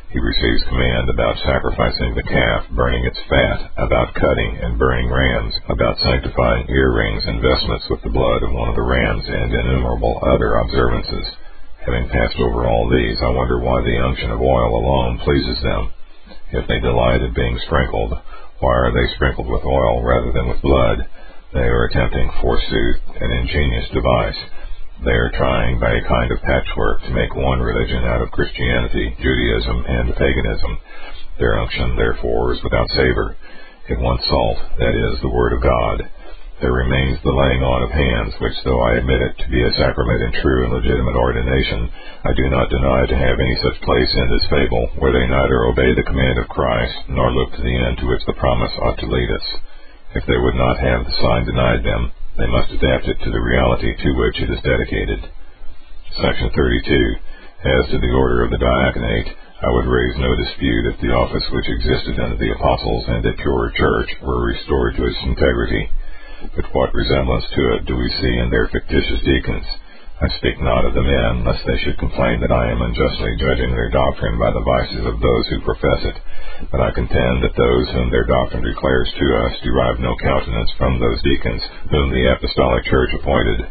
He 0.09 0.19
receives 0.19 0.65
command 0.65 1.11
about 1.11 1.37
sacrificing 1.45 2.15
the 2.15 2.23
calf, 2.23 2.65
burning 2.71 3.05
its 3.05 3.21
fat, 3.29 3.73
about 3.77 4.15
cutting 4.15 4.57
and 4.57 4.79
burning 4.79 5.11
rams, 5.11 5.53
about 5.69 5.99
sanctifying 5.99 6.65
earrings 6.71 7.27
and 7.27 7.43
vestments 7.43 7.85
with 7.91 8.01
the 8.01 8.17
blood 8.17 8.43
of 8.43 8.55
one 8.55 8.71
of 8.71 8.75
the 8.75 8.89
rams, 8.89 9.29
and 9.29 9.53
innumerable 9.53 10.19
other 10.25 10.55
observances. 10.65 11.37
Having 11.85 12.09
passed 12.09 12.41
over 12.41 12.65
all 12.65 12.89
these, 12.89 13.21
I 13.21 13.29
wonder 13.37 13.61
why 13.61 13.83
the 13.83 14.01
unction 14.01 14.31
of 14.31 14.41
oil 14.41 14.81
alone 14.81 15.19
pleases 15.19 15.61
them. 15.63 15.93
If 16.53 16.67
they 16.67 16.81
delight 16.81 17.21
in 17.21 17.35
being 17.35 17.59
sprinkled, 17.67 18.17
why 18.61 18.75
are 18.81 18.93
they 18.93 19.13
sprinkled 19.15 19.49
with 19.49 19.65
oil 19.65 20.03
rather 20.03 20.33
than 20.33 20.49
with 20.49 20.63
blood? 20.63 21.05
They 21.53 21.69
are 21.69 21.85
attempting, 21.85 22.33
forsooth, 22.41 23.01
an 23.21 23.31
ingenious 23.31 23.91
device 23.91 24.41
they 25.05 25.15
are 25.15 25.31
trying, 25.39 25.79
by 25.79 25.95
a 25.95 26.09
kind 26.09 26.33
of 26.33 26.43
patchwork, 26.43 27.03
to 27.03 27.15
make 27.15 27.35
one 27.35 27.61
religion 27.61 28.03
out 28.05 28.23
of 28.23 28.35
Christianity, 28.35 29.15
Judaism, 29.23 29.85
and 29.87 30.17
paganism. 30.17 30.79
Their 31.39 31.59
unction, 31.59 31.95
therefore, 31.95 32.55
is 32.55 32.63
without 32.65 32.91
savor. 32.91 33.37
It 33.89 34.01
wants 34.01 34.27
salt, 34.27 34.59
that 34.79 34.95
is, 34.99 35.21
the 35.23 35.31
Word 35.31 35.55
of 35.55 35.63
God. 35.63 36.03
There 36.61 36.75
remains 36.75 37.23
the 37.23 37.31
laying 37.31 37.63
on 37.63 37.87
of 37.87 37.95
hands, 37.95 38.35
which, 38.43 38.59
though 38.67 38.83
I 38.83 38.99
admit 38.99 39.23
it 39.23 39.39
to 39.39 39.49
be 39.49 39.63
a 39.63 39.77
sacrament 39.79 40.19
in 40.19 40.43
true 40.43 40.67
and 40.67 40.75
legitimate 40.75 41.15
ordination, 41.15 41.87
I 42.27 42.35
do 42.35 42.51
not 42.51 42.67
deny 42.67 43.07
to 43.07 43.23
have 43.23 43.39
any 43.39 43.57
such 43.63 43.87
place 43.87 44.13
in 44.19 44.27
this 44.27 44.51
fable, 44.51 44.91
where 44.99 45.15
they 45.15 45.31
neither 45.31 45.71
obey 45.71 45.95
the 45.95 46.03
command 46.11 46.43
of 46.43 46.51
Christ, 46.51 47.07
nor 47.09 47.31
look 47.31 47.55
to 47.55 47.63
the 47.63 47.79
end 47.87 48.03
to 48.03 48.09
which 48.11 48.27
the 48.27 48.41
promise 48.43 48.75
ought 48.83 48.99
to 48.99 49.07
lead 49.07 49.31
us. 49.31 49.47
If 50.19 50.27
they 50.27 50.37
would 50.37 50.59
not 50.59 50.83
have 50.83 51.07
the 51.07 51.15
sign 51.23 51.47
denied 51.47 51.87
them, 51.87 52.11
they 52.39 52.47
must 52.47 52.71
adapt 52.71 53.11
it 53.11 53.19
to 53.19 53.31
the 53.31 53.43
reality 53.43 53.91
to 53.99 54.15
which 54.15 54.39
it 54.39 54.51
is 54.51 54.63
dedicated. 54.63 55.21
Section 56.23 56.51
32. 56.55 57.15
As 57.67 57.91
to 57.91 57.99
the 57.99 58.15
order 58.15 58.47
of 58.47 58.51
the 58.55 58.63
diaconate, 58.63 59.27
I 59.59 59.71
would 59.75 59.91
raise 59.91 60.15
no 60.23 60.31
dispute 60.39 60.87
if 60.87 61.01
the 61.03 61.11
office 61.19 61.43
which 61.51 61.67
existed 61.67 62.15
under 62.23 62.39
the 62.39 62.55
apostles 62.55 63.05
and 63.09 63.27
a 63.27 63.35
pure 63.43 63.73
church 63.75 64.11
were 64.23 64.47
restored 64.47 64.95
to 64.95 65.07
its 65.11 65.19
integrity. 65.27 65.91
But 66.55 66.71
what 66.73 66.95
resemblance 66.95 67.45
to 67.51 67.63
it 67.75 67.87
do 67.87 67.97
we 67.99 68.09
see 68.23 68.35
in 68.39 68.51
their 68.51 68.71
fictitious 68.71 69.21
deacons? 69.27 69.67
I 70.19 70.27
speak 70.43 70.59
not 70.59 70.85
of 70.85 70.95
the 70.95 71.07
men, 71.07 71.45
lest 71.47 71.63
they 71.63 71.79
should 71.79 71.99
complain 72.03 72.41
that 72.41 72.51
I 72.51 72.75
am 72.75 72.83
unjustly 72.83 73.37
judging 73.39 73.71
their 73.71 73.89
doctrine 73.89 74.35
by 74.35 74.51
the 74.51 74.67
vices 74.67 75.07
of 75.07 75.21
those 75.23 75.47
who 75.47 75.61
profess 75.63 76.11
it. 76.11 76.19
But 76.75 76.81
I 76.83 76.91
contend 76.91 77.45
that 77.45 77.55
those 77.55 77.87
whom 77.95 78.11
their 78.11 78.27
doctrine 78.27 78.67
declares 78.67 79.15
to 79.15 79.27
us 79.47 79.63
derive 79.63 80.01
no 80.01 80.17
countenance 80.19 80.73
from 80.77 80.99
those 80.99 81.23
deacons 81.23 81.63
whom 81.95 82.11
the 82.11 82.35
apostolic 82.35 82.85
church 82.91 83.15
appointed. 83.15 83.63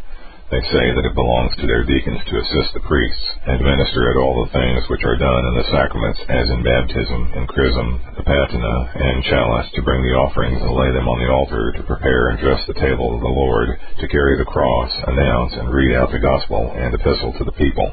They 0.48 0.64
say 0.72 0.86
that 0.96 1.04
it 1.04 1.12
belongs 1.12 1.52
to 1.60 1.68
their 1.68 1.84
deacons 1.84 2.24
to 2.24 2.40
assist 2.40 2.72
the 2.72 2.80
priests, 2.88 3.26
and 3.44 3.60
minister 3.60 4.08
at 4.08 4.16
all 4.16 4.40
the 4.40 4.56
things 4.56 4.80
which 4.88 5.04
are 5.04 5.20
done 5.20 5.44
in 5.44 5.54
the 5.60 5.68
sacraments, 5.68 6.20
as 6.24 6.48
in 6.48 6.64
baptism, 6.64 7.20
in 7.36 7.44
chrism, 7.52 8.00
the 8.16 8.24
patina, 8.24 8.74
and 8.96 9.28
chalice, 9.28 9.68
to 9.76 9.84
bring 9.84 10.00
the 10.00 10.16
offerings 10.16 10.56
and 10.56 10.72
lay 10.72 10.88
them 10.96 11.04
on 11.04 11.20
the 11.20 11.28
altar, 11.28 11.72
to 11.76 11.82
prepare 11.84 12.32
and 12.32 12.40
dress 12.40 12.64
the 12.64 12.80
table 12.80 13.12
of 13.12 13.20
the 13.20 13.28
Lord, 13.28 13.76
to 14.00 14.08
carry 14.08 14.40
the 14.40 14.48
cross, 14.48 14.90
announce 15.04 15.52
and 15.52 15.68
read 15.68 15.92
out 15.92 16.12
the 16.12 16.18
gospel 16.18 16.72
and 16.72 16.96
epistle 16.96 17.36
to 17.36 17.44
the 17.44 17.60
people. 17.60 17.92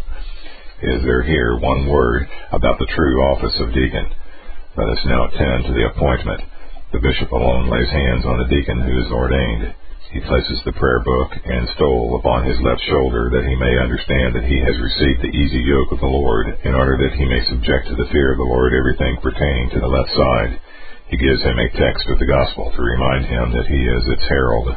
Is 0.80 1.03
there 1.03 1.28
here 1.28 1.60
one 1.60 1.91
word 1.91 2.24
about 2.56 2.80
the 2.80 2.88
true 2.95 3.20
office 3.36 3.60
of 3.60 3.76
deacon? 3.76 4.08
Let 4.80 4.95
us 4.95 5.03
now 5.03 5.28
attend 5.28 5.68
to 5.68 5.74
the 5.76 5.91
appointment. 5.91 6.39
The 6.93 7.03
bishop 7.03 7.32
alone 7.36 7.68
lays 7.68 7.91
hands 7.91 8.24
on 8.24 8.39
the 8.39 8.47
deacon 8.47 8.80
who 8.80 8.95
is 9.03 9.12
ordained. 9.12 9.76
He 10.12 10.22
places 10.22 10.62
the 10.64 10.78
prayer 10.78 10.99
book 11.01 11.32
and 11.34 11.68
stole 11.76 12.18
upon 12.20 12.45
his 12.45 12.60
left 12.62 12.82
shoulder 12.86 13.30
that 13.32 13.47
he 13.47 13.56
may 13.56 13.78
understand 13.80 14.36
that 14.36 14.45
he 14.45 14.60
has 14.62 14.78
received 14.78 15.22
the 15.22 15.34
easy 15.34 15.62
yoke 15.66 15.91
of 15.91 15.99
the 15.99 16.10
Lord, 16.10 16.58
in 16.64 16.76
order 16.76 16.97
that 16.97 17.18
he 17.18 17.26
may 17.26 17.43
subject 17.45 17.88
to 17.89 17.95
the 17.95 18.10
fear 18.12 18.32
of 18.32 18.38
the 18.38 18.51
Lord 18.51 18.74
everything 18.74 19.18
pertaining 19.22 19.70
to 19.72 19.80
the 19.80 19.91
left 19.91 20.12
side. 20.14 20.62
He 21.08 21.18
gives 21.18 21.41
him 21.41 21.58
a 21.58 21.70
text 21.78 22.10
of 22.10 22.20
the 22.20 22.30
gospel 22.30 22.72
to 22.72 22.82
remind 22.82 23.26
him 23.26 23.51
that 23.51 23.68
he 23.68 23.82
is 23.86 24.08
its 24.08 24.28
herald. 24.30 24.76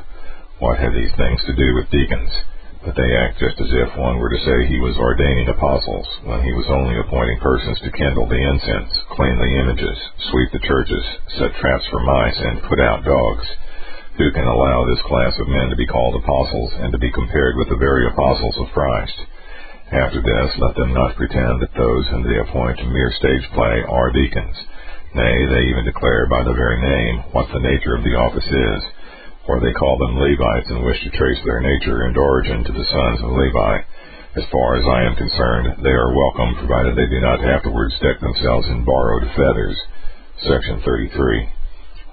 What 0.58 0.78
have 0.78 0.92
these 0.92 1.14
things 1.16 1.40
to 1.44 1.54
do 1.54 1.74
with 1.74 1.90
deacons? 1.90 2.32
but 2.84 2.94
they 2.94 3.16
act 3.16 3.38
just 3.42 3.58
as 3.60 3.68
if 3.68 3.98
one 3.98 4.18
were 4.18 4.30
to 4.30 4.44
say 4.46 4.66
he 4.66 4.78
was 4.78 4.96
ordaining 4.96 5.48
apostles, 5.48 6.06
when 6.24 6.42
he 6.42 6.54
was 6.54 6.66
only 6.70 6.96
appointing 6.96 7.38
persons 7.42 7.78
to 7.80 7.90
kindle 7.90 8.26
the 8.28 8.38
incense, 8.38 8.92
clean 9.10 9.36
the 9.36 9.54
images, 9.60 9.98
sweep 10.30 10.50
the 10.52 10.62
churches, 10.62 11.04
set 11.36 11.52
traps 11.58 11.86
for 11.90 12.00
mice, 12.00 12.38
and 12.38 12.62
put 12.70 12.78
out 12.78 13.04
dogs. 13.04 13.46
Who 14.18 14.30
can 14.32 14.44
allow 14.44 14.84
this 14.84 15.00
class 15.06 15.32
of 15.38 15.48
men 15.48 15.70
to 15.70 15.76
be 15.76 15.86
called 15.86 16.18
apostles, 16.18 16.72
and 16.82 16.92
to 16.92 16.98
be 16.98 17.10
compared 17.12 17.56
with 17.56 17.68
the 17.70 17.80
very 17.80 18.06
apostles 18.10 18.58
of 18.58 18.74
Christ? 18.74 19.14
After 19.90 20.20
this, 20.20 20.50
let 20.58 20.74
them 20.76 20.92
not 20.92 21.16
pretend 21.16 21.62
that 21.62 21.74
those 21.78 22.04
whom 22.08 22.26
they 22.26 22.38
appoint 22.38 22.78
to 22.78 22.86
mere 22.86 23.12
stage 23.16 23.46
play 23.54 23.82
are 23.88 24.12
deacons. 24.12 24.56
Nay, 25.14 25.46
they 25.46 25.64
even 25.70 25.86
declare 25.86 26.26
by 26.28 26.42
the 26.44 26.52
very 26.52 26.82
name 26.82 27.24
what 27.32 27.48
the 27.48 27.64
nature 27.64 27.94
of 27.96 28.04
the 28.04 28.18
office 28.18 28.44
is 28.44 28.82
for 29.48 29.58
they 29.64 29.72
call 29.80 29.96
them 29.96 30.20
Levites 30.20 30.68
and 30.68 30.84
wish 30.84 31.00
to 31.00 31.16
trace 31.16 31.40
their 31.42 31.64
nature 31.64 32.04
and 32.04 32.14
origin 32.18 32.62
to 32.62 32.72
the 32.76 32.84
sons 32.84 33.20
of 33.24 33.32
Levi. 33.32 33.80
As 34.36 34.44
far 34.52 34.76
as 34.76 34.84
I 34.84 35.08
am 35.08 35.16
concerned, 35.16 35.80
they 35.82 35.96
are 35.96 36.12
welcome, 36.12 36.60
provided 36.60 36.92
they 36.92 37.08
do 37.08 37.18
not 37.24 37.40
afterwards 37.40 37.96
deck 38.04 38.20
themselves 38.20 38.68
in 38.68 38.84
borrowed 38.84 39.24
feathers. 39.32 39.80
Section 40.44 40.82
33. 40.84 41.57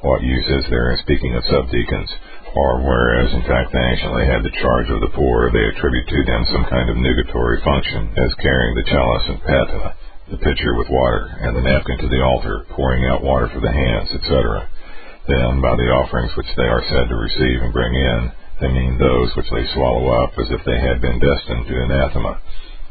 What 0.01 0.21
use 0.21 0.47
is 0.47 0.65
there 0.69 0.91
in 0.91 0.97
speaking 0.99 1.35
of 1.35 1.43
subdeacons? 1.45 2.11
Or 2.55 2.79
whereas 2.83 3.33
in 3.33 3.43
fact 3.43 3.71
they 3.71 3.83
actually 3.83 4.27
had 4.27 4.43
the 4.43 4.57
charge 4.63 4.89
of 4.89 5.01
the 5.01 5.11
poor, 5.15 5.51
they 5.51 5.65
attribute 5.75 6.07
to 6.07 6.23
them 6.23 6.45
some 6.51 6.65
kind 6.71 6.89
of 6.89 6.97
nugatory 6.97 7.59
function, 7.63 8.11
as 8.15 8.33
carrying 8.43 8.75
the 8.75 8.87
chalice 8.87 9.27
and 9.27 9.43
patina, 9.43 9.95
the 10.31 10.43
pitcher 10.43 10.73
with 10.75 10.89
water, 10.89 11.35
and 11.41 11.55
the 11.55 11.61
napkin 11.61 11.97
to 11.99 12.07
the 12.07 12.23
altar, 12.23 12.65
pouring 12.71 13.05
out 13.05 13.23
water 13.23 13.47
for 13.51 13.59
the 13.59 13.71
hands, 13.71 14.09
etc. 14.15 14.67
Then, 15.27 15.59
by 15.59 15.75
the 15.75 15.91
offerings 15.91 16.35
which 16.37 16.53
they 16.55 16.69
are 16.69 16.85
said 16.87 17.09
to 17.09 17.15
receive 17.15 17.61
and 17.61 17.73
bring 17.73 17.93
in, 17.95 18.31
they 18.61 18.71
mean 18.71 18.97
those 18.97 19.35
which 19.35 19.49
they 19.51 19.67
swallow 19.73 20.23
up 20.23 20.31
as 20.39 20.47
if 20.51 20.63
they 20.63 20.79
had 20.79 21.01
been 21.01 21.19
destined 21.19 21.67
to 21.67 21.83
anathema. 21.83 22.39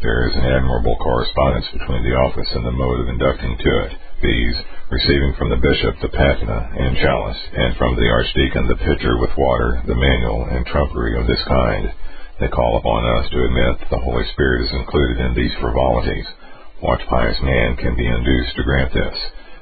There 0.02 0.28
is 0.28 0.36
an 0.36 0.44
admirable 0.44 0.96
correspondence 1.00 1.66
between 1.72 2.04
the 2.04 2.16
office 2.20 2.50
and 2.52 2.66
the 2.66 2.76
mode 2.76 3.00
of 3.00 3.08
inducting 3.08 3.56
to 3.56 3.72
it, 3.88 3.92
viz., 4.20 4.56
receiving 4.94 5.34
from 5.34 5.50
the 5.50 5.58
bishop 5.58 5.98
the 5.98 6.14
patina 6.14 6.70
and 6.78 6.94
chalice, 7.02 7.42
and 7.50 7.74
from 7.74 7.98
the 7.98 8.06
archdeacon 8.06 8.70
the 8.70 8.78
pitcher 8.78 9.18
with 9.18 9.34
water, 9.34 9.82
the 9.90 9.98
manual, 9.98 10.46
and 10.46 10.62
trumpery 10.70 11.18
of 11.18 11.26
this 11.26 11.42
kind. 11.50 11.90
They 12.38 12.46
call 12.54 12.78
upon 12.78 13.02
us 13.18 13.26
to 13.30 13.42
admit 13.42 13.74
that 13.82 13.90
the 13.90 14.04
Holy 14.06 14.22
Spirit 14.30 14.70
is 14.70 14.78
included 14.78 15.18
in 15.18 15.34
these 15.34 15.54
frivolities. 15.58 16.26
What 16.78 17.02
pious 17.10 17.38
man 17.42 17.74
can 17.76 17.98
be 17.98 18.06
induced 18.06 18.54
to 18.54 18.62
grant 18.62 18.94
this? 18.94 19.18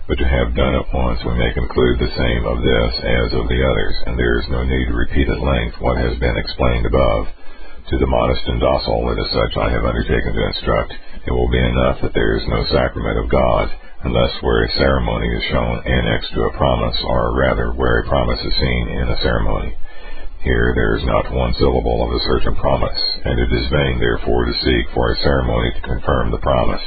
But 0.09 0.19
to 0.21 0.29
have 0.29 0.59
done 0.59 0.75
it 0.77 0.93
once, 0.93 1.21
we 1.25 1.33
may 1.41 1.53
conclude 1.57 1.97
the 1.97 2.13
same 2.13 2.43
of 2.45 2.61
this 2.61 2.93
as 3.01 3.31
of 3.33 3.49
the 3.49 3.63
others, 3.65 3.97
and 4.05 4.19
there 4.19 4.37
is 4.37 4.53
no 4.53 4.65
need 4.65 4.87
to 4.91 5.01
repeat 5.01 5.29
at 5.29 5.41
length 5.41 5.81
what 5.81 5.97
has 5.97 6.19
been 6.19 6.37
explained 6.37 6.85
above. 6.85 7.29
To 7.89 7.97
the 7.99 8.11
modest 8.11 8.45
and 8.49 8.61
docile, 8.61 9.09
and 9.09 9.21
as 9.21 9.33
such 9.33 9.55
I 9.57 9.71
have 9.73 9.85
undertaken 9.89 10.33
to 10.35 10.47
instruct, 10.49 10.93
it 11.25 11.33
will 11.33 11.49
be 11.49 11.63
enough 11.63 12.01
that 12.03 12.13
there 12.13 12.37
is 12.37 12.45
no 12.49 12.65
sacrament 12.69 13.17
of 13.17 13.31
God, 13.31 13.71
unless 14.05 14.35
where 14.43 14.65
a 14.65 14.77
ceremony 14.79 15.29
is 15.31 15.45
shown 15.51 15.83
annexed 15.87 16.33
to 16.35 16.43
a 16.43 16.57
promise, 16.59 16.99
or 17.07 17.39
rather 17.39 17.73
where 17.73 18.01
a 18.01 18.09
promise 18.09 18.41
is 18.41 18.55
seen 18.55 18.89
in 18.89 19.09
a 19.09 19.23
ceremony. 19.23 19.77
Here 20.43 20.73
there 20.75 20.97
is 20.99 21.05
not 21.07 21.31
one 21.31 21.55
syllable 21.55 22.03
of 22.03 22.11
a 22.11 22.25
certain 22.27 22.57
promise, 22.57 22.99
and 23.25 23.39
it 23.39 23.53
is 23.53 23.71
vain 23.71 24.01
therefore 24.03 24.45
to 24.47 24.63
seek 24.67 24.91
for 24.91 25.13
a 25.13 25.23
ceremony 25.23 25.71
to 25.71 25.89
confirm 25.89 26.31
the 26.31 26.43
promise. 26.43 26.83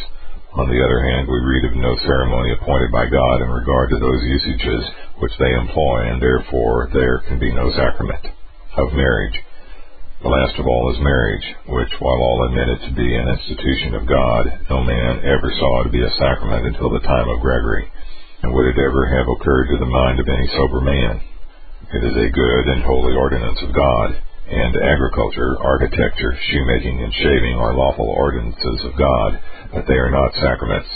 On 0.60 0.68
the 0.68 0.84
other 0.84 1.04
hand, 1.04 1.28
we 1.28 1.40
read 1.40 1.66
of 1.72 1.76
no 1.76 1.96
ceremony 2.04 2.52
appointed 2.52 2.92
by 2.92 3.08
God 3.08 3.42
in 3.42 3.50
regard 3.50 3.90
to 3.90 4.00
those 4.00 4.24
usages 4.24 4.84
which 5.20 5.36
they 5.40 5.52
employ, 5.56 6.12
and 6.12 6.22
therefore 6.22 6.90
there 6.92 7.20
can 7.28 7.40
be 7.40 7.52
no 7.52 7.72
sacrament 7.72 8.28
of 8.76 8.92
marriage. 8.92 9.40
The 10.26 10.34
last 10.34 10.58
of 10.58 10.66
all 10.66 10.90
is 10.90 11.06
marriage, 11.06 11.46
which, 11.70 11.94
while 12.02 12.18
all 12.18 12.50
admit 12.50 12.66
it 12.66 12.82
to 12.90 12.98
be 12.98 13.14
an 13.14 13.30
institution 13.30 13.94
of 13.94 14.10
God, 14.10 14.58
no 14.74 14.82
man 14.82 15.22
ever 15.22 15.54
saw 15.54 15.86
to 15.86 15.94
be 15.94 16.02
a 16.02 16.18
sacrament 16.18 16.66
until 16.66 16.90
the 16.90 17.06
time 17.06 17.30
of 17.30 17.46
Gregory. 17.46 17.86
And 18.42 18.50
would 18.50 18.74
it 18.74 18.82
ever 18.82 19.06
have 19.06 19.30
occurred 19.30 19.70
to 19.70 19.78
the 19.78 19.86
mind 19.86 20.18
of 20.18 20.26
any 20.26 20.50
sober 20.58 20.82
man? 20.82 21.22
It 21.94 22.10
is 22.10 22.18
a 22.18 22.34
good 22.34 22.66
and 22.74 22.82
holy 22.82 23.14
ordinance 23.14 23.62
of 23.70 23.78
God, 23.78 24.18
and 24.50 24.74
agriculture, 24.74 25.62
architecture, 25.62 26.34
shoemaking, 26.50 27.06
and 27.06 27.14
shaving 27.22 27.62
are 27.62 27.78
lawful 27.78 28.10
ordinances 28.10 28.82
of 28.82 28.98
God, 28.98 29.38
but 29.78 29.86
they 29.86 30.02
are 30.02 30.10
not 30.10 30.42
sacraments. 30.42 30.90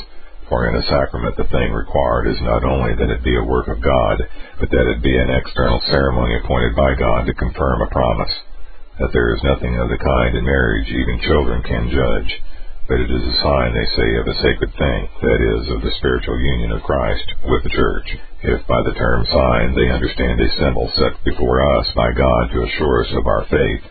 For 0.50 0.66
in 0.66 0.74
a 0.74 0.90
sacrament 0.90 1.38
the 1.38 1.46
thing 1.54 1.70
required 1.70 2.34
is 2.34 2.42
not 2.42 2.66
only 2.66 2.98
that 2.98 3.14
it 3.14 3.22
be 3.22 3.38
a 3.38 3.46
work 3.46 3.70
of 3.70 3.78
God, 3.78 4.26
but 4.58 4.74
that 4.74 4.90
it 4.90 5.06
be 5.06 5.14
an 5.14 5.30
external 5.30 5.78
ceremony 5.86 6.34
appointed 6.42 6.74
by 6.74 6.98
God 6.98 7.30
to 7.30 7.38
confirm 7.38 7.86
a 7.86 7.94
promise. 7.94 8.34
That 9.00 9.12
there 9.12 9.34
is 9.34 9.44
nothing 9.44 9.80
of 9.80 9.90
the 9.90 9.98
kind 9.98 10.36
in 10.36 10.46
marriage 10.46 10.88
even 10.88 11.26
children 11.26 11.64
can 11.64 11.90
judge. 11.90 12.32
But 12.88 13.00
it 13.00 13.10
is 13.10 13.24
a 13.24 13.42
sign, 13.42 13.74
they 13.74 13.90
say, 13.96 14.10
of 14.20 14.28
a 14.28 14.40
sacred 14.44 14.72
thing, 14.76 15.02
that 15.22 15.40
is, 15.40 15.64
of 15.72 15.82
the 15.82 15.96
spiritual 15.98 16.40
union 16.40 16.72
of 16.72 16.84
Christ 16.84 17.28
with 17.46 17.64
the 17.64 17.74
church. 17.74 18.08
If 18.44 18.68
by 18.68 18.82
the 18.84 18.98
term 18.98 19.26
sign 19.26 19.74
they 19.74 19.90
understand 19.94 20.42
a 20.42 20.50
symbol 20.58 20.92
set 20.96 21.24
before 21.24 21.64
us 21.80 21.88
by 21.96 22.12
God 22.14 22.52
to 22.52 22.64
assure 22.64 23.06
us 23.06 23.14
of 23.16 23.26
our 23.26 23.46
faith, 23.50 23.84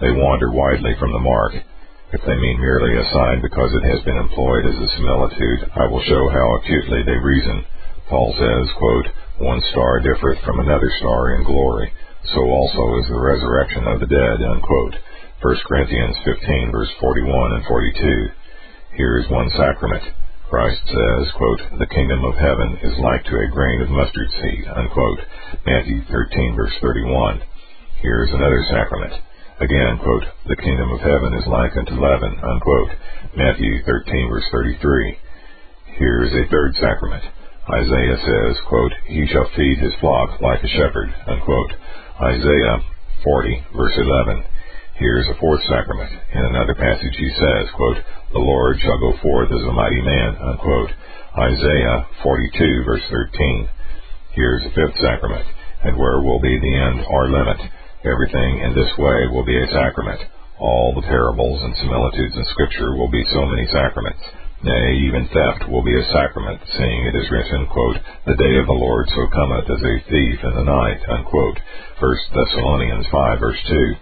they 0.00 0.10
wander 0.10 0.50
widely 0.50 0.94
from 0.98 1.12
the 1.12 1.22
mark 1.22 1.54
if 2.12 2.22
they 2.22 2.38
mean 2.38 2.60
merely 2.60 2.96
a 2.96 3.10
sign 3.10 3.42
because 3.42 3.74
it 3.74 3.82
has 3.90 4.00
been 4.04 4.16
employed 4.16 4.64
as 4.64 4.78
a 4.78 4.94
similitude, 4.94 5.68
I 5.74 5.86
will 5.90 6.02
show 6.06 6.28
how 6.30 6.54
acutely 6.56 7.02
they 7.02 7.18
reason. 7.18 7.66
Paul 8.08 8.32
says, 8.38 8.70
quote, 8.78 9.06
One 9.38 9.60
star 9.72 10.00
differeth 10.00 10.38
from 10.46 10.60
another 10.60 10.88
star 10.98 11.34
in 11.34 11.42
glory, 11.42 11.92
so 12.32 12.40
also 12.40 12.98
is 13.02 13.08
the 13.08 13.20
resurrection 13.20 13.84
of 13.86 14.00
the 14.00 14.10
dead. 14.10 14.38
Unquote. 14.42 14.94
1 15.42 15.56
Corinthians 15.68 16.16
15, 16.24 16.72
verse 16.72 16.90
41 16.98 17.52
and 17.52 17.64
42. 17.66 18.28
Here 18.96 19.18
is 19.18 19.30
one 19.30 19.50
sacrament. 19.50 20.02
Christ 20.48 20.80
says, 20.86 21.32
quote, 21.36 21.60
The 21.78 21.92
kingdom 21.92 22.24
of 22.24 22.34
heaven 22.38 22.78
is 22.82 22.96
like 22.98 23.24
to 23.26 23.36
a 23.36 23.52
grain 23.52 23.82
of 23.82 23.90
mustard 23.90 24.30
seed. 24.40 24.64
Unquote. 24.66 25.20
Matthew 25.66 26.02
13, 26.08 26.56
verse 26.56 26.72
31. 26.80 27.42
Here 28.00 28.24
is 28.24 28.32
another 28.32 28.64
sacrament. 28.70 29.12
Again, 29.58 29.98
quote, 30.02 30.24
the 30.46 30.56
kingdom 30.56 30.92
of 30.92 31.00
heaven 31.00 31.32
is 31.34 31.46
like 31.46 31.76
unto 31.76 31.96
leaven, 31.96 32.36
unquote. 32.44 32.90
Matthew 33.36 33.82
13, 33.84 34.28
verse 34.28 34.44
33. 34.52 35.18
Here 35.98 36.24
is 36.24 36.32
a 36.32 36.50
third 36.50 36.76
sacrament. 36.76 37.24
Isaiah 37.68 38.20
says, 38.20 38.56
quote, 38.68 38.92
He 39.06 39.26
shall 39.32 39.50
feed 39.56 39.78
his 39.78 39.94
flock 40.00 40.40
like 40.40 40.62
a 40.62 40.68
shepherd, 40.68 41.08
unquote. 41.26 41.72
Isaiah 42.16 42.80
40, 43.24 43.76
verse 43.76 43.92
11. 43.92 44.44
Here 44.96 45.20
is 45.20 45.28
a 45.28 45.36
fourth 45.36 45.60
sacrament. 45.68 46.08
In 46.32 46.44
another 46.48 46.72
passage 46.72 47.12
he 47.12 47.28
says, 47.28 47.68
quote, 47.76 48.00
The 48.32 48.40
Lord 48.40 48.80
shall 48.80 48.96
go 48.96 49.12
forth 49.20 49.52
as 49.52 49.64
a 49.68 49.76
mighty 49.76 50.00
man, 50.00 50.32
unquote. 50.40 50.90
Isaiah 51.36 52.08
42, 52.24 52.84
verse 52.88 53.04
13. 53.12 53.68
Here 54.32 54.56
is 54.56 54.64
a 54.64 54.72
fifth 54.72 54.96
sacrament. 54.96 55.44
And 55.84 56.00
where 56.00 56.24
will 56.24 56.40
be 56.40 56.56
the 56.56 56.76
end 56.88 57.04
or 57.04 57.28
limit? 57.28 57.60
Everything 58.08 58.64
in 58.64 58.72
this 58.72 58.96
way 58.96 59.28
will 59.28 59.44
be 59.44 59.60
a 59.60 59.68
sacrament. 59.68 60.20
All 60.58 60.96
the 60.96 61.04
parables 61.04 61.60
and 61.68 61.76
similitudes 61.76 62.32
in 62.32 62.46
Scripture 62.56 62.96
will 62.96 63.12
be 63.12 63.28
so 63.28 63.44
many 63.44 63.68
sacraments. 63.68 64.24
Nay, 64.66 64.98
even 65.06 65.30
theft 65.30 65.70
will 65.70 65.86
be 65.86 65.94
a 65.94 66.10
sacrament, 66.10 66.58
seeing 66.74 67.06
it 67.06 67.14
is 67.14 67.30
written, 67.30 67.70
quote, 67.70 68.02
The 68.26 68.34
day 68.34 68.58
of 68.58 68.66
the 68.66 68.74
Lord 68.74 69.06
so 69.14 69.30
cometh 69.30 69.70
as 69.70 69.78
a 69.78 70.02
thief 70.10 70.38
in 70.42 70.54
the 70.58 70.66
night, 70.66 70.98
unquote. 71.06 71.58
1 72.02 72.34
Thessalonians 72.34 73.06
5, 73.06 73.38
verse 73.38 73.62
2. 73.70 73.94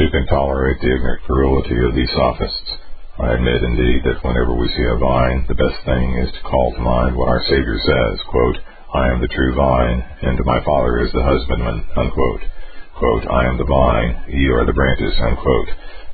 Who 0.00 0.08
can 0.08 0.26
tolerate 0.26 0.80
the 0.80 0.94
ignorant 0.96 1.22
cruelty 1.28 1.76
of 1.84 1.94
these 1.94 2.08
sophists? 2.16 2.70
I 3.20 3.36
admit, 3.36 3.60
indeed, 3.60 4.00
that 4.08 4.24
whenever 4.24 4.56
we 4.56 4.72
see 4.72 4.88
a 4.88 4.96
vine, 4.96 5.44
the 5.44 5.60
best 5.60 5.84
thing 5.84 6.16
is 6.24 6.32
to 6.32 6.48
call 6.48 6.72
to 6.72 6.80
mind 6.80 7.14
what 7.14 7.28
our 7.28 7.44
Savior 7.44 7.76
says, 7.84 8.24
quote, 8.32 8.56
I 8.96 9.12
am 9.12 9.20
the 9.20 9.28
true 9.28 9.54
vine, 9.54 10.00
and 10.22 10.40
my 10.48 10.64
Father 10.64 11.04
is 11.04 11.12
the 11.12 11.22
husbandman, 11.22 11.84
unquote 11.94 12.40
quote, 13.00 13.24
I 13.32 13.48
am 13.48 13.56
the 13.56 13.64
vine, 13.64 14.28
ye 14.28 14.48
are 14.52 14.66
the 14.66 14.76
branches, 14.76 15.16
unquote. 15.24 15.68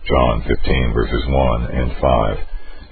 John 0.06 0.44
15 0.46 0.92
verses 0.94 1.24
1 1.26 1.64
and 1.66 1.90
5. 1.98 2.38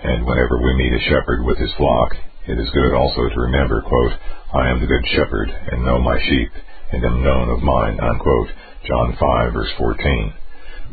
And 0.05 0.27
whenever 0.27 0.61
we 0.61 0.77
meet 0.77 0.93
a 0.93 1.09
shepherd 1.09 1.45
with 1.49 1.57
his 1.57 1.73
flock, 1.81 2.13
it 2.45 2.61
is 2.61 2.77
good 2.77 2.93
also 2.93 3.25
to 3.25 3.47
remember, 3.49 3.81
quote, 3.81 4.13
I 4.53 4.69
am 4.69 4.81
the 4.81 4.87
good 4.87 5.07
shepherd, 5.17 5.49
and 5.49 5.81
know 5.81 5.99
my 5.99 6.21
sheep, 6.29 6.53
and 6.93 7.03
am 7.03 7.25
known 7.25 7.49
of 7.49 7.65
mine, 7.65 7.99
unquote. 7.99 8.49
John 8.85 9.17
5 9.17 9.53
verse 9.57 9.73
14. 9.79 10.35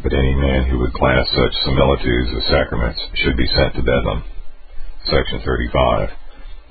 But 0.01 0.15
any 0.15 0.33
man 0.33 0.63
who 0.71 0.79
would 0.79 0.95
class 0.95 1.27
such 1.27 1.63
similitudes 1.67 2.31
as 2.39 2.55
sacraments 2.55 2.99
should 3.19 3.35
be 3.35 3.51
sent 3.51 3.75
to 3.75 3.83
Bedlam. 3.83 4.23
Section 5.03 5.43
35. 5.43 6.09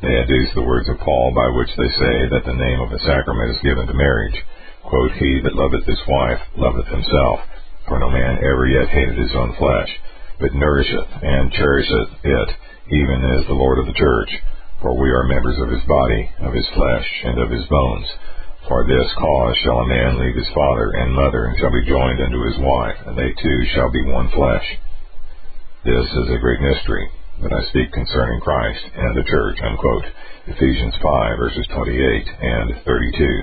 They 0.01 0.17
adduce 0.25 0.55
the 0.55 0.65
words 0.65 0.89
of 0.89 0.97
Paul 1.05 1.37
by 1.37 1.53
which 1.53 1.77
they 1.77 1.93
say 1.93 2.17
that 2.33 2.49
the 2.49 2.57
name 2.57 2.81
of 2.81 2.91
a 2.91 3.05
sacrament 3.05 3.53
is 3.53 3.61
given 3.69 3.87
to 3.87 3.93
marriage. 3.93 4.41
Quote, 4.89 5.13
He 5.13 5.45
that 5.45 5.61
loveth 5.61 5.85
his 5.85 6.01
wife 6.09 6.41
loveth 6.57 6.89
himself. 6.89 7.41
For 7.87 8.01
no 8.01 8.09
man 8.09 8.41
ever 8.41 8.65
yet 8.65 8.89
hated 8.89 9.19
his 9.19 9.37
own 9.37 9.53
flesh, 9.61 9.93
but 10.41 10.55
nourisheth 10.55 11.13
and 11.23 11.53
cherisheth 11.53 12.11
it, 12.25 12.51
even 12.89 13.21
as 13.39 13.47
the 13.47 13.55
Lord 13.55 13.79
of 13.79 13.87
the 13.87 14.01
church. 14.01 14.31
For 14.81 14.97
we 14.97 15.11
are 15.13 15.29
members 15.29 15.61
of 15.61 15.69
his 15.69 15.85
body, 15.85 16.31
of 16.41 16.55
his 16.55 16.67
flesh, 16.75 17.09
and 17.25 17.39
of 17.39 17.51
his 17.51 17.67
bones. 17.67 18.09
For 18.67 18.87
this 18.89 19.13
cause 19.19 19.57
shall 19.63 19.85
a 19.85 19.89
man 19.89 20.19
leave 20.19 20.37
his 20.37 20.49
father 20.55 20.91
and 20.97 21.13
mother, 21.13 21.45
and 21.45 21.59
shall 21.59 21.73
be 21.73 21.85
joined 21.85 22.21
unto 22.21 22.45
his 22.49 22.59
wife, 22.59 22.97
and 23.07 23.17
they 23.17 23.33
two 23.37 23.59
shall 23.75 23.91
be 23.91 24.05
one 24.09 24.31
flesh. 24.31 24.67
This 25.85 26.09
is 26.09 26.29
a 26.33 26.41
great 26.41 26.61
mystery, 26.61 27.09
but 27.41 27.53
I 27.53 27.65
speak 27.69 27.93
concerning 27.93 28.41
Christ 28.41 28.85
and 28.97 29.17
the 29.17 29.29
church. 29.29 29.59
Unquote. 29.63 30.05
Ephesians 30.47 30.95
5 31.03 31.39
verses 31.39 31.67
28 31.77 32.29
and 32.41 32.85
32. 32.85 33.43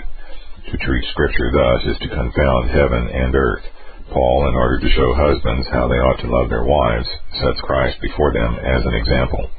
To 0.72 0.78
treat 0.78 1.06
Scripture 1.12 1.52
thus 1.54 1.96
is 1.96 2.00
to 2.02 2.10
confound 2.10 2.70
heaven 2.70 3.08
and 3.14 3.36
earth. 3.36 3.64
Paul, 4.12 4.48
in 4.48 4.56
order 4.56 4.80
to 4.80 4.96
show 4.96 5.14
husbands 5.14 5.68
how 5.68 5.88
they 5.88 6.00
ought 6.00 6.20
to 6.22 6.32
love 6.32 6.50
their 6.50 6.64
wives, 6.64 7.08
sets 7.42 7.60
Christ 7.62 8.00
before 8.02 8.32
them 8.32 8.56
as 8.56 8.86
an 8.86 8.96
example. 8.96 9.50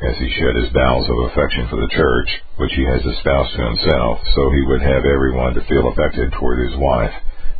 As 0.00 0.16
he 0.16 0.30
shed 0.30 0.56
his 0.56 0.72
bowels 0.72 1.10
of 1.10 1.18
affection 1.28 1.68
for 1.68 1.76
the 1.76 1.92
church, 1.92 2.30
which 2.56 2.72
he 2.72 2.84
has 2.84 3.04
espoused 3.04 3.52
to 3.56 3.66
himself, 3.66 4.22
so 4.34 4.50
he 4.50 4.64
would 4.66 4.80
have 4.80 5.04
everyone 5.04 5.54
to 5.54 5.66
feel 5.68 5.88
affected 5.88 6.32
toward 6.32 6.64
his 6.64 6.76
wife. 6.76 7.12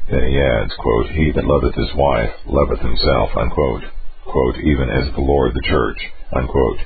Then 0.08 0.24
he 0.24 0.40
adds, 0.40 0.72
quote, 0.78 1.10
He 1.10 1.32
that 1.32 1.44
loveth 1.44 1.74
his 1.74 1.92
wife 1.94 2.32
loveth 2.46 2.80
himself, 2.80 3.36
unquote, 3.36 3.84
quote, 4.24 4.56
even 4.64 4.88
as 4.88 5.12
the 5.12 5.20
Lord 5.20 5.52
the 5.52 5.68
church, 5.68 6.00
unquote. 6.32 6.80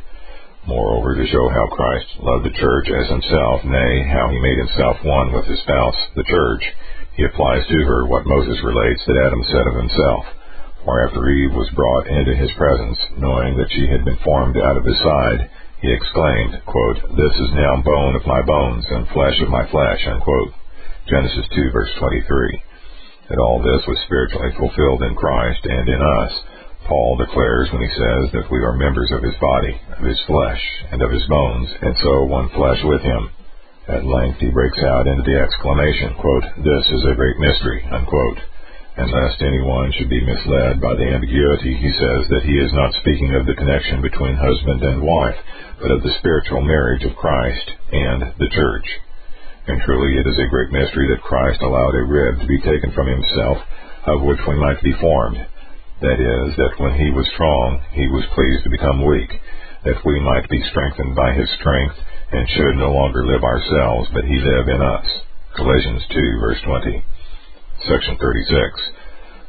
Moreover, 0.66 1.14
to 1.14 1.26
show 1.26 1.48
how 1.48 1.66
Christ 1.68 2.06
loved 2.18 2.46
the 2.46 2.58
church 2.58 2.88
as 2.90 3.08
himself, 3.10 3.64
nay, 3.64 4.08
how 4.10 4.28
he 4.30 4.38
made 4.38 4.58
himself 4.58 5.04
one 5.04 5.32
with 5.32 5.46
his 5.46 5.60
spouse, 5.60 5.98
the 6.14 6.24
church, 6.24 6.62
he 7.14 7.24
applies 7.24 7.66
to 7.66 7.78
her 7.84 8.06
what 8.06 8.26
Moses 8.26 8.62
relates 8.64 9.04
that 9.06 9.22
Adam 9.26 9.42
said 9.44 9.66
of 9.68 9.76
himself. 9.76 10.24
For 10.84 11.06
after 11.06 11.28
Eve 11.28 11.54
was 11.54 11.70
brought 11.76 12.08
into 12.08 12.34
his 12.34 12.50
presence, 12.58 12.98
knowing 13.16 13.56
that 13.56 13.70
she 13.70 13.86
had 13.86 14.04
been 14.04 14.18
formed 14.24 14.56
out 14.56 14.76
of 14.76 14.84
his 14.84 14.98
side, 14.98 15.50
he 15.80 15.92
exclaimed, 15.92 16.62
quote, 16.66 16.98
This 17.14 17.34
is 17.38 17.54
now 17.54 17.82
bone 17.82 18.16
of 18.16 18.26
my 18.26 18.42
bones 18.42 18.86
and 18.88 19.08
flesh 19.08 19.40
of 19.42 19.50
my 19.50 19.66
flesh. 19.66 20.06
Unquote. 20.06 20.54
Genesis 21.08 21.46
2 21.54 21.70
verse 21.72 21.90
23. 21.98 22.62
That 23.28 23.38
all 23.38 23.58
this 23.62 23.86
was 23.86 23.98
spiritually 24.06 24.52
fulfilled 24.56 25.02
in 25.02 25.14
Christ 25.14 25.66
and 25.66 25.88
in 25.88 26.00
us, 26.00 26.32
Paul 26.86 27.16
declares 27.16 27.70
when 27.72 27.82
he 27.82 27.90
says 27.94 28.32
that 28.32 28.50
we 28.50 28.58
are 28.58 28.78
members 28.78 29.10
of 29.12 29.22
his 29.22 29.34
body, 29.40 29.80
of 29.98 30.04
his 30.04 30.20
flesh, 30.26 30.62
and 30.90 31.02
of 31.02 31.10
his 31.10 31.26
bones, 31.26 31.68
and 31.80 31.96
so 32.02 32.24
one 32.24 32.48
flesh 32.50 32.82
with 32.84 33.02
him. 33.02 33.30
At 33.92 34.08
length 34.08 34.40
he 34.40 34.48
breaks 34.48 34.80
out 34.80 35.06
into 35.06 35.20
the 35.20 35.36
exclamation, 35.36 36.14
quote, 36.16 36.44
This 36.64 36.88
is 36.96 37.04
a 37.04 37.14
great 37.14 37.36
mystery, 37.36 37.84
unquote. 37.92 38.40
And 38.96 39.12
lest 39.12 39.42
anyone 39.42 39.92
should 39.92 40.08
be 40.08 40.24
misled 40.24 40.80
by 40.80 40.94
the 40.96 41.12
ambiguity, 41.12 41.76
he 41.76 41.92
says 41.92 42.24
that 42.32 42.44
he 42.48 42.56
is 42.56 42.72
not 42.72 42.94
speaking 42.94 43.34
of 43.34 43.44
the 43.44 43.54
connection 43.54 44.00
between 44.00 44.40
husband 44.40 44.82
and 44.82 45.04
wife, 45.04 45.36
but 45.78 45.90
of 45.90 46.02
the 46.02 46.16
spiritual 46.20 46.62
marriage 46.62 47.04
of 47.04 47.20
Christ 47.20 47.68
and 47.92 48.32
the 48.40 48.48
church. 48.48 48.88
And 49.68 49.82
truly 49.82 50.16
it 50.16 50.26
is 50.26 50.38
a 50.40 50.48
great 50.48 50.72
mystery 50.72 51.08
that 51.12 51.28
Christ 51.28 51.60
allowed 51.60 51.94
a 51.94 52.08
rib 52.08 52.40
to 52.40 52.46
be 52.46 52.64
taken 52.64 52.92
from 52.92 53.08
himself, 53.08 53.58
of 54.06 54.22
which 54.22 54.40
we 54.48 54.56
might 54.56 54.80
be 54.80 54.96
formed. 55.04 55.36
That 56.00 56.16
is, 56.16 56.56
that 56.56 56.80
when 56.80 56.96
he 56.96 57.10
was 57.12 57.28
strong, 57.34 57.84
he 57.92 58.08
was 58.08 58.24
pleased 58.32 58.64
to 58.64 58.72
become 58.72 59.04
weak, 59.04 59.36
that 59.84 60.00
we 60.04 60.18
might 60.18 60.48
be 60.48 60.64
strengthened 60.70 61.14
by 61.14 61.34
his 61.36 61.50
strength, 61.60 61.96
and 62.32 62.48
should 62.48 62.76
no 62.80 62.88
longer 62.90 63.28
live 63.28 63.44
ourselves, 63.44 64.08
but 64.12 64.24
he 64.24 64.40
live 64.40 64.66
in 64.68 64.80
us. 64.80 65.04
Galatians 65.54 66.00
2, 66.08 66.40
verse 66.40 66.60
20. 66.64 67.04
Section 67.84 68.16
36. 68.16 68.80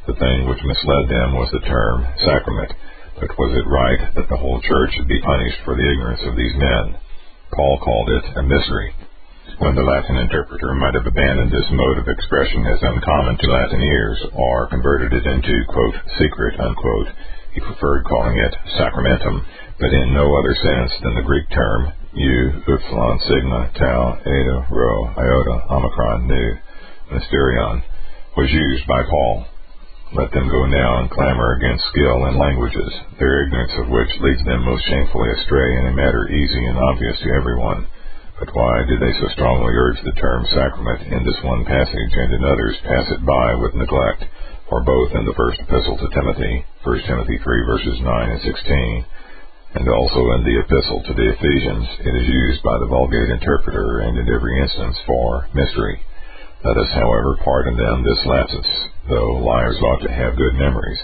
The 0.06 0.20
thing 0.20 0.44
which 0.44 0.60
misled 0.60 1.08
them 1.08 1.32
was 1.32 1.48
the 1.48 1.64
term 1.64 2.04
sacrament, 2.20 2.76
but 3.16 3.32
was 3.40 3.56
it 3.56 3.72
right 3.72 4.12
that 4.20 4.28
the 4.28 4.36
whole 4.36 4.60
church 4.60 4.92
should 4.92 5.08
be 5.08 5.24
punished 5.24 5.64
for 5.64 5.72
the 5.72 5.88
ignorance 5.88 6.20
of 6.28 6.36
these 6.36 6.52
men? 6.60 7.00
Paul 7.56 7.80
called 7.80 8.10
it 8.12 8.24
a 8.36 8.44
mystery. 8.44 8.92
When 9.64 9.72
the 9.72 9.88
Latin 9.88 10.20
interpreter 10.20 10.76
might 10.76 10.92
have 10.92 11.08
abandoned 11.08 11.52
this 11.52 11.70
mode 11.72 12.04
of 12.04 12.08
expression 12.08 12.68
as 12.68 12.84
uncommon 12.84 13.40
to 13.40 13.48
Latin 13.48 13.80
ears, 13.80 14.20
or 14.36 14.68
converted 14.68 15.12
it 15.16 15.24
into, 15.24 15.64
quote, 15.72 15.96
secret, 16.20 16.60
unquote, 16.60 17.08
he 17.56 17.64
preferred 17.64 18.04
calling 18.04 18.36
it 18.36 18.52
sacramentum, 18.76 19.40
but 19.80 19.88
in 19.88 20.12
no 20.12 20.36
other 20.36 20.52
sense 20.52 20.92
than 21.00 21.14
the 21.14 21.24
Greek 21.24 21.48
term 21.48 21.92
Mu, 22.14 22.62
Upsilon, 22.70 23.18
Sigma, 23.26 23.70
Tau, 23.74 24.18
Eta, 24.22 24.66
Rho, 24.70 24.94
Iota, 25.18 25.56
Omicron, 25.66 26.28
Nu, 26.28 26.56
Mysterion, 27.10 27.82
was 28.36 28.50
used 28.50 28.86
by 28.86 29.02
Paul. 29.02 29.44
Let 30.14 30.30
them 30.30 30.46
go 30.48 30.64
now 30.66 31.02
and 31.02 31.10
clamor 31.10 31.58
against 31.58 31.90
skill 31.90 32.24
and 32.26 32.38
languages, 32.38 32.92
their 33.18 33.42
ignorance 33.42 33.74
of 33.82 33.90
which 33.90 34.20
leads 34.22 34.44
them 34.44 34.62
most 34.62 34.86
shamefully 34.86 35.30
astray 35.34 35.70
in 35.74 35.86
a 35.90 35.98
matter 35.98 36.30
easy 36.30 36.64
and 36.66 36.78
obvious 36.78 37.18
to 37.18 37.34
everyone. 37.34 37.86
But 38.38 38.54
why 38.54 38.84
do 38.86 38.94
they 38.98 39.12
so 39.18 39.28
strongly 39.34 39.74
urge 39.74 39.98
the 40.02 40.14
term 40.14 40.46
sacrament 40.54 41.10
in 41.10 41.24
this 41.26 41.42
one 41.42 41.64
passage 41.64 42.14
and 42.14 42.30
in 42.30 42.44
others 42.44 42.78
pass 42.86 43.10
it 43.10 43.26
by 43.26 43.54
with 43.58 43.74
neglect? 43.74 44.22
For 44.70 44.86
both 44.86 45.14
in 45.18 45.26
the 45.26 45.34
first 45.34 45.60
epistle 45.60 45.98
to 45.98 46.08
Timothy, 46.14 46.64
1 46.84 47.02
Timothy 47.10 47.38
3 47.42 47.66
verses 47.66 47.98
9 48.00 48.30
and 48.30 48.42
16, 48.42 49.04
and 49.74 49.88
also 49.90 50.22
in 50.38 50.46
the 50.46 50.58
epistle 50.62 51.02
to 51.02 51.14
the 51.14 51.28
Ephesians, 51.34 51.86
it 52.06 52.14
is 52.14 52.28
used 52.30 52.62
by 52.62 52.78
the 52.78 52.86
Vulgate 52.86 53.30
interpreter 53.30 54.06
and 54.06 54.14
in 54.18 54.30
every 54.30 54.54
instance 54.62 54.96
for 55.06 55.48
mystery. 55.50 55.98
Let 56.62 56.78
us, 56.78 56.90
however, 56.94 57.36
pardon 57.42 57.76
them 57.76 58.06
this 58.06 58.22
lapsus, 58.24 58.70
though 59.10 59.42
liars 59.42 59.76
ought 59.82 60.06
to 60.06 60.14
have 60.14 60.38
good 60.38 60.54
memories. 60.54 60.98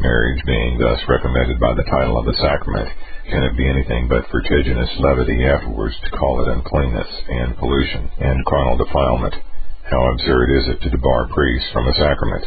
Marriage 0.00 0.42
being 0.44 0.80
thus 0.80 1.00
recommended 1.08 1.60
by 1.60 1.72
the 1.76 1.88
title 1.92 2.18
of 2.18 2.24
the 2.24 2.40
sacrament, 2.40 2.88
can 3.28 3.42
it 3.44 3.56
be 3.56 3.68
anything 3.68 4.08
but 4.08 4.28
vertiginous 4.32 4.90
levity 4.98 5.44
afterwards 5.44 5.96
to 6.00 6.16
call 6.16 6.40
it 6.40 6.52
uncleanness 6.52 7.08
and 7.28 7.56
pollution 7.56 8.10
and 8.16 8.44
carnal 8.46 8.76
defilement? 8.80 9.34
How 9.88 10.02
absurd 10.12 10.50
is 10.56 10.68
it 10.68 10.80
to 10.82 10.90
debar 10.90 11.28
priests 11.28 11.68
from 11.72 11.86
a 11.86 11.94
sacrament? 11.94 12.44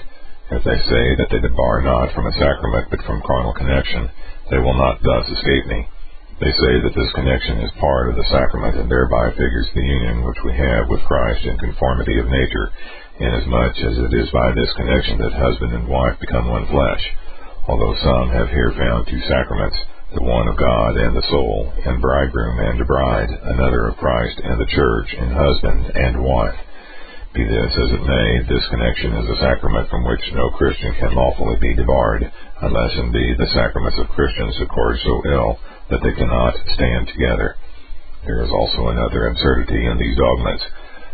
If 0.51 0.63
they 0.65 0.77
say 0.77 1.05
that 1.21 1.29
they 1.29 1.39
debar 1.39 1.81
not 1.81 2.13
from 2.13 2.25
a 2.25 2.37
sacrament 2.41 2.89
but 2.89 3.05
from 3.05 3.21
carnal 3.21 3.53
connection, 3.53 4.09
they 4.49 4.57
will 4.57 4.77
not 4.77 5.01
thus 5.01 5.29
escape 5.29 5.65
me. 5.67 5.87
They 6.39 6.51
say 6.51 6.73
that 6.81 6.95
this 6.95 7.11
connection 7.13 7.59
is 7.61 7.81
part 7.83 8.09
of 8.09 8.15
the 8.15 8.29
sacrament 8.31 8.79
and 8.79 8.89
thereby 8.89 9.31
figures 9.31 9.67
the 9.75 9.83
union 9.83 10.23
which 10.23 10.39
we 10.45 10.55
have 10.55 10.87
with 10.87 11.03
Christ 11.03 11.43
in 11.45 11.57
conformity 11.59 12.17
of 12.17 12.31
nature, 12.31 12.71
inasmuch 13.19 13.75
as 13.75 13.97
it 13.99 14.13
is 14.15 14.29
by 14.31 14.51
this 14.55 14.71
connection 14.79 15.19
that 15.19 15.35
husband 15.35 15.73
and 15.73 15.87
wife 15.87 16.17
become 16.19 16.47
one 16.47 16.65
flesh. 16.67 17.03
Although 17.67 17.95
some 18.01 18.29
have 18.31 18.49
here 18.49 18.71
found 18.71 19.05
two 19.05 19.19
sacraments, 19.27 19.77
the 20.15 20.23
one 20.23 20.47
of 20.47 20.57
God 20.57 20.97
and 20.97 21.15
the 21.15 21.27
soul, 21.29 21.71
and 21.85 22.01
bridegroom 22.01 22.57
and 22.57 22.87
bride, 22.87 23.29
another 23.29 23.87
of 23.87 23.97
Christ 23.97 24.39
and 24.41 24.59
the 24.59 24.73
church, 24.73 25.13
in 25.13 25.29
husband 25.29 25.91
and 25.93 26.23
wife. 26.23 26.55
Be 27.29 27.45
this 27.45 27.77
as 27.77 27.91
it 27.93 28.01
may, 28.09 28.41
this 28.49 28.65
connection 28.73 29.13
is 29.21 29.29
a 29.29 29.37
sacrament 29.37 29.87
from 29.89 30.01
which 30.03 30.33
no 30.33 30.49
Christian 30.57 30.95
can 30.97 31.13
lawfully 31.13 31.61
be 31.61 31.75
debarred, 31.77 32.25
unless 32.25 32.93
indeed 32.97 33.37
the 33.37 33.53
sacraments 33.53 33.99
of 34.01 34.09
Christians 34.17 34.57
accord 34.61 34.97
so 35.05 35.21
ill 35.29 35.59
that 35.93 36.01
they 36.01 36.17
cannot 36.17 36.57
stand 36.73 37.05
together. 37.07 37.53
There 38.25 38.41
is 38.41 38.49
also 38.49 38.89
another 38.89 39.27
absurdity 39.29 39.77
in 39.77 39.99
these 39.99 40.17
dogmas. 40.17 40.61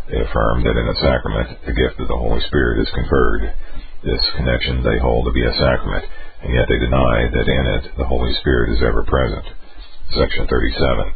They 0.08 0.20
affirm 0.24 0.64
that 0.64 0.80
in 0.80 0.88
a 0.88 1.00
sacrament 1.04 1.48
the 1.68 1.76
gift 1.76 2.00
of 2.00 2.08
the 2.08 2.16
Holy 2.16 2.40
Spirit 2.48 2.80
is 2.80 2.96
conferred. 2.96 3.52
This 4.00 4.24
connection 4.40 4.80
they 4.80 4.96
hold 4.98 5.28
to 5.28 5.36
be 5.36 5.44
a 5.44 5.52
sacrament, 5.52 6.04
and 6.40 6.54
yet 6.54 6.64
they 6.64 6.80
deny 6.80 7.28
that 7.28 7.48
in 7.60 7.64
it 7.76 7.84
the 8.00 8.08
Holy 8.08 8.32
Spirit 8.40 8.72
is 8.72 8.80
ever 8.80 9.04
present. 9.04 9.44
Section 10.16 10.48
37 10.48 11.12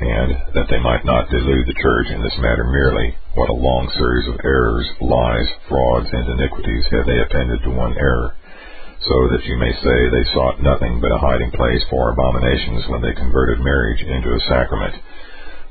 and 0.00 0.52
that 0.52 0.68
they 0.68 0.80
might 0.84 1.04
not 1.08 1.32
delude 1.32 1.64
the 1.64 1.80
church 1.80 2.08
in 2.12 2.20
this 2.20 2.36
matter 2.44 2.68
merely, 2.68 3.16
what 3.32 3.48
a 3.48 3.56
long 3.56 3.88
series 3.96 4.28
of 4.28 4.36
errors, 4.44 4.84
lies, 5.00 5.48
frauds, 5.68 6.08
and 6.12 6.36
iniquities 6.36 6.84
have 6.92 7.08
they 7.08 7.16
appended 7.24 7.64
to 7.64 7.72
one 7.72 7.96
error, 7.96 8.36
so 9.00 9.16
that 9.32 9.44
you 9.48 9.56
may 9.56 9.72
say 9.80 9.96
they 10.12 10.32
sought 10.36 10.60
nothing 10.60 11.00
but 11.00 11.16
a 11.16 11.24
hiding 11.24 11.48
place 11.56 11.80
for 11.88 12.12
abominations 12.12 12.84
when 12.92 13.00
they 13.00 13.16
converted 13.16 13.56
marriage 13.64 14.02
into 14.04 14.36
a 14.36 14.46
sacrament. 14.52 15.00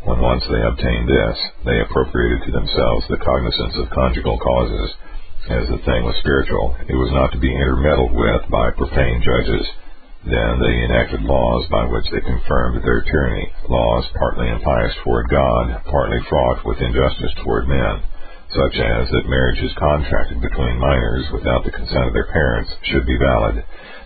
When 0.10 0.18
once 0.22 0.42
they 0.50 0.62
obtained 0.62 1.06
this, 1.10 1.38
they 1.66 1.82
appropriated 1.86 2.50
to 2.50 2.52
themselves 2.54 3.06
the 3.10 3.22
cognizance 3.22 3.78
of 3.78 3.94
conjugal 3.94 4.42
causes. 4.42 4.90
As 5.54 5.70
the 5.70 5.82
thing 5.86 6.02
was 6.02 6.18
spiritual, 6.26 6.74
it 6.90 6.98
was 6.98 7.14
not 7.14 7.30
to 7.34 7.42
be 7.42 7.54
intermeddled 7.54 8.14
with 8.14 8.50
by 8.50 8.74
profane 8.74 9.22
judges 9.22 9.66
then 10.26 10.58
they 10.58 10.76
enacted 10.90 11.22
laws 11.22 11.70
by 11.70 11.86
which 11.86 12.10
they 12.10 12.22
confirmed 12.22 12.82
their 12.82 13.02
tyranny, 13.06 13.46
laws 13.70 14.06
partly 14.18 14.50
impious 14.50 14.96
toward 15.04 15.30
God, 15.30 15.86
partly 15.86 16.20
fraught 16.30 16.66
with 16.66 16.82
injustice 16.82 17.34
toward 17.44 17.70
men, 17.70 18.02
such 18.50 18.76
as 18.82 19.06
that 19.10 19.30
marriages 19.30 19.74
contracted 19.78 20.42
between 20.42 20.82
minors 20.82 21.30
without 21.32 21.64
the 21.64 21.72
consent 21.78 22.08
of 22.10 22.14
their 22.14 22.30
parents 22.34 22.74
should 22.90 23.06
be 23.06 23.18
valid, 23.22 23.64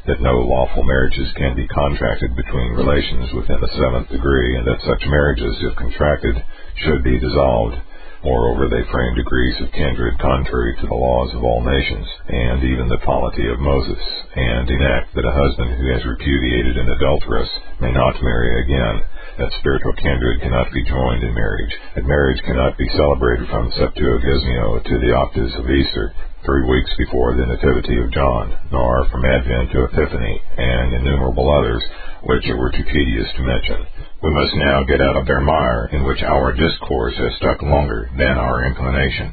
that 0.07 0.21
no 0.21 0.43
lawful 0.43 0.83
marriages 0.83 1.31
can 1.39 1.55
be 1.55 1.67
contracted 1.67 2.35
between 2.35 2.75
relations 2.75 3.31
within 3.31 3.61
the 3.61 3.75
seventh 3.79 4.09
degree, 4.09 4.57
and 4.57 4.67
that 4.67 4.81
such 4.83 5.07
marriages, 5.07 5.55
if 5.61 5.75
contracted, 5.75 6.35
should 6.83 7.03
be 7.03 7.19
dissolved, 7.19 7.79
Moreover, 8.23 8.67
they 8.67 8.83
framed 8.91 9.15
degrees 9.15 9.61
of 9.61 9.71
kindred 9.71 10.19
contrary 10.19 10.75
to 10.75 10.87
the 10.87 10.93
laws 10.93 11.33
of 11.33 11.43
all 11.43 11.63
nations, 11.63 12.07
and 12.27 12.63
even 12.63 12.89
the 12.89 12.97
polity 13.07 13.47
of 13.47 13.59
Moses, 13.63 13.99
and 14.35 14.69
enact 14.69 15.15
that 15.15 15.23
a 15.23 15.31
husband 15.31 15.71
who 15.71 15.87
has 15.93 16.03
repudiated 16.05 16.77
an 16.77 16.91
adulteress 16.91 17.49
may 17.79 17.93
not 17.93 18.21
marry 18.21 18.59
again. 18.63 19.03
That 19.37 19.55
spiritual 19.59 19.93
kindred 19.93 20.41
cannot 20.41 20.69
be 20.73 20.83
joined 20.83 21.23
in 21.23 21.33
marriage. 21.33 21.73
That 21.95 22.05
marriage 22.05 22.41
cannot 22.43 22.77
be 22.77 22.89
celebrated 22.89 23.47
from 23.47 23.71
Septuagesima 23.71 24.83
to 24.83 24.99
the 24.99 25.15
octaves 25.15 25.55
of 25.55 25.71
Easter, 25.71 26.13
three 26.43 26.67
weeks 26.67 26.91
before 26.97 27.35
the 27.35 27.45
Nativity 27.45 28.03
of 28.03 28.11
John, 28.11 28.51
nor 28.69 29.05
from 29.05 29.23
Advent 29.23 29.71
to 29.71 29.83
Epiphany, 29.85 30.41
and 30.57 30.93
innumerable 30.93 31.49
others, 31.55 31.83
which 32.23 32.45
it 32.45 32.57
were 32.57 32.71
too 32.71 32.83
tedious 32.83 33.31
to 33.37 33.43
mention. 33.43 34.08
We 34.21 34.31
must 34.31 34.53
now 34.55 34.83
get 34.83 34.99
out 35.01 35.15
of 35.15 35.25
their 35.27 35.39
mire, 35.39 35.89
in 35.93 36.03
which 36.03 36.21
our 36.23 36.51
discourse 36.51 37.15
has 37.15 37.35
stuck 37.37 37.61
longer 37.61 38.09
than 38.17 38.37
our 38.37 38.65
inclination. 38.65 39.31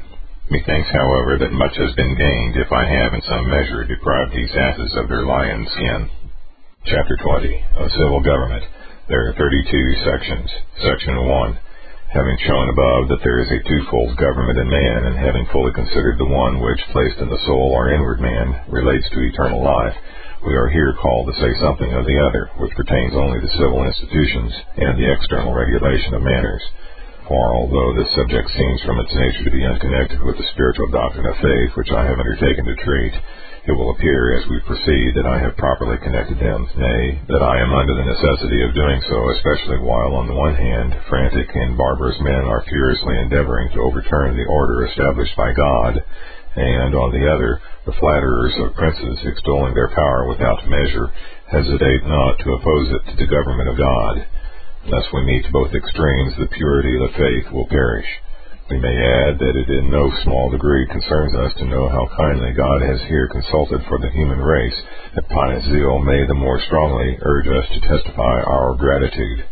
Methinks, 0.49 0.89
however, 0.89 1.37
that 1.39 1.51
much 1.51 1.75
has 1.75 1.93
been 1.95 2.15
gained 2.15 2.55
if 2.55 2.71
I 2.71 2.85
have 2.87 3.13
in 3.13 3.21
some 3.27 3.49
measure 3.49 3.83
deprived 3.83 4.31
these 4.31 4.55
asses 4.55 4.95
of 4.95 5.09
their 5.09 5.25
lion 5.25 5.67
skin. 5.75 6.09
Chapter 6.85 7.17
20 7.19 7.65
of 7.83 7.91
Civil 7.91 8.21
Government. 8.23 8.63
There 9.09 9.27
are 9.27 9.33
32 9.33 9.93
sections. 10.05 10.49
Section 10.79 11.19
1 11.19 11.59
having 12.07 12.37
shown 12.47 12.69
above 12.71 13.09
that 13.09 13.19
there 13.23 13.43
is 13.43 13.51
a 13.51 13.67
twofold 13.67 14.15
government 14.15 14.57
in 14.57 14.69
man, 14.69 15.11
and 15.11 15.17
having 15.19 15.45
fully 15.51 15.73
considered 15.73 16.17
the 16.17 16.31
one 16.31 16.63
which, 16.63 16.79
placed 16.95 17.19
in 17.19 17.29
the 17.29 17.43
soul 17.45 17.75
or 17.75 17.91
inward 17.91 18.19
man, 18.21 18.63
relates 18.71 19.07
to 19.11 19.27
eternal 19.27 19.61
life, 19.61 19.93
we 20.45 20.53
are 20.53 20.69
here 20.69 20.93
called 21.01 21.27
to 21.27 21.39
say 21.41 21.51
something 21.61 21.91
of 21.93 22.05
the 22.05 22.19
other, 22.21 22.49
which 22.61 22.75
pertains 22.77 23.15
only 23.15 23.41
to 23.41 23.57
civil 23.57 23.83
institutions 23.83 24.53
and 24.77 24.97
the 24.97 25.11
external 25.11 25.53
regulation 25.53 26.13
of 26.13 26.21
manners. 26.21 26.61
For 27.27 27.55
although 27.55 27.91
this 27.97 28.13
subject 28.15 28.47
seems 28.55 28.81
from 28.83 28.99
its 28.99 29.13
nature 29.13 29.43
to 29.43 29.57
be 29.57 29.65
unconnected 29.65 30.23
with 30.23 30.37
the 30.37 30.47
spiritual 30.53 30.87
doctrine 30.93 31.27
of 31.27 31.35
faith 31.43 31.75
which 31.75 31.91
I 31.91 32.05
have 32.05 32.19
undertaken 32.19 32.63
to 32.65 32.83
treat, 32.85 33.13
it 33.67 33.75
will 33.75 33.91
appear 33.91 34.39
as 34.39 34.47
we 34.47 34.63
proceed 34.63 35.11
that 35.19 35.27
I 35.27 35.43
have 35.43 35.59
properly 35.59 35.97
connected 35.99 36.39
them, 36.39 36.63
nay, 36.77 37.19
that 37.27 37.43
I 37.43 37.59
am 37.59 37.75
under 37.75 37.99
the 37.99 38.07
necessity 38.07 38.63
of 38.63 38.71
doing 38.71 39.01
so, 39.11 39.17
especially 39.35 39.83
while 39.83 40.15
on 40.15 40.27
the 40.31 40.39
one 40.39 40.55
hand 40.55 40.95
frantic 41.09 41.51
and 41.51 41.75
barbarous 41.75 42.15
men 42.21 42.47
are 42.47 42.63
furiously 42.63 43.19
endeavoring 43.19 43.67
to 43.75 43.83
overturn 43.83 44.37
the 44.37 44.47
order 44.47 44.87
established 44.87 45.35
by 45.35 45.51
God, 45.51 45.99
and 46.57 46.95
on 46.97 47.13
the 47.13 47.29
other 47.29 47.61
the 47.85 47.95
flatterers 48.01 48.53
of 48.59 48.75
princes 48.75 49.21
extolling 49.23 49.73
their 49.73 49.93
power 49.93 50.27
without 50.27 50.67
measure 50.67 51.07
hesitate 51.47 52.03
not 52.03 52.35
to 52.39 52.53
oppose 52.57 52.89
it 52.91 53.03
to 53.11 53.15
the 53.15 53.31
government 53.31 53.69
of 53.69 53.77
God. 53.77 54.27
Lest 54.89 55.07
we 55.13 55.23
meet 55.23 55.51
both 55.51 55.73
extremes, 55.73 56.33
the 56.35 56.51
purity 56.51 56.95
of 56.95 57.07
the 57.07 57.17
faith 57.17 57.51
will 57.53 57.67
perish. 57.67 58.07
We 58.69 58.79
may 58.79 58.91
add 58.91 59.39
that 59.39 59.55
it 59.55 59.69
in 59.69 59.89
no 59.89 60.11
small 60.23 60.49
degree 60.49 60.85
concerns 60.91 61.33
us 61.35 61.53
to 61.55 61.71
know 61.71 61.87
how 61.87 62.09
kindly 62.17 62.51
God 62.51 62.81
has 62.81 62.99
here 63.07 63.29
consulted 63.31 63.79
for 63.87 63.97
the 63.99 64.11
human 64.11 64.39
race, 64.39 64.75
that 65.15 65.29
pious 65.29 65.63
zeal 65.63 65.99
may 65.99 66.27
the 66.27 66.33
more 66.33 66.59
strongly 66.67 67.17
urge 67.21 67.47
us 67.47 67.67
to 67.71 67.87
testify 67.87 68.43
our 68.43 68.75
gratitude. 68.75 69.45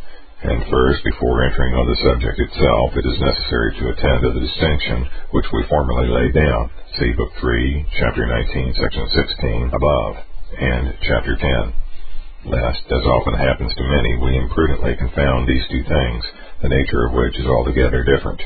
And 0.46 0.62
first, 0.70 1.02
before 1.02 1.42
entering 1.42 1.74
on 1.74 1.90
the 1.90 1.98
subject 2.06 2.38
itself, 2.38 2.94
it 2.94 3.02
is 3.02 3.18
necessary 3.18 3.74
to 3.82 3.90
attend 3.90 4.22
to 4.22 4.30
the 4.30 4.46
distinction 4.46 5.10
which 5.34 5.50
we 5.50 5.66
formerly 5.66 6.06
laid 6.06 6.38
down. 6.38 6.70
See 7.02 7.18
Book 7.18 7.34
3, 7.42 7.82
Chapter 7.98 8.30
19, 8.30 8.78
Section 8.78 9.10
16, 9.10 9.74
above, 9.74 10.14
and 10.62 10.94
Chapter 11.02 11.34
10. 11.34 12.54
Lest, 12.54 12.86
as 12.94 13.06
often 13.10 13.34
happens 13.34 13.74
to 13.74 13.90
many, 13.90 14.22
we 14.22 14.38
imprudently 14.38 14.94
confound 15.02 15.50
these 15.50 15.66
two 15.74 15.82
things, 15.82 16.22
the 16.62 16.70
nature 16.70 17.10
of 17.10 17.18
which 17.18 17.34
is 17.42 17.50
altogether 17.50 18.06
different. 18.06 18.38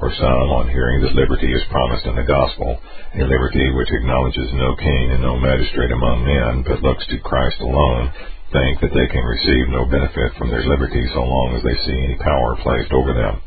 For 0.00 0.08
some, 0.16 0.48
on 0.48 0.72
hearing 0.72 1.04
that 1.04 1.12
liberty 1.12 1.52
is 1.52 1.68
promised 1.68 2.06
in 2.08 2.16
the 2.16 2.24
gospel, 2.24 2.72
a 2.72 3.24
liberty 3.28 3.68
which 3.76 3.92
acknowledges 3.92 4.48
no 4.56 4.72
king 4.80 5.12
and 5.12 5.20
no 5.20 5.36
magistrate 5.36 5.92
among 5.92 6.24
men, 6.24 6.64
but 6.64 6.80
looks 6.80 7.04
to 7.12 7.20
Christ 7.20 7.60
alone, 7.60 8.12
think 8.52 8.80
that 8.80 8.94
they 8.96 9.08
can 9.12 9.24
receive 9.24 9.68
no 9.68 9.84
benefit 9.84 10.32
from 10.38 10.48
their 10.48 10.64
liberty 10.64 11.04
so 11.12 11.20
long 11.20 11.52
as 11.56 11.62
they 11.62 11.76
see 11.84 11.98
any 12.00 12.16
power 12.16 12.56
placed 12.64 12.92
over 12.92 13.12
them. 13.12 13.40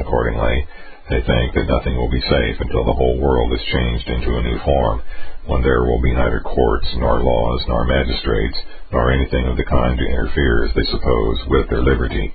Accordingly, 0.00 0.64
they 1.12 1.20
think 1.26 1.52
that 1.52 1.68
nothing 1.68 1.96
will 1.96 2.08
be 2.08 2.24
safe 2.24 2.56
until 2.60 2.84
the 2.86 2.96
whole 2.96 3.20
world 3.20 3.52
is 3.52 3.72
changed 3.72 4.08
into 4.08 4.38
a 4.38 4.46
new 4.46 4.58
form, 4.64 5.02
when 5.44 5.60
there 5.60 5.84
will 5.84 6.00
be 6.00 6.14
neither 6.14 6.40
courts, 6.40 6.88
nor 6.96 7.20
laws, 7.20 7.60
nor 7.68 7.84
magistrates, 7.84 8.56
nor 8.92 9.10
anything 9.10 9.44
of 9.46 9.56
the 9.56 9.64
kind 9.64 9.98
to 9.98 10.08
interfere, 10.08 10.64
as 10.64 10.72
they 10.72 10.86
suppose, 10.88 11.38
with 11.48 11.68
their 11.68 11.82
liberty. 11.82 12.32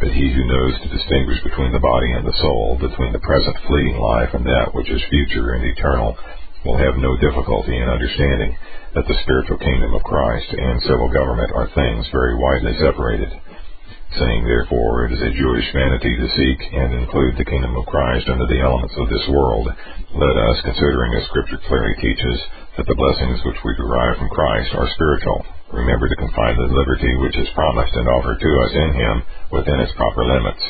But 0.00 0.12
he 0.12 0.32
who 0.34 0.44
knows 0.44 0.74
to 0.82 0.88
distinguish 0.88 1.42
between 1.44 1.72
the 1.72 1.80
body 1.80 2.12
and 2.12 2.26
the 2.26 2.38
soul, 2.42 2.76
between 2.80 3.12
the 3.12 3.24
present 3.24 3.56
fleeting 3.66 3.96
life 3.96 4.34
and 4.34 4.44
that 4.44 4.74
which 4.74 4.90
is 4.90 5.02
future 5.10 5.54
and 5.54 5.64
eternal, 5.64 6.16
will 6.64 6.76
have 6.76 6.98
no 6.98 7.16
difficulty 7.16 7.76
in 7.76 7.88
understanding 7.88 8.56
that 8.98 9.06
the 9.06 9.22
spiritual 9.22 9.62
kingdom 9.62 9.94
of 9.94 10.02
Christ 10.02 10.50
and 10.50 10.82
civil 10.82 11.06
government 11.14 11.54
are 11.54 11.70
things 11.70 12.02
very 12.10 12.34
widely 12.34 12.74
separated. 12.82 13.30
Saying 14.18 14.42
therefore 14.42 15.06
it 15.06 15.14
is 15.14 15.22
a 15.22 15.38
Jewish 15.38 15.70
vanity 15.70 16.18
to 16.18 16.34
seek 16.34 16.58
and 16.74 16.98
include 16.98 17.38
the 17.38 17.46
kingdom 17.46 17.78
of 17.78 17.86
Christ 17.86 18.26
under 18.26 18.50
the 18.50 18.58
elements 18.58 18.98
of 18.98 19.06
this 19.06 19.22
world, 19.30 19.70
let 20.18 20.34
us, 20.50 20.66
considering 20.66 21.14
as 21.14 21.30
Scripture 21.30 21.62
clearly 21.70 21.94
teaches, 22.02 22.42
that 22.74 22.90
the 22.90 22.98
blessings 22.98 23.38
which 23.46 23.62
we 23.62 23.78
derive 23.78 24.18
from 24.18 24.34
Christ 24.34 24.74
are 24.74 24.90
spiritual, 24.98 25.46
remember 25.70 26.10
to 26.10 26.18
confine 26.18 26.58
the 26.58 26.74
liberty 26.74 27.14
which 27.22 27.38
is 27.38 27.54
promised 27.54 27.94
and 27.94 28.10
offered 28.10 28.42
to 28.42 28.50
us 28.66 28.72
in 28.82 28.90
him 28.98 29.14
within 29.54 29.78
its 29.78 29.94
proper 29.94 30.26
limits. 30.26 30.64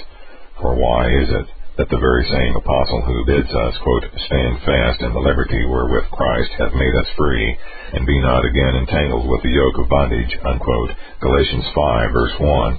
For 0.60 0.76
why 0.76 1.08
is 1.16 1.32
it 1.32 1.48
that 1.78 1.88
the 1.94 2.02
very 2.02 2.26
same 2.26 2.58
apostle 2.58 3.06
who 3.06 3.22
bids 3.30 3.54
us, 3.54 3.74
quote, 3.86 4.02
stand 4.26 4.58
fast 4.66 4.98
in 4.98 5.14
the 5.14 5.22
liberty 5.22 5.62
wherewith 5.62 6.10
Christ 6.10 6.50
hath 6.58 6.74
made 6.74 6.94
us 6.98 7.06
free, 7.14 7.54
and 7.94 8.02
be 8.02 8.18
not 8.18 8.42
again 8.42 8.82
entangled 8.82 9.30
with 9.30 9.46
the 9.46 9.54
yoke 9.54 9.78
of 9.78 9.88
bondage, 9.88 10.34
unquote, 10.42 10.90
Galatians 11.22 11.70
5, 11.70 12.10
verse 12.10 12.34
1, 12.34 12.78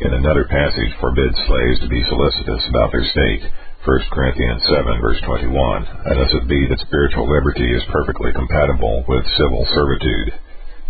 in 0.00 0.16
another 0.16 0.48
passage 0.48 0.96
forbids 0.96 1.36
slaves 1.44 1.80
to 1.84 1.92
be 1.92 2.00
solicitous 2.08 2.64
about 2.72 2.88
their 2.88 3.04
state, 3.12 3.44
1 3.84 4.16
Corinthians 4.16 4.64
7, 4.64 4.96
verse 4.96 5.20
21, 5.28 6.08
unless 6.08 6.32
it 6.32 6.48
be 6.48 6.64
that 6.72 6.80
spiritual 6.88 7.28
liberty 7.28 7.68
is 7.68 7.84
perfectly 7.92 8.32
compatible 8.32 9.04
with 9.12 9.28
civil 9.36 9.68
servitude. 9.76 10.32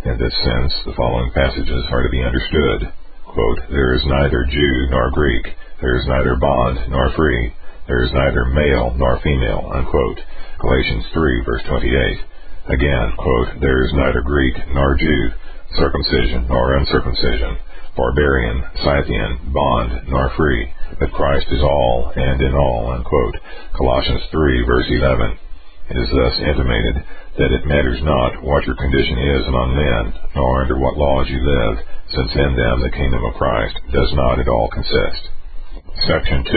In 0.06 0.14
this 0.14 0.34
sense, 0.46 0.72
the 0.86 0.94
following 0.94 1.34
passages 1.34 1.84
are 1.90 2.06
to 2.06 2.14
be 2.14 2.22
understood. 2.22 2.86
Quote, 3.26 3.60
there 3.68 3.98
is 3.98 4.06
neither 4.06 4.46
Jew 4.46 4.74
nor 4.94 5.10
Greek, 5.10 5.46
there 5.80 5.96
is 5.96 6.06
neither 6.06 6.36
bond 6.36 6.90
nor 6.90 7.10
free, 7.14 7.54
there 7.86 8.02
is 8.04 8.12
neither 8.12 8.44
male 8.46 8.92
nor 8.96 9.20
female, 9.22 9.70
unquote. 9.72 10.20
Galatians 10.60 11.06
3, 11.14 11.44
verse 11.46 11.62
28. 11.68 12.18
Again, 12.68 13.12
quote, 13.16 13.60
there 13.60 13.82
is 13.84 13.92
neither 13.94 14.20
Greek 14.20 14.54
nor 14.74 14.96
Jew, 14.96 15.30
circumcision 15.78 16.46
nor 16.48 16.76
uncircumcision, 16.76 17.56
barbarian, 17.96 18.62
Scythian, 18.84 19.52
bond 19.54 20.08
nor 20.08 20.30
free, 20.36 20.68
but 20.98 21.12
Christ 21.12 21.46
is 21.50 21.62
all 21.62 22.12
and 22.14 22.42
in 22.42 22.54
all, 22.54 22.92
unquote. 22.92 23.36
Colossians 23.72 24.22
3, 24.30 24.66
verse 24.66 24.86
11. 24.90 25.38
It 25.90 25.96
is 25.96 26.10
thus 26.10 26.36
intimated 26.44 26.96
that 27.38 27.54
it 27.54 27.66
matters 27.66 28.02
not 28.02 28.42
what 28.42 28.66
your 28.66 28.76
condition 28.76 29.16
is 29.16 29.46
among 29.46 29.78
men, 29.78 30.12
nor 30.34 30.60
under 30.60 30.76
what 30.76 30.98
laws 30.98 31.30
you 31.30 31.40
live, 31.40 31.78
since 32.12 32.32
in 32.34 32.52
them 32.52 32.82
the 32.82 32.92
kingdom 32.92 33.24
of 33.24 33.38
Christ 33.40 33.78
does 33.92 34.12
not 34.12 34.40
at 34.40 34.48
all 34.48 34.68
consist. 34.68 35.37
Section 36.06 36.44
2. 36.46 36.54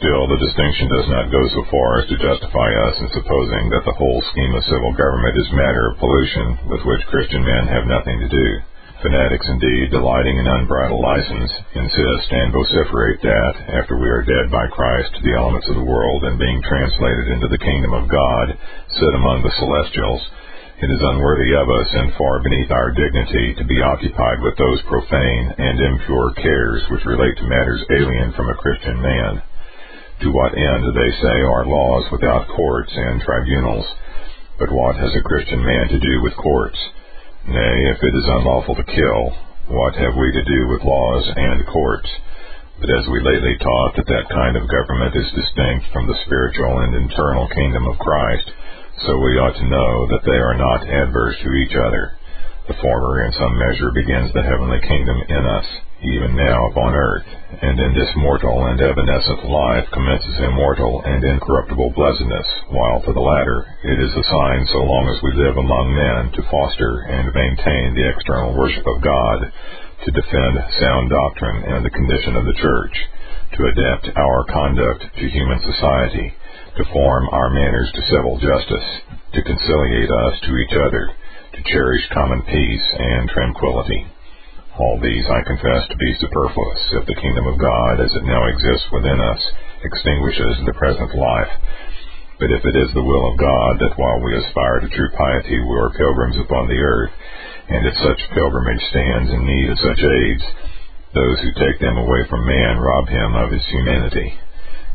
Still, 0.00 0.24
the 0.24 0.40
distinction 0.40 0.88
does 0.88 1.08
not 1.12 1.28
go 1.28 1.42
so 1.52 1.62
far 1.68 2.00
as 2.00 2.08
to 2.08 2.16
justify 2.16 2.70
us 2.88 2.96
in 3.04 3.12
supposing 3.12 3.68
that 3.68 3.84
the 3.84 3.98
whole 4.00 4.24
scheme 4.32 4.54
of 4.56 4.64
civil 4.64 4.96
government 4.96 5.36
is 5.36 5.52
matter 5.52 5.92
of 5.92 6.00
pollution 6.00 6.72
with 6.72 6.80
which 6.88 7.10
Christian 7.12 7.44
men 7.44 7.68
have 7.68 7.84
nothing 7.84 8.16
to 8.24 8.28
do. 8.32 8.48
Fanatics, 9.04 9.44
indeed, 9.52 9.92
delighting 9.92 10.40
in 10.40 10.48
unbridled 10.48 10.96
license, 10.96 11.52
insist 11.76 12.32
and 12.32 12.56
vociferate 12.56 13.20
that, 13.20 13.54
after 13.76 14.00
we 14.00 14.08
are 14.08 14.24
dead 14.24 14.48
by 14.48 14.64
Christ 14.72 15.12
to 15.12 15.22
the 15.28 15.36
elements 15.36 15.68
of 15.68 15.76
the 15.76 15.84
world 15.84 16.24
and 16.24 16.40
being 16.40 16.62
translated 16.64 17.36
into 17.36 17.48
the 17.52 17.60
kingdom 17.60 17.92
of 17.92 18.08
God, 18.08 18.56
sit 18.96 19.12
among 19.12 19.44
the 19.44 19.52
celestials, 19.60 20.24
it 20.82 20.90
is 20.90 21.00
unworthy 21.00 21.54
of 21.54 21.70
us 21.70 21.88
and 21.94 22.14
far 22.18 22.42
beneath 22.42 22.70
our 22.70 22.90
dignity 22.90 23.54
to 23.54 23.64
be 23.64 23.80
occupied 23.80 24.42
with 24.42 24.58
those 24.58 24.82
profane 24.90 25.54
and 25.58 25.78
impure 25.80 26.34
cares 26.34 26.82
which 26.90 27.06
relate 27.06 27.36
to 27.38 27.46
matters 27.46 27.84
alien 27.94 28.32
from 28.34 28.50
a 28.50 28.58
Christian 28.58 29.00
man. 29.00 29.42
To 30.22 30.34
what 30.34 30.58
end, 30.58 30.82
they 30.90 31.12
say, 31.22 31.36
are 31.46 31.66
laws 31.66 32.10
without 32.10 32.48
courts 32.48 32.90
and 32.90 33.22
tribunals? 33.22 33.86
But 34.58 34.72
what 34.72 34.96
has 34.96 35.14
a 35.14 35.22
Christian 35.22 35.64
man 35.64 35.88
to 35.88 35.98
do 35.98 36.22
with 36.22 36.36
courts? 36.42 36.78
Nay, 37.46 37.76
if 37.94 38.02
it 38.02 38.14
is 38.14 38.28
unlawful 38.38 38.74
to 38.74 38.84
kill, 38.84 39.22
what 39.68 39.94
have 39.94 40.14
we 40.18 40.32
to 40.32 40.44
do 40.44 40.68
with 40.68 40.82
laws 40.82 41.24
and 41.36 41.66
courts? 41.66 42.10
But 42.80 42.90
as 42.90 43.06
we 43.06 43.22
lately 43.22 43.56
taught 43.62 43.94
that 43.96 44.10
that 44.10 44.28
kind 44.28 44.56
of 44.56 44.66
government 44.66 45.14
is 45.14 45.38
distinct 45.38 45.86
from 45.92 46.06
the 46.06 46.18
spiritual 46.26 46.82
and 46.82 46.94
internal 46.94 47.46
kingdom 47.48 47.86
of 47.86 47.98
Christ, 47.98 48.50
so 49.02 49.18
we 49.18 49.38
ought 49.42 49.58
to 49.58 49.72
know 49.72 50.06
that 50.14 50.24
they 50.24 50.38
are 50.38 50.54
not 50.54 50.86
adverse 50.86 51.36
to 51.42 51.50
each 51.52 51.74
other. 51.74 52.14
The 52.68 52.80
former 52.80 53.24
in 53.26 53.32
some 53.32 53.58
measure 53.58 53.90
begins 53.92 54.32
the 54.32 54.46
heavenly 54.46 54.80
kingdom 54.80 55.20
in 55.28 55.44
us, 55.44 55.68
even 56.00 56.36
now 56.36 56.56
upon 56.72 56.94
earth, 56.94 57.28
and 57.60 57.76
in 57.78 57.92
this 57.92 58.08
mortal 58.16 58.66
and 58.66 58.80
evanescent 58.80 59.44
life 59.44 59.84
commences 59.92 60.40
immortal 60.40 61.02
and 61.04 61.24
incorruptible 61.24 61.92
blessedness, 61.92 62.48
while 62.70 63.02
to 63.02 63.12
the 63.12 63.20
latter 63.20 63.68
it 63.84 64.00
is 64.00 64.16
assigned 64.16 64.68
so 64.72 64.80
long 64.80 65.12
as 65.12 65.20
we 65.22 65.44
live 65.44 65.56
among 65.56 65.92
men 65.92 66.32
to 66.32 66.50
foster 66.50 67.04
and 67.08 67.34
maintain 67.34 67.92
the 67.92 68.08
external 68.08 68.56
worship 68.56 68.86
of 68.86 69.02
God, 69.04 69.52
to 70.04 70.10
defend 70.16 70.54
sound 70.80 71.10
doctrine 71.10 71.64
and 71.68 71.84
the 71.84 71.92
condition 71.92 72.36
of 72.36 72.44
the 72.44 72.60
church, 72.60 72.96
to 73.56 73.68
adapt 73.68 74.08
our 74.16 74.44
conduct 74.48 75.04
to 75.20 75.28
human 75.28 75.60
society, 75.60 76.32
form 76.82 77.28
our 77.30 77.50
manners 77.54 77.86
to 77.94 78.10
civil 78.10 78.34
justice, 78.42 78.88
to 79.38 79.46
conciliate 79.46 80.10
us 80.10 80.34
to 80.42 80.52
each 80.58 80.74
other, 80.74 81.14
to 81.54 81.70
cherish 81.70 82.02
common 82.10 82.42
peace 82.42 82.86
and 82.98 83.30
tranquility. 83.30 84.10
All 84.74 84.98
these 84.98 85.22
I 85.30 85.46
confess 85.46 85.86
to 85.86 85.96
be 85.96 86.18
superfluous 86.18 86.82
if 86.98 87.06
the 87.06 87.20
kingdom 87.22 87.46
of 87.46 87.62
God 87.62 88.02
as 88.02 88.10
it 88.10 88.26
now 88.26 88.42
exists 88.50 88.90
within 88.90 89.20
us 89.22 89.38
extinguishes 89.86 90.66
the 90.66 90.74
present 90.74 91.14
life. 91.14 91.54
But 92.42 92.50
if 92.50 92.66
it 92.66 92.74
is 92.74 92.90
the 92.90 93.06
will 93.06 93.30
of 93.30 93.38
God 93.38 93.78
that 93.78 93.94
while 93.94 94.18
we 94.18 94.34
aspire 94.34 94.82
to 94.82 94.90
true 94.90 95.10
piety 95.14 95.62
we 95.62 95.78
are 95.78 95.94
pilgrims 95.94 96.42
upon 96.42 96.66
the 96.66 96.82
earth, 96.82 97.14
and 97.70 97.86
if 97.86 97.94
such 98.02 98.34
pilgrimage 98.34 98.82
stands 98.90 99.30
in 99.30 99.46
need 99.46 99.70
of 99.70 99.78
such 99.78 100.02
aids, 100.02 100.44
those 101.14 101.38
who 101.38 101.54
take 101.54 101.78
them 101.78 101.96
away 101.96 102.26
from 102.26 102.42
man 102.42 102.82
rob 102.82 103.06
him 103.06 103.36
of 103.38 103.52
his 103.54 103.62
humanity. 103.70 104.34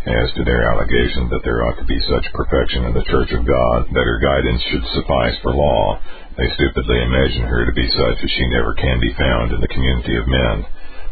As 0.08 0.32
to 0.32 0.48
their 0.48 0.64
allegation 0.64 1.28
that 1.28 1.44
there 1.44 1.60
ought 1.68 1.76
to 1.76 1.84
be 1.84 2.00
such 2.08 2.32
perfection 2.32 2.86
in 2.88 2.94
the 2.96 3.04
Church 3.12 3.36
of 3.36 3.44
God 3.44 3.84
that 3.92 4.08
her 4.08 4.20
guidance 4.24 4.64
should 4.72 4.86
suffice 4.96 5.36
for 5.44 5.52
law, 5.52 6.00
they 6.40 6.48
stupidly 6.56 7.04
imagine 7.04 7.44
her 7.44 7.66
to 7.68 7.76
be 7.76 7.84
such 7.92 8.24
as 8.24 8.32
she 8.32 8.48
never 8.48 8.74
can 8.80 9.02
be 9.04 9.12
found 9.20 9.52
in 9.52 9.60
the 9.60 9.68
community 9.68 10.16
of 10.16 10.32
men. 10.32 10.64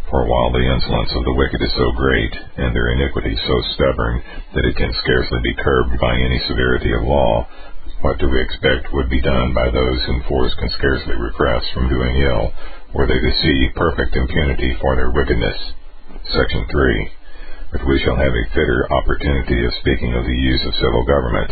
For 0.09 0.23
while 0.23 0.55
the 0.55 0.63
insolence 0.63 1.11
of 1.11 1.25
the 1.27 1.35
wicked 1.35 1.61
is 1.61 1.73
so 1.75 1.91
great, 1.99 2.31
and 2.55 2.71
their 2.71 2.95
iniquity 2.95 3.35
so 3.35 3.61
stubborn, 3.75 4.23
that 4.55 4.63
it 4.63 4.77
can 4.79 4.93
scarcely 5.03 5.39
be 5.43 5.59
curbed 5.59 5.99
by 5.99 6.15
any 6.15 6.39
severity 6.47 6.93
of 6.95 7.03
law, 7.03 7.45
what 7.99 8.17
do 8.19 8.29
we 8.29 8.39
expect 8.39 8.93
would 8.93 9.09
be 9.09 9.19
done 9.19 9.53
by 9.53 9.67
those 9.69 9.99
whom 10.05 10.23
force 10.31 10.55
can 10.55 10.69
scarcely 10.79 11.15
repress 11.19 11.69
from 11.73 11.89
doing 11.89 12.23
ill, 12.23 12.53
were 12.95 13.05
they 13.05 13.19
to 13.19 13.41
see 13.43 13.67
perfect 13.75 14.15
impunity 14.15 14.77
for 14.79 14.95
their 14.95 15.11
wickedness? 15.11 15.73
Section 16.31 16.63
3 16.71 17.16
but 17.71 17.85
we 17.87 17.99
shall 18.03 18.15
have 18.15 18.31
a 18.31 18.49
fitter 18.55 18.87
opportunity 18.91 19.65
of 19.65 19.79
speaking 19.81 20.13
of 20.15 20.23
the 20.23 20.39
use 20.39 20.63
of 20.65 20.75
civil 20.79 21.03
government. 21.03 21.51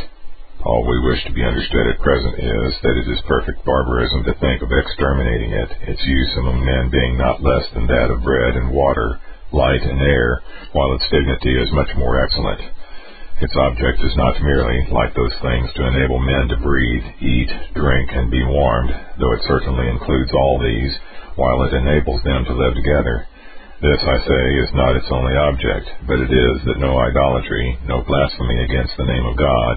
All 0.63 0.87
we 0.87 1.09
wish 1.11 1.21
to 1.25 1.33
be 1.35 1.43
understood 1.43 1.87
at 1.87 1.99
present 2.01 2.39
is 2.39 2.73
that 2.81 2.97
it 2.97 3.07
is 3.11 3.29
perfect 3.29 3.65
barbarism 3.65 4.23
to 4.23 4.39
think 4.39 4.63
of 4.63 4.71
exterminating 4.71 5.51
it, 5.51 5.69
its 5.91 6.01
use 6.03 6.33
among 6.37 6.63
men 6.63 6.89
being 6.89 7.17
not 7.17 7.43
less 7.43 7.69
than 7.73 7.85
that 7.85 8.09
of 8.09 8.23
bread 8.23 8.55
and 8.55 8.71
water, 8.71 9.19
light 9.51 9.83
and 9.83 10.01
air, 10.01 10.41
while 10.71 10.95
its 10.95 11.05
dignity 11.11 11.53
is 11.61 11.71
much 11.71 11.91
more 11.97 12.17
excellent. 12.23 12.61
Its 13.41 13.55
object 13.67 13.99
is 13.99 14.15
not 14.15 14.41
merely, 14.41 14.87
like 14.91 15.13
those 15.13 15.35
things, 15.43 15.67
to 15.75 15.85
enable 15.85 16.19
men 16.19 16.47
to 16.47 16.57
breathe, 16.63 17.03
eat, 17.19 17.51
drink, 17.75 18.09
and 18.13 18.31
be 18.31 18.41
warmed, 18.43 18.95
though 19.19 19.33
it 19.33 19.43
certainly 19.45 19.89
includes 19.89 20.31
all 20.33 20.57
these, 20.63 20.95
while 21.35 21.61
it 21.63 21.73
enables 21.73 22.23
them 22.23 22.45
to 22.45 22.55
live 22.55 22.73
together. 22.73 23.27
This, 23.85 24.01
I 24.01 24.17
say, 24.17 24.43
is 24.65 24.73
not 24.73 24.97
its 24.97 25.05
only 25.13 25.37
object, 25.37 25.85
but 26.09 26.17
it 26.17 26.33
is 26.33 26.57
that 26.65 26.81
no 26.81 26.97
idolatry, 26.97 27.77
no 27.85 28.01
blasphemy 28.01 28.57
against 28.65 28.97
the 28.97 29.05
name 29.05 29.21
of 29.29 29.37
God, 29.37 29.75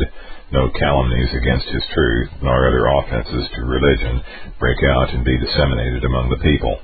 no 0.48 0.72
calumnies 0.80 1.28
against 1.36 1.68
his 1.68 1.84
truth, 1.92 2.30
nor 2.40 2.72
other 2.72 2.88
offenses 2.88 3.52
to 3.52 3.68
religion 3.68 4.24
break 4.56 4.80
out 4.96 5.12
and 5.12 5.28
be 5.28 5.36
disseminated 5.36 6.08
among 6.08 6.32
the 6.32 6.40
people, 6.40 6.80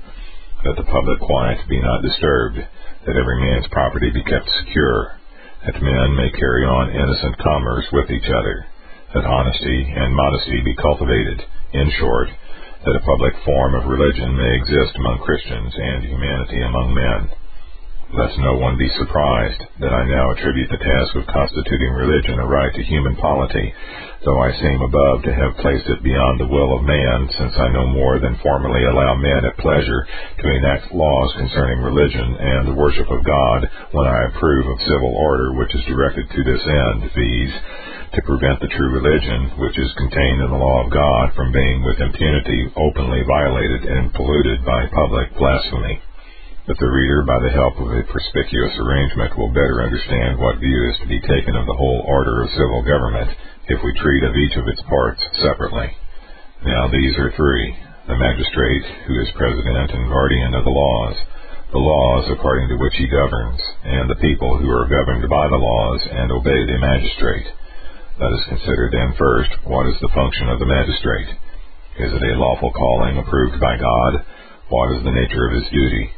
that 0.69 0.77
the 0.77 0.85
public 0.85 1.17
quiet 1.25 1.65
be 1.65 1.81
not 1.81 2.05
disturbed, 2.05 2.61
that 2.61 3.17
every 3.17 3.41
man's 3.41 3.73
property 3.73 4.13
be 4.13 4.21
kept 4.29 4.45
secure, 4.61 5.17
that 5.65 5.81
men 5.81 6.13
may 6.13 6.29
carry 6.29 6.61
on 6.61 6.93
innocent 6.93 7.41
commerce 7.41 7.89
with 7.89 8.05
each 8.13 8.29
other, 8.29 8.69
that 9.17 9.25
honesty 9.25 9.81
and 9.97 10.13
modesty 10.13 10.61
be 10.61 10.77
cultivated, 10.77 11.41
in 11.73 11.89
short, 11.97 12.29
that 12.85 12.95
a 12.95 13.05
public 13.05 13.33
form 13.43 13.73
of 13.73 13.89
religion 13.89 14.37
may 14.37 14.55
exist 14.61 14.93
among 14.95 15.25
Christians 15.25 15.73
and 15.73 16.05
humanity 16.05 16.61
among 16.61 16.93
men. 16.93 17.29
Let 18.13 18.37
no 18.37 18.61
one 18.61 18.77
be 18.77 18.87
surprised 19.01 19.59
that 19.81 19.91
I 19.91 20.05
now 20.05 20.29
attribute 20.31 20.69
the 20.69 20.77
task 20.77 21.15
of 21.17 21.25
constituting 21.25 21.91
religion 21.97 22.37
a 22.37 22.45
right 22.45 22.69
to 22.71 22.83
human 22.83 23.15
polity, 23.17 23.73
though 24.23 24.39
I 24.39 24.53
seem 24.61 24.79
above 24.79 25.23
to 25.23 25.33
have 25.33 25.57
placed 25.57 25.89
it 25.89 26.03
beyond 26.05 26.39
the 26.39 26.47
will 26.47 26.77
of 26.77 26.85
man, 26.85 27.27
since 27.33 27.57
I 27.57 27.73
no 27.73 27.87
more 27.87 28.19
than 28.19 28.37
formerly 28.45 28.85
allow 28.85 29.15
men 29.15 29.43
at 29.49 29.57
pleasure 29.57 30.05
to 30.37 30.55
enact 30.55 30.93
laws 30.93 31.33
concerning 31.41 31.81
religion 31.81 32.37
and 32.39 32.67
the 32.67 32.77
worship 32.77 33.09
of 33.09 33.25
God 33.25 33.67
when 33.91 34.05
I 34.05 34.29
approve 34.29 34.67
of 34.67 34.85
civil 34.85 35.13
order 35.17 35.53
which 35.57 35.73
is 35.73 35.83
directed 35.85 36.29
to 36.29 36.43
this 36.45 36.61
end, 36.61 37.09
viz 37.09 37.51
to 38.15 38.23
prevent 38.23 38.63
the 38.63 38.71
true 38.71 38.95
religion, 38.95 39.59
which 39.59 39.75
is 39.75 39.99
contained 39.99 40.39
in 40.39 40.49
the 40.49 40.63
law 40.63 40.87
of 40.87 40.91
God, 40.91 41.35
from 41.35 41.51
being 41.51 41.83
with 41.83 41.99
impunity 41.99 42.71
openly 42.79 43.21
violated 43.27 43.83
and 43.83 44.15
polluted 44.15 44.63
by 44.63 44.87
public 44.95 45.35
blasphemy. 45.35 45.99
But 46.65 46.79
the 46.79 46.89
reader, 46.89 47.27
by 47.27 47.43
the 47.43 47.53
help 47.53 47.75
of 47.75 47.91
a 47.91 48.07
perspicuous 48.07 48.73
arrangement, 48.79 49.37
will 49.37 49.51
better 49.51 49.83
understand 49.83 50.39
what 50.39 50.63
view 50.63 50.79
is 50.89 50.97
to 51.03 51.11
be 51.11 51.21
taken 51.27 51.59
of 51.59 51.67
the 51.67 51.77
whole 51.77 52.07
order 52.07 52.41
of 52.41 52.55
civil 52.55 52.81
government 52.87 53.29
if 53.67 53.83
we 53.83 54.01
treat 54.01 54.23
of 54.23 54.35
each 54.35 54.55
of 54.57 54.67
its 54.67 54.81
parts 54.87 55.21
separately. 55.43 55.91
Now 56.63 56.87
these 56.87 57.13
are 57.19 57.35
three 57.35 57.75
the 58.07 58.15
magistrate, 58.15 58.85
who 59.07 59.19
is 59.19 59.29
president 59.33 59.89
and 59.89 60.09
guardian 60.09 60.53
of 60.53 60.63
the 60.63 60.69
laws, 60.69 61.15
the 61.73 61.81
laws 61.81 62.29
according 62.29 62.69
to 62.69 62.77
which 62.77 62.93
he 63.01 63.07
governs, 63.09 63.59
and 63.83 64.07
the 64.07 64.21
people 64.21 64.57
who 64.61 64.69
are 64.69 64.85
governed 64.85 65.27
by 65.27 65.47
the 65.49 65.57
laws 65.57 66.01
and 66.13 66.31
obey 66.31 66.65
the 66.69 66.77
magistrate. 66.77 67.47
Let 68.15 68.31
us 68.31 68.47
consider 68.47 68.87
then 68.87 69.11
first 69.19 69.51
what 69.67 69.91
is 69.91 69.99
the 69.99 70.15
function 70.15 70.47
of 70.47 70.55
the 70.63 70.71
magistrate. 70.71 71.35
Is 71.99 72.15
it 72.15 72.23
a 72.23 72.39
lawful 72.39 72.71
calling 72.71 73.19
approved 73.19 73.59
by 73.59 73.75
God? 73.75 74.23
What 74.71 74.95
is 74.95 75.03
the 75.03 75.11
nature 75.11 75.51
of 75.51 75.59
his 75.59 75.67
duty? 75.67 76.15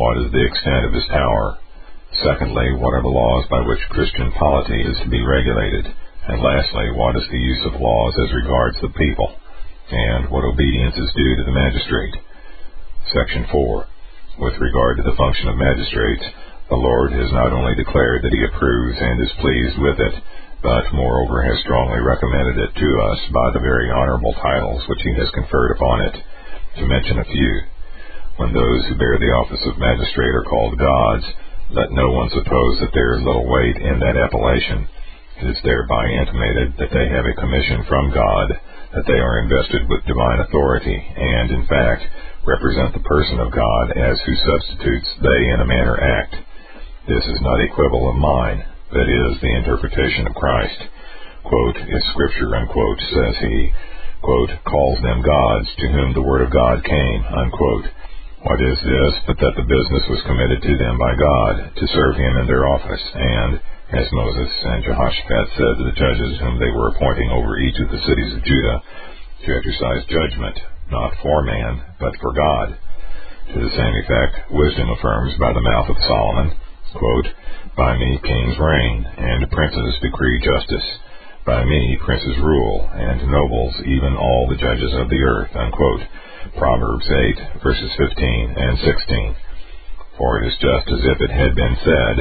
What 0.00 0.16
is 0.24 0.32
the 0.32 0.40
extent 0.40 0.88
of 0.88 0.96
his 0.96 1.04
power? 1.12 1.60
Secondly, 2.24 2.80
what 2.80 2.96
are 2.96 3.04
the 3.04 3.12
laws 3.12 3.44
by 3.52 3.60
which 3.68 3.92
Christian 3.92 4.32
polity 4.32 4.80
is 4.80 4.96
to 5.04 5.12
be 5.12 5.20
regulated? 5.20 5.84
And 6.24 6.40
lastly, 6.40 6.88
what 6.96 7.20
is 7.20 7.28
the 7.28 7.44
use 7.44 7.62
of 7.68 7.84
laws 7.84 8.14
as 8.16 8.32
regards 8.32 8.80
the 8.80 8.96
people? 8.96 9.28
And 9.92 10.32
what 10.32 10.48
obedience 10.48 10.96
is 10.96 11.12
due 11.12 11.36
to 11.36 11.44
the 11.44 11.52
magistrate? 11.52 12.16
Section 13.12 13.44
4. 13.52 14.40
With 14.40 14.56
regard 14.56 14.96
to 14.96 15.04
the 15.04 15.20
function 15.20 15.52
of 15.52 15.60
magistrates, 15.60 16.24
the 16.72 16.80
Lord 16.80 17.12
has 17.12 17.28
not 17.30 17.52
only 17.52 17.76
declared 17.76 18.24
that 18.24 18.32
he 18.32 18.40
approves 18.40 18.96
and 18.98 19.20
is 19.20 19.40
pleased 19.44 19.78
with 19.84 20.00
it, 20.00 20.16
but 20.66 20.90
moreover 20.90 21.46
has 21.46 21.62
strongly 21.62 22.02
recommended 22.02 22.58
it 22.58 22.74
to 22.74 22.90
us 23.06 23.20
by 23.30 23.54
the 23.54 23.62
very 23.62 23.86
honorable 23.86 24.34
titles 24.42 24.82
which 24.90 24.98
he 25.06 25.14
has 25.14 25.30
conferred 25.30 25.70
upon 25.78 26.02
it. 26.10 26.16
To 26.82 26.90
mention 26.90 27.22
a 27.22 27.30
few, 27.30 27.52
when 28.42 28.50
those 28.50 28.82
who 28.90 28.98
bear 28.98 29.14
the 29.14 29.30
office 29.46 29.62
of 29.62 29.78
magistrate 29.78 30.34
are 30.34 30.50
called 30.50 30.74
gods, 30.74 31.22
let 31.70 31.94
no 31.94 32.10
one 32.10 32.34
suppose 32.34 32.82
that 32.82 32.90
there 32.98 33.14
is 33.14 33.22
little 33.22 33.46
weight 33.46 33.78
in 33.78 34.02
that 34.02 34.18
appellation. 34.18 34.90
It 35.38 35.54
is 35.54 35.62
thereby 35.62 36.02
intimated 36.18 36.74
that 36.82 36.90
they 36.90 37.14
have 37.14 37.26
a 37.30 37.38
commission 37.38 37.86
from 37.86 38.10
God, 38.10 38.50
that 38.90 39.06
they 39.06 39.22
are 39.22 39.46
invested 39.46 39.86
with 39.86 40.02
divine 40.10 40.42
authority, 40.42 40.98
and, 40.98 41.62
in 41.62 41.64
fact, 41.70 42.02
represent 42.42 42.90
the 42.90 43.06
person 43.06 43.38
of 43.38 43.54
God 43.54 43.94
as 43.94 44.18
whose 44.26 44.42
substitutes 44.42 45.14
they 45.22 45.40
in 45.46 45.62
a 45.62 45.70
manner 45.70 45.94
act. 45.94 46.34
This 47.06 47.22
is 47.22 47.38
not 47.38 47.62
a 47.62 47.70
quibble 47.70 48.10
of 48.10 48.18
mine, 48.18 48.66
that 48.92 49.08
is, 49.08 49.40
the 49.40 49.56
interpretation 49.56 50.26
of 50.26 50.34
Christ. 50.34 50.80
Quote, 51.42 51.78
if 51.78 52.02
Scripture, 52.10 52.54
unquote, 52.54 53.00
says 53.10 53.34
he, 53.42 53.72
quote, 54.22 54.50
calls 54.66 54.98
them 55.02 55.22
gods 55.22 55.68
to 55.78 55.86
whom 55.90 56.14
the 56.14 56.22
word 56.22 56.42
of 56.42 56.50
God 56.50 56.82
came, 56.82 57.20
unquote. 57.22 57.86
What 58.42 58.62
is 58.62 58.78
this 58.78 59.14
but 59.26 59.38
that 59.42 59.54
the 59.58 59.66
business 59.66 60.06
was 60.06 60.26
committed 60.26 60.62
to 60.62 60.74
them 60.78 60.98
by 60.98 61.14
God 61.18 61.54
to 61.74 61.94
serve 61.94 62.14
him 62.14 62.34
in 62.38 62.46
their 62.46 62.66
office, 62.66 63.04
and, 63.14 63.58
as 63.90 64.06
Moses 64.12 64.50
and 64.70 64.84
Jehoshaphat 64.86 65.46
said 65.58 65.74
to 65.78 65.84
the 65.86 65.98
judges 65.98 66.38
whom 66.38 66.58
they 66.58 66.70
were 66.70 66.94
appointing 66.94 67.30
over 67.30 67.58
each 67.58 67.78
of 67.82 67.90
the 67.90 68.02
cities 68.06 68.34
of 68.34 68.46
Judah, 68.46 68.78
to 69.46 69.54
exercise 69.54 70.06
judgment, 70.10 70.58
not 70.90 71.14
for 71.22 71.42
man, 71.42 71.82
but 71.98 72.14
for 72.22 72.32
God. 72.34 72.78
To 73.54 73.58
the 73.62 73.76
same 73.78 73.94
effect, 74.02 74.50
wisdom 74.50 74.90
affirms 74.90 75.38
by 75.38 75.52
the 75.54 75.62
mouth 75.62 75.88
of 75.90 76.02
Solomon, 76.06 76.50
quote, 76.94 77.28
by 77.76 77.96
me 77.98 78.18
kings 78.24 78.56
reign, 78.58 79.04
and 79.04 79.50
princes 79.50 79.94
decree 80.00 80.40
justice. 80.40 80.88
By 81.44 81.64
me 81.64 81.98
princes 82.04 82.38
rule, 82.40 82.88
and 82.90 83.30
nobles, 83.30 83.74
even 83.84 84.16
all 84.16 84.48
the 84.48 84.56
judges 84.56 84.92
of 84.94 85.08
the 85.08 85.22
earth. 85.22 85.54
Unquote. 85.54 86.00
Proverbs 86.56 87.04
8, 87.04 87.62
verses 87.62 87.92
15 87.98 88.54
and 88.56 88.78
16. 88.78 89.36
For 90.16 90.40
it 90.40 90.48
is 90.48 90.56
just 90.56 90.88
as 90.88 91.02
if 91.04 91.20
it 91.20 91.30
had 91.30 91.54
been 91.54 91.76
said 91.84 92.16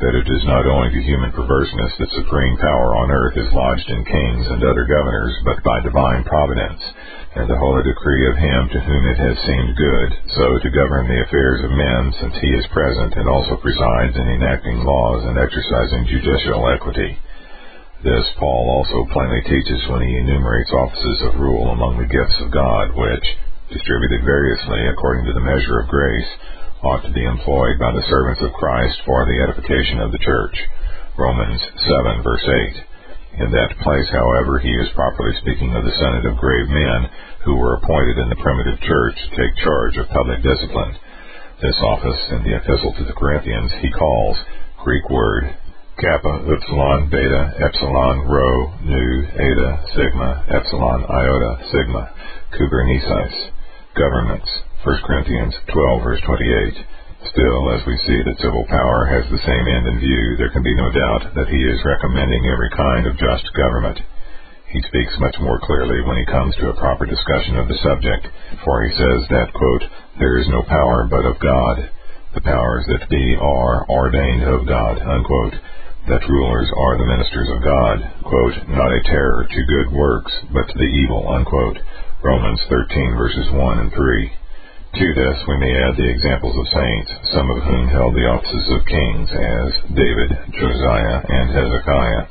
that 0.00 0.16
it 0.16 0.26
is 0.26 0.44
not 0.48 0.64
only 0.64 0.90
to 0.90 1.06
human 1.06 1.30
perverseness 1.32 1.92
that 2.00 2.16
supreme 2.16 2.56
power 2.56 2.96
on 2.96 3.12
earth 3.12 3.36
is 3.36 3.52
lodged 3.52 3.88
in 3.90 4.04
kings 4.08 4.46
and 4.48 4.64
other 4.64 4.88
governors, 4.88 5.36
but 5.44 5.62
by 5.62 5.84
divine 5.84 6.24
providence, 6.24 6.80
and 7.34 7.50
the 7.50 7.58
holy 7.58 7.82
decree 7.82 8.30
of 8.30 8.38
him 8.38 8.62
to 8.70 8.80
whom 8.86 9.02
it 9.10 9.18
has 9.18 9.36
seemed 9.42 9.74
good, 9.74 10.10
so 10.38 10.46
to 10.62 10.70
govern 10.70 11.10
the 11.10 11.22
affairs 11.26 11.66
of 11.66 11.74
men, 11.74 12.14
since 12.22 12.36
he 12.38 12.50
is 12.54 12.74
present 12.74 13.10
and 13.18 13.26
also 13.26 13.58
presides 13.58 14.14
in 14.14 14.38
enacting 14.38 14.78
laws 14.86 15.26
and 15.26 15.34
exercising 15.34 16.06
judicial 16.06 16.62
equity. 16.70 17.18
This 18.06 18.26
Paul 18.38 18.70
also 18.70 19.10
plainly 19.10 19.42
teaches 19.50 19.82
when 19.90 20.06
he 20.06 20.14
enumerates 20.14 20.70
offices 20.70 21.26
of 21.26 21.40
rule 21.42 21.74
among 21.74 21.98
the 21.98 22.06
gifts 22.06 22.38
of 22.38 22.54
God, 22.54 22.94
which, 22.94 23.26
distributed 23.72 24.22
variously 24.22 24.86
according 24.94 25.26
to 25.26 25.34
the 25.34 25.42
measure 25.42 25.82
of 25.82 25.90
grace, 25.90 26.30
ought 26.86 27.02
to 27.02 27.16
be 27.16 27.24
employed 27.24 27.80
by 27.82 27.90
the 27.90 28.06
servants 28.06 28.42
of 28.46 28.54
Christ 28.54 29.00
for 29.02 29.26
the 29.26 29.42
edification 29.42 29.98
of 29.98 30.12
the 30.12 30.22
church. 30.22 30.54
Romans 31.18 31.58
7 31.82 32.22
verse 32.22 32.46
8. 32.78 32.93
In 33.34 33.50
that 33.50 33.74
place, 33.82 34.08
however, 34.14 34.62
he 34.62 34.70
is 34.70 34.94
properly 34.94 35.34
speaking 35.42 35.74
of 35.74 35.82
the 35.82 35.98
Senate 35.98 36.26
of 36.26 36.38
grave 36.38 36.68
men 36.70 37.10
who 37.42 37.56
were 37.56 37.74
appointed 37.74 38.18
in 38.18 38.28
the 38.30 38.38
primitive 38.38 38.78
church 38.86 39.16
to 39.18 39.36
take 39.36 39.56
charge 39.58 39.96
of 39.98 40.08
public 40.14 40.38
discipline. 40.42 40.94
This 41.60 41.74
office 41.82 42.22
in 42.30 42.44
the 42.44 42.54
epistle 42.54 42.94
to 42.94 43.04
the 43.04 43.18
Corinthians 43.18 43.72
he 43.82 43.90
calls, 43.90 44.38
Greek 44.84 45.10
word, 45.10 45.50
kappa, 45.98 46.46
upsilon, 46.46 47.10
beta, 47.10 47.54
epsilon, 47.58 48.22
rho, 48.22 48.70
nu, 48.86 49.26
eta, 49.26 49.82
sigma, 49.98 50.44
epsilon, 50.54 51.02
iota, 51.02 51.52
sigma, 51.74 52.14
kubernesis, 52.54 53.50
governments. 53.98 54.50
1 54.84 55.02
Corinthians 55.06 55.54
12 55.72 56.02
verse 56.02 56.20
28. 56.22 56.86
Still, 57.32 57.72
as 57.72 57.80
we 57.86 57.96
see 58.04 58.20
that 58.20 58.40
civil 58.44 58.64
power 58.68 59.08
has 59.08 59.24
the 59.30 59.40
same 59.48 59.66
end 59.66 59.86
in 59.88 59.98
view, 59.98 60.36
there 60.36 60.52
can 60.52 60.62
be 60.62 60.74
no 60.76 60.92
doubt 60.92 61.32
that 61.34 61.48
he 61.48 61.56
is 61.56 61.80
recommending 61.84 62.44
every 62.46 62.68
kind 62.76 63.06
of 63.06 63.16
just 63.16 63.48
government. 63.56 63.98
He 64.68 64.82
speaks 64.82 65.18
much 65.20 65.36
more 65.40 65.58
clearly 65.64 66.02
when 66.02 66.18
he 66.18 66.26
comes 66.26 66.54
to 66.56 66.68
a 66.68 66.76
proper 66.76 67.06
discussion 67.06 67.56
of 67.56 67.68
the 67.68 67.80
subject, 67.80 68.28
for 68.64 68.84
he 68.84 68.92
says 68.92 69.24
that, 69.30 69.52
quote, 69.54 69.84
there 70.18 70.36
is 70.36 70.48
no 70.48 70.62
power 70.68 71.08
but 71.08 71.24
of 71.24 71.38
God. 71.40 71.88
The 72.34 72.44
powers 72.44 72.84
that 72.88 73.08
be 73.08 73.36
are 73.40 73.88
ordained 73.88 74.42
of 74.42 74.66
God, 74.66 74.98
unquote. 75.00 75.54
That 76.08 76.28
rulers 76.28 76.70
are 76.76 76.98
the 76.98 77.06
ministers 77.06 77.48
of 77.48 77.64
God, 77.64 77.96
quote, 78.24 78.68
not 78.68 78.92
a 78.92 79.02
terror 79.04 79.46
to 79.48 79.72
good 79.72 79.92
works, 79.96 80.32
but 80.52 80.68
to 80.68 80.76
the 80.76 80.92
evil, 80.92 81.24
unquote. 81.32 81.78
Romans 82.22 82.60
13 82.68 83.16
verses 83.16 83.48
1 83.50 83.78
and 83.78 83.92
3. 83.92 84.32
To 84.94 85.10
this 85.10 85.38
we 85.50 85.58
may 85.58 85.74
add 85.74 85.96
the 85.98 86.06
examples 86.06 86.54
of 86.54 86.70
saints, 86.70 87.10
some 87.34 87.50
of 87.50 87.66
whom 87.66 87.90
held 87.90 88.14
the 88.14 88.30
offices 88.30 88.66
of 88.70 88.86
kings, 88.86 89.26
as 89.26 89.68
David, 89.90 90.30
Josiah, 90.54 91.18
and 91.18 91.50
Hezekiah, 91.50 92.24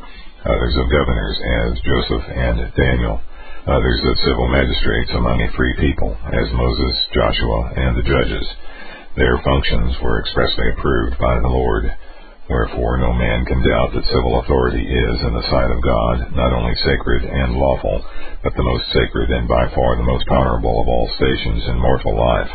others 0.48 0.76
of 0.80 0.88
governors, 0.88 1.38
as 1.44 1.84
Joseph 1.84 2.24
and 2.32 2.72
Daniel, 2.72 3.20
others 3.68 4.00
of 4.08 4.24
civil 4.24 4.48
magistrates 4.48 5.12
among 5.12 5.44
a 5.44 5.52
free 5.60 5.76
people, 5.76 6.16
as 6.32 6.56
Moses, 6.56 6.96
Joshua, 7.12 7.74
and 7.76 8.00
the 8.00 8.08
judges. 8.08 8.48
Their 9.20 9.44
functions 9.44 10.00
were 10.00 10.24
expressly 10.24 10.72
approved 10.72 11.20
by 11.20 11.44
the 11.44 11.52
Lord. 11.52 11.92
Wherefore 12.50 12.98
no 12.98 13.14
man 13.14 13.46
can 13.46 13.64
doubt 13.64 13.94
that 13.96 14.12
civil 14.12 14.40
authority 14.44 14.84
is, 14.84 15.18
in 15.24 15.34
the 15.34 15.48
sight 15.48 15.72
of 15.72 15.80
God, 15.80 16.36
not 16.36 16.52
only 16.52 16.76
sacred 16.76 17.24
and 17.24 17.56
lawful, 17.56 18.04
but 18.44 18.54
the 18.56 18.68
most 18.68 18.92
sacred 18.92 19.32
and 19.32 19.48
by 19.48 19.72
far 19.72 19.96
the 19.96 20.04
most 20.04 20.28
honorable 20.28 20.82
of 20.82 20.88
all 20.88 21.08
stations 21.16 21.64
in 21.72 21.80
mortal 21.80 22.20
life. 22.20 22.52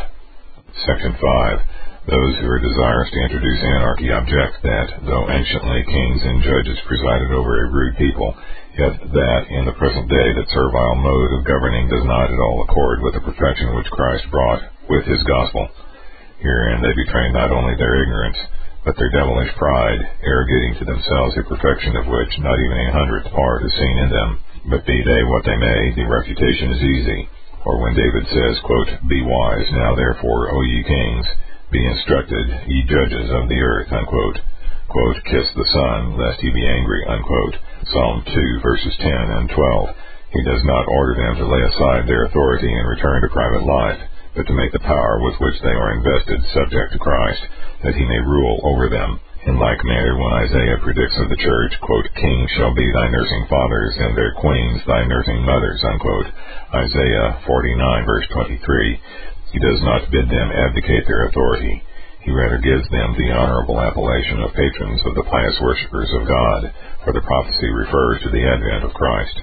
Section 0.85 1.17
5. 1.17 1.61
Those 2.05 2.37
who 2.37 2.47
are 2.53 2.61
desirous 2.61 3.09
to 3.11 3.23
introduce 3.25 3.61
anarchy 3.65 4.09
object 4.13 4.61
that, 4.61 4.89
though 5.09 5.29
anciently 5.29 5.83
kings 5.83 6.21
and 6.23 6.41
judges 6.45 6.79
presided 6.85 7.33
over 7.33 7.53
a 7.57 7.71
rude 7.73 7.97
people, 7.97 8.37
yet 8.77 8.93
that 8.93 9.41
in 9.49 9.65
the 9.65 9.77
present 9.77 10.05
day 10.09 10.27
that 10.37 10.53
servile 10.53 10.95
mode 11.01 11.33
of 11.33 11.49
governing 11.49 11.89
does 11.89 12.05
not 12.05 12.29
at 12.29 12.39
all 12.39 12.63
accord 12.63 13.01
with 13.01 13.13
the 13.13 13.25
perfection 13.25 13.75
which 13.75 13.89
Christ 13.89 14.29
brought 14.29 14.61
with 14.89 15.05
his 15.05 15.21
gospel. 15.25 15.67
Herein 16.39 16.81
they 16.81 16.93
betray 16.93 17.33
not 17.33 17.51
only 17.51 17.75
their 17.75 18.01
ignorance, 18.01 18.37
but 18.89 18.97
their 18.97 19.13
devilish 19.13 19.53
pride, 19.53 20.01
arrogating 20.25 20.73
to 20.81 20.85
themselves 20.89 21.37
a 21.37 21.45
perfection 21.45 21.93
of 21.93 22.09
which 22.09 22.41
not 22.41 22.57
even 22.57 22.73
a 22.73 22.89
hundredth 22.97 23.29
part 23.29 23.61
is 23.61 23.69
seen 23.77 23.97
in 24.01 24.09
them. 24.09 24.41
But 24.65 24.81
be 24.81 24.97
they 25.05 25.21
what 25.29 25.45
they 25.45 25.61
may, 25.61 25.93
the 25.93 26.09
refutation 26.09 26.73
is 26.73 26.81
easy. 26.81 27.29
For 27.61 27.77
when 27.85 27.93
David 27.93 28.25
says, 28.33 28.65
quote, 28.65 28.89
Be 29.05 29.21
wise, 29.21 29.69
now 29.77 29.93
therefore, 29.93 30.49
O 30.49 30.65
ye 30.65 30.81
kings, 30.81 31.27
be 31.69 31.85
instructed, 31.85 32.49
ye 32.65 32.89
judges 32.89 33.29
of 33.29 33.45
the 33.45 33.61
earth, 33.61 33.93
unquote. 33.93 34.41
Quote, 34.89 35.21
Kiss 35.29 35.45
the 35.53 35.69
Son, 35.69 36.17
lest 36.17 36.41
he 36.41 36.49
be 36.49 36.65
angry, 36.65 37.05
unquote. 37.05 37.61
Psalm 37.93 38.25
2, 38.25 38.65
verses 38.65 38.97
10 39.05 39.05
and 39.05 39.53
12. 39.53 39.89
He 40.33 40.41
does 40.49 40.65
not 40.65 40.89
order 40.89 41.13
them 41.13 41.37
to 41.37 41.45
lay 41.45 41.61
aside 41.61 42.09
their 42.09 42.25
authority 42.25 42.73
and 42.73 42.89
return 42.89 43.21
to 43.21 43.37
private 43.37 43.69
life, 43.69 44.01
but 44.39 44.47
to 44.47 44.55
make 44.55 44.71
the 44.71 44.87
power 44.87 45.19
with 45.19 45.35
which 45.43 45.59
they 45.59 45.75
are 45.75 45.99
invested 45.99 46.39
subject 46.55 46.95
to 46.95 47.03
Christ, 47.03 47.43
that 47.83 47.91
he 47.91 48.07
may 48.07 48.23
rule 48.23 48.63
over 48.63 48.87
them. 48.87 49.19
In 49.43 49.59
like 49.59 49.83
manner, 49.83 50.15
when 50.15 50.39
Isaiah 50.47 50.79
predicts 50.79 51.19
of 51.19 51.27
the 51.27 51.43
church, 51.43 51.75
quote, 51.83 52.07
Kings 52.15 52.47
shall 52.55 52.71
be 52.71 52.87
thy 52.87 53.11
nursing 53.11 53.45
fathers, 53.51 53.99
and 53.99 54.15
their 54.15 54.31
queens 54.39 54.79
thy 54.87 55.03
nursing 55.03 55.43
mothers, 55.43 55.83
unquote. 55.83 56.31
Isaiah 56.71 57.43
49, 57.43 58.07
verse 58.07 58.27
23. 58.31 59.01
He 59.51 59.59
does 59.59 59.83
not 59.83 60.07
bid 60.07 60.31
them 60.31 60.55
abdicate 60.55 61.03
their 61.03 61.27
authority. 61.27 61.83
He 62.23 62.31
rather 62.31 62.63
gives 62.63 62.87
them 62.95 63.19
the 63.19 63.35
honorable 63.35 63.83
appellation 63.83 64.39
of 64.39 64.55
patrons 64.55 65.03
of 65.03 65.19
the 65.19 65.27
pious 65.27 65.59
worshippers 65.59 66.15
of 66.15 66.23
God, 66.23 66.71
for 67.03 67.11
the 67.11 67.27
prophecy 67.27 67.67
refers 67.75 68.23
to 68.23 68.31
the 68.31 68.47
advent 68.47 68.87
of 68.87 68.95
Christ. 68.95 69.35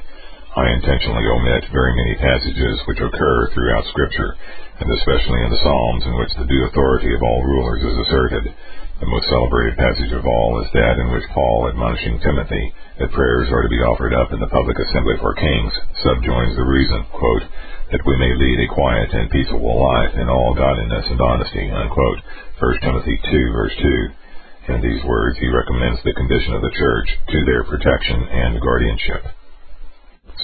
I 0.57 0.72
intentionally 0.72 1.28
omit 1.28 1.68
very 1.68 1.92
many 1.92 2.16
passages 2.16 2.80
which 2.88 3.04
occur 3.04 3.52
throughout 3.52 3.84
Scripture, 3.92 4.40
and 4.80 4.88
especially 4.88 5.44
in 5.44 5.50
the 5.52 5.61
Psalms 5.61 6.04
in 6.09 6.16
which 6.16 6.32
the 6.32 6.48
due 6.48 6.64
authority 6.64 7.12
of 7.12 7.20
all 7.20 7.44
rulers 7.44 7.84
is 7.84 7.98
asserted. 8.09 8.57
The 8.96 9.12
most 9.12 9.28
celebrated 9.28 9.76
passage 9.76 10.16
of 10.16 10.24
all 10.24 10.64
is 10.64 10.72
that 10.72 10.96
in 10.96 11.12
which 11.12 11.28
Paul, 11.36 11.68
admonishing 11.68 12.24
Timothy 12.24 12.72
that 12.96 13.12
prayers 13.12 13.52
are 13.52 13.68
to 13.68 13.68
be 13.68 13.84
offered 13.84 14.16
up 14.16 14.32
in 14.32 14.40
the 14.40 14.48
public 14.48 14.80
assembly 14.80 15.20
for 15.20 15.36
kings, 15.36 15.76
subjoins 16.00 16.57
the 16.57 16.64
reason, 16.64 17.04
quote, 17.12 17.44
that 17.92 18.07
we 18.09 18.16
may 18.16 18.32
lead 18.32 18.64
a 18.64 18.72
quiet 18.72 19.12
and 19.12 19.28
peaceable 19.28 19.76
life 19.76 20.16
in 20.16 20.32
all 20.32 20.57
godliness 20.57 21.04
and 21.12 21.20
honesty, 21.20 21.68
unquote. 21.68 22.20
1 22.64 22.80
Timothy 22.80 23.20
2, 23.28 23.52
verse 23.52 23.76
2. 23.76 24.72
In 24.72 24.80
these 24.80 25.04
words 25.04 25.36
he 25.36 25.52
recommends 25.52 26.00
the 26.00 26.16
condition 26.16 26.57
of 26.57 26.64
the 26.64 26.76
church 26.80 27.09
to 27.28 27.44
their 27.44 27.62
protection 27.68 28.24
and 28.24 28.57
guardianship. 28.57 29.36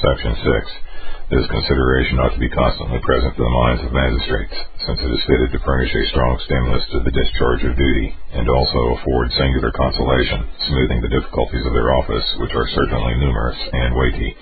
Section 0.03 0.35
6. 0.35 1.31
This 1.31 1.47
consideration 1.47 2.19
ought 2.19 2.35
to 2.35 2.43
be 2.43 2.51
constantly 2.51 2.99
present 3.07 3.39
to 3.39 3.45
the 3.47 3.59
minds 3.63 3.87
of 3.87 3.95
magistrates, 3.95 4.59
since 4.83 4.99
it 4.99 5.15
is 5.15 5.23
fitted 5.31 5.55
to 5.55 5.63
furnish 5.63 5.95
a 5.95 6.11
strong 6.11 6.43
stimulus 6.43 6.83
to 6.91 7.07
the 7.07 7.15
discharge 7.15 7.63
of 7.63 7.79
duty, 7.79 8.11
and 8.35 8.51
also 8.51 8.99
afford 8.99 9.31
singular 9.39 9.71
consolation, 9.71 10.43
smoothing 10.67 11.07
the 11.07 11.15
difficulties 11.15 11.63
of 11.63 11.71
their 11.71 11.95
office, 11.95 12.27
which 12.43 12.51
are 12.51 12.67
certainly 12.75 13.15
numerous 13.23 13.55
and 13.55 13.95
weighty. 13.95 14.35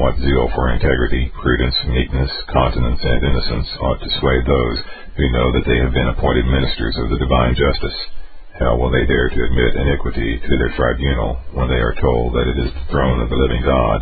What 0.00 0.16
zeal 0.16 0.48
for 0.56 0.72
integrity, 0.72 1.28
prudence, 1.44 1.76
meekness, 1.92 2.32
continence, 2.48 3.00
and 3.04 3.20
innocence 3.20 3.68
ought 3.84 4.00
to 4.00 4.16
sway 4.16 4.40
those 4.48 4.78
who 5.20 5.28
know 5.36 5.52
that 5.60 5.68
they 5.68 5.76
have 5.84 5.92
been 5.92 6.08
appointed 6.16 6.48
ministers 6.48 6.96
of 7.04 7.12
the 7.12 7.20
divine 7.20 7.52
justice. 7.52 7.98
How 8.64 8.80
will 8.80 8.88
they 8.88 9.04
dare 9.04 9.28
to 9.28 9.44
admit 9.44 9.76
iniquity 9.76 10.40
to 10.40 10.54
their 10.56 10.72
tribunal 10.72 11.36
when 11.52 11.68
they 11.68 11.84
are 11.84 12.00
told 12.00 12.32
that 12.32 12.48
it 12.48 12.64
is 12.64 12.72
the 12.72 12.88
throne 12.88 13.20
of 13.20 13.28
the 13.28 13.36
living 13.36 13.60
God? 13.60 14.00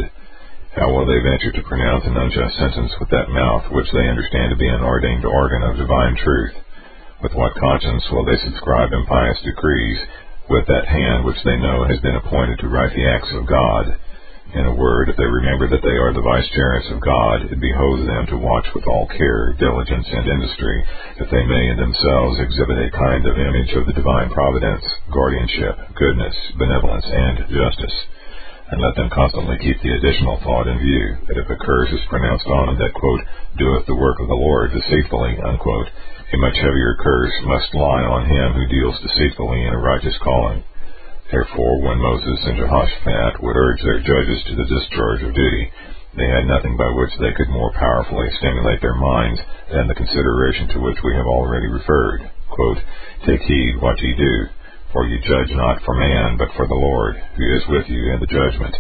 How 0.75 0.91
will 0.91 1.07
they 1.07 1.23
venture 1.23 1.55
to 1.55 1.71
pronounce 1.71 2.03
an 2.03 2.19
unjust 2.19 2.59
sentence 2.59 2.91
with 2.99 3.07
that 3.15 3.31
mouth 3.31 3.71
which 3.71 3.87
they 3.95 4.11
understand 4.11 4.51
to 4.51 4.59
be 4.59 4.67
an 4.67 4.83
ordained 4.83 5.25
organ 5.25 5.63
of 5.63 5.79
divine 5.79 6.17
truth? 6.19 6.51
With 7.23 7.31
what 7.33 7.55
conscience 7.55 8.03
will 8.11 8.25
they 8.27 8.35
subscribe 8.43 8.91
impious 8.91 9.39
decrees 9.47 10.01
with 10.51 10.67
that 10.67 10.91
hand 10.91 11.23
which 11.23 11.39
they 11.47 11.63
know 11.63 11.85
has 11.87 12.01
been 12.03 12.19
appointed 12.19 12.59
to 12.59 12.67
write 12.67 12.91
the 12.91 13.07
acts 13.07 13.31
of 13.39 13.47
God? 13.47 13.87
In 14.59 14.67
a 14.67 14.75
word, 14.75 15.09
if 15.09 15.17
they 15.17 15.31
remember 15.31 15.69
that 15.71 15.83
they 15.83 15.95
are 15.95 16.13
the 16.13 16.27
vicegerents 16.27 16.91
of 16.91 16.99
God, 16.99 17.55
it 17.55 17.61
behoves 17.63 18.11
them 18.11 18.27
to 18.35 18.43
watch 18.43 18.67
with 18.75 18.83
all 18.91 19.07
care, 19.15 19.55
diligence, 19.55 20.11
and 20.11 20.27
industry, 20.27 20.85
that 21.23 21.31
they 21.31 21.47
may 21.47 21.71
in 21.71 21.79
themselves 21.79 22.41
exhibit 22.43 22.83
a 22.83 22.99
kind 22.99 23.23
of 23.31 23.39
image 23.39 23.71
of 23.79 23.87
the 23.87 23.95
divine 23.95 24.31
providence, 24.35 24.83
guardianship, 25.15 25.79
goodness, 25.95 26.35
benevolence, 26.59 27.07
and 27.07 27.47
justice 27.47 27.95
and 28.71 28.81
let 28.81 28.97
them 28.97 29.11
constantly 29.13 29.59
keep 29.61 29.77
the 29.83 29.95
additional 30.01 30.41
thought 30.41 30.69
in 30.69 30.79
view 30.79 31.17
that 31.29 31.37
if 31.37 31.51
a 31.51 31.61
curse 31.61 31.93
is 31.93 32.11
pronounced 32.11 32.47
on 32.47 32.71
him 32.71 32.79
that, 32.79 32.97
quote, 32.97 33.23
doeth 33.59 33.87
the 33.87 34.01
work 34.01 34.21
of 34.21 34.29
the 34.29 34.41
Lord 34.41 34.73
deceitfully, 34.73 35.37
unquote, 35.45 35.89
a 36.33 36.37
much 36.39 36.57
heavier 36.57 36.97
curse 36.99 37.37
must 37.45 37.75
lie 37.75 38.05
on 38.09 38.27
him 38.27 38.57
who 38.57 38.67
deals 38.73 38.99
deceitfully 39.05 39.63
in 39.63 39.75
a 39.75 39.79
righteous 39.79 40.17
calling. 40.25 40.65
Therefore, 41.31 41.83
when 41.83 42.01
Moses 42.01 42.41
and 42.45 42.57
Jehoshaphat 42.57 43.43
would 43.43 43.57
urge 43.57 43.81
their 43.83 44.01
judges 44.01 44.41
to 44.45 44.55
the 44.57 44.69
discharge 44.69 45.23
of 45.23 45.35
duty, 45.35 45.71
they 46.17 46.29
had 46.29 46.47
nothing 46.47 46.77
by 46.77 46.89
which 46.95 47.11
they 47.19 47.33
could 47.37 47.49
more 47.51 47.73
powerfully 47.73 48.31
stimulate 48.39 48.81
their 48.81 48.95
minds 48.95 49.41
than 49.73 49.89
the 49.89 49.99
consideration 49.99 50.69
to 50.69 50.81
which 50.81 50.99
we 51.03 51.15
have 51.15 51.27
already 51.27 51.67
referred. 51.67 52.31
Quote, 52.51 52.79
Take 53.27 53.43
heed 53.43 53.81
what 53.81 54.01
ye 54.01 54.15
do, 54.15 54.47
for 54.95 55.11
you 55.11 55.19
judge 55.27 55.51
not 55.59 55.83
for 55.83 55.99
man, 55.99 56.39
but 56.39 56.55
for 56.55 56.71
the 56.71 56.79
Lord, 56.79 57.19
who 57.35 57.45
is 57.59 57.67
with 57.67 57.91
you 57.91 58.15
in 58.15 58.23
the 58.23 58.31
judgment. 58.31 58.79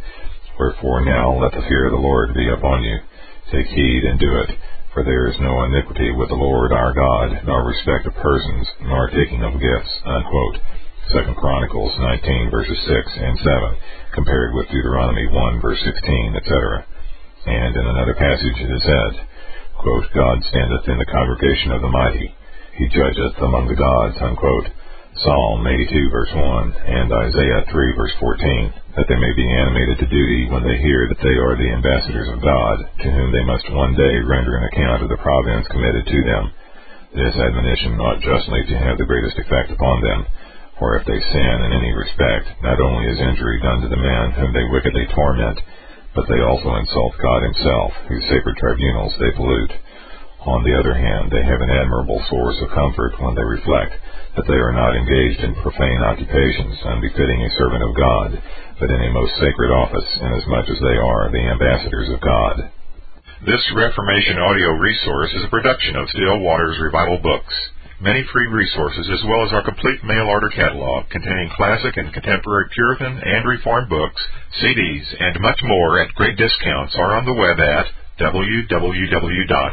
Wherefore 0.54 1.02
now 1.02 1.34
let 1.42 1.50
the 1.50 1.66
fear 1.66 1.90
of 1.90 1.92
the 1.98 2.06
Lord 2.06 2.30
be 2.38 2.46
upon 2.54 2.86
you. 2.86 3.02
Take 3.50 3.66
heed 3.66 4.02
and 4.06 4.22
do 4.22 4.30
it, 4.46 4.54
for 4.94 5.02
there 5.02 5.26
is 5.26 5.34
no 5.42 5.66
iniquity 5.66 6.14
with 6.14 6.30
the 6.30 6.38
Lord 6.38 6.70
our 6.70 6.94
God, 6.94 7.42
nor 7.42 7.66
respect 7.66 8.06
of 8.06 8.14
persons, 8.14 8.66
nor 8.86 9.10
taking 9.10 9.42
of 9.42 9.58
gifts. 9.58 9.92
Unquote. 10.06 10.62
Second 11.10 11.34
Chronicles 11.34 11.92
19 11.98 12.48
verses 12.48 12.78
6 12.86 13.18
and 13.18 13.36
7, 13.36 13.76
compared 14.14 14.54
with 14.54 14.70
Deuteronomy 14.70 15.26
1 15.26 15.60
verse 15.60 15.82
16, 15.82 16.38
etc. 16.38 16.86
And 17.44 17.74
in 17.74 17.86
another 17.90 18.14
passage 18.14 18.56
it 18.62 18.70
is 18.70 18.86
said, 18.86 19.12
quote, 19.82 20.06
God 20.14 20.38
standeth 20.48 20.86
in 20.86 20.96
the 20.96 21.10
congregation 21.10 21.74
of 21.74 21.82
the 21.82 21.90
mighty. 21.90 22.30
He 22.78 22.86
judgeth 22.88 23.36
among 23.42 23.66
the 23.66 23.76
gods, 23.76 24.16
unquote. 24.22 24.70
Psalm 25.14 25.62
82 25.62 26.10
verse 26.10 26.34
1 26.34 26.74
and 26.74 27.06
Isaiah 27.06 27.62
3 27.70 27.94
verse 27.94 28.10
14, 28.18 28.98
that 28.98 29.06
they 29.06 29.14
may 29.14 29.30
be 29.38 29.46
animated 29.46 30.02
to 30.02 30.10
duty 30.10 30.50
when 30.50 30.66
they 30.66 30.74
hear 30.82 31.06
that 31.06 31.22
they 31.22 31.38
are 31.38 31.54
the 31.54 31.70
ambassadors 31.70 32.26
of 32.34 32.42
God, 32.42 32.82
to 32.98 33.08
whom 33.14 33.30
they 33.30 33.46
must 33.46 33.62
one 33.70 33.94
day 33.94 34.18
render 34.26 34.58
an 34.58 34.66
account 34.74 35.06
of 35.06 35.08
the 35.08 35.22
providence 35.22 35.70
committed 35.70 36.02
to 36.02 36.20
them. 36.26 36.50
This 37.14 37.30
admonition 37.38 37.94
ought 38.02 38.26
justly 38.26 38.66
to 38.66 38.82
have 38.82 38.98
the 38.98 39.06
greatest 39.06 39.38
effect 39.38 39.70
upon 39.70 40.02
them, 40.02 40.26
for 40.82 40.98
if 40.98 41.06
they 41.06 41.22
sin 41.30 41.56
in 41.62 41.78
any 41.78 41.94
respect, 41.94 42.50
not 42.66 42.82
only 42.82 43.06
is 43.06 43.22
injury 43.22 43.62
done 43.62 43.86
to 43.86 43.88
the 43.94 44.02
man 44.02 44.34
whom 44.34 44.50
they 44.50 44.66
wickedly 44.66 45.06
torment, 45.14 45.62
but 46.18 46.26
they 46.26 46.42
also 46.42 46.74
insult 46.74 47.14
God 47.22 47.46
himself, 47.46 47.92
whose 48.10 48.26
sacred 48.26 48.58
tribunals 48.58 49.14
they 49.22 49.30
pollute. 49.38 49.78
On 50.44 50.60
the 50.60 50.76
other 50.76 50.92
hand, 50.92 51.32
they 51.32 51.40
have 51.40 51.64
an 51.64 51.72
admirable 51.72 52.20
source 52.28 52.60
of 52.60 52.76
comfort 52.76 53.16
when 53.16 53.32
they 53.32 53.48
reflect 53.48 53.96
that 54.36 54.44
they 54.44 54.60
are 54.60 54.76
not 54.76 54.92
engaged 54.92 55.40
in 55.40 55.56
profane 55.56 56.04
occupations 56.04 56.84
unbefitting 56.84 57.40
a 57.40 57.56
servant 57.56 57.80
of 57.80 57.96
God, 57.96 58.42
but 58.76 58.90
in 58.92 59.00
a 59.00 59.16
most 59.16 59.32
sacred 59.40 59.72
office, 59.72 60.04
inasmuch 60.20 60.68
as 60.68 60.80
they 60.84 60.98
are 61.00 61.32
the 61.32 61.48
ambassadors 61.48 62.10
of 62.12 62.20
God. 62.20 62.68
This 63.48 63.64
Reformation 63.72 64.36
audio 64.36 64.76
resource 64.76 65.32
is 65.32 65.44
a 65.44 65.48
production 65.48 65.96
of 65.96 66.10
Still 66.12 66.38
Waters 66.40 66.76
Revival 66.76 67.24
Books. 67.24 67.54
Many 68.04 68.20
free 68.28 68.48
resources, 68.52 69.08
as 69.08 69.24
well 69.24 69.46
as 69.48 69.52
our 69.56 69.64
complete 69.64 70.04
mail 70.04 70.28
order 70.28 70.50
catalog 70.52 71.08
containing 71.08 71.56
classic 71.56 71.96
and 71.96 72.12
contemporary 72.12 72.68
Puritan 72.68 73.16
and 73.16 73.48
Reformed 73.48 73.88
books, 73.88 74.20
CDs, 74.60 75.08
and 75.20 75.40
much 75.40 75.60
more 75.64 76.04
at 76.04 76.14
great 76.14 76.36
discounts, 76.36 76.94
are 76.96 77.16
on 77.16 77.24
the 77.24 77.32
web 77.32 77.56
at 77.60 77.88
www 78.20 79.72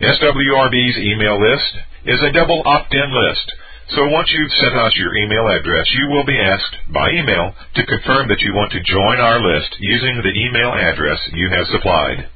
SWRB's 0.00 0.96
email 0.96 1.36
list 1.36 1.72
is 2.06 2.20
a 2.24 2.32
double 2.32 2.62
opt-in 2.64 3.12
list. 3.12 3.52
So 3.92 4.08
once 4.08 4.32
you've 4.32 4.58
sent 4.64 4.76
us 4.80 4.96
your 4.96 5.14
email 5.14 5.46
address, 5.48 5.84
you 5.92 6.08
will 6.08 6.24
be 6.24 6.40
asked 6.40 6.76
by 6.88 7.10
email 7.10 7.52
to 7.74 7.84
confirm 7.84 8.28
that 8.28 8.40
you 8.40 8.54
want 8.54 8.72
to 8.72 8.80
join 8.88 9.20
our 9.20 9.36
list 9.44 9.76
using 9.78 10.22
the 10.22 10.32
email 10.40 10.72
address 10.72 11.20
you 11.34 11.50
have 11.52 11.66
supplied. 11.68 12.28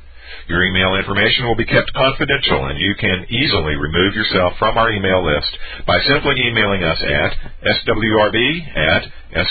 Your 0.46 0.62
email 0.66 0.94
information 0.96 1.46
will 1.46 1.56
be 1.56 1.64
kept 1.64 1.88
confidential 1.94 2.66
and 2.66 2.78
you 2.78 2.94
can 3.00 3.24
easily 3.30 3.76
remove 3.76 4.12
yourself 4.14 4.52
from 4.58 4.76
our 4.76 4.92
email 4.92 5.24
list 5.24 5.56
by 5.86 5.96
simply 6.04 6.36
emailing 6.44 6.84
us 6.84 7.00
at 7.00 7.32
swrb 7.64 8.76
at 8.76 9.02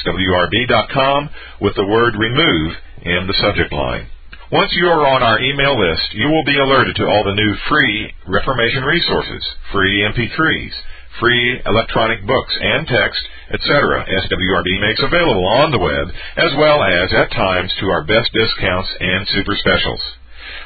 swrb.com 0.06 1.30
with 1.62 1.74
the 1.76 1.88
word 1.88 2.14
remove 2.16 2.78
in 3.02 3.26
the 3.26 3.38
subject 3.42 3.74
line. 3.74 4.06
Once 4.54 4.70
you 4.78 4.86
are 4.86 5.08
on 5.10 5.24
our 5.26 5.42
email 5.42 5.74
list, 5.74 6.14
you 6.14 6.30
will 6.30 6.46
be 6.46 6.54
alerted 6.62 6.96
to 6.96 7.10
all 7.10 7.24
the 7.26 7.34
new 7.34 7.56
free 7.68 8.14
Reformation 8.28 8.84
resources, 8.84 9.42
free 9.72 10.06
MP3s, 10.06 10.74
free 11.20 11.60
electronic 11.66 12.22
books 12.28 12.54
and 12.62 12.86
text, 12.86 13.18
etc. 13.50 14.06
SWRB 14.06 14.70
makes 14.78 15.02
available 15.02 15.48
on 15.58 15.72
the 15.72 15.82
web, 15.82 16.06
as 16.38 16.54
well 16.62 16.84
as, 16.84 17.10
at 17.18 17.32
times, 17.32 17.74
to 17.80 17.90
our 17.90 18.06
best 18.06 18.30
discounts 18.32 18.90
and 19.00 19.28
super 19.30 19.58
specials. 19.58 20.02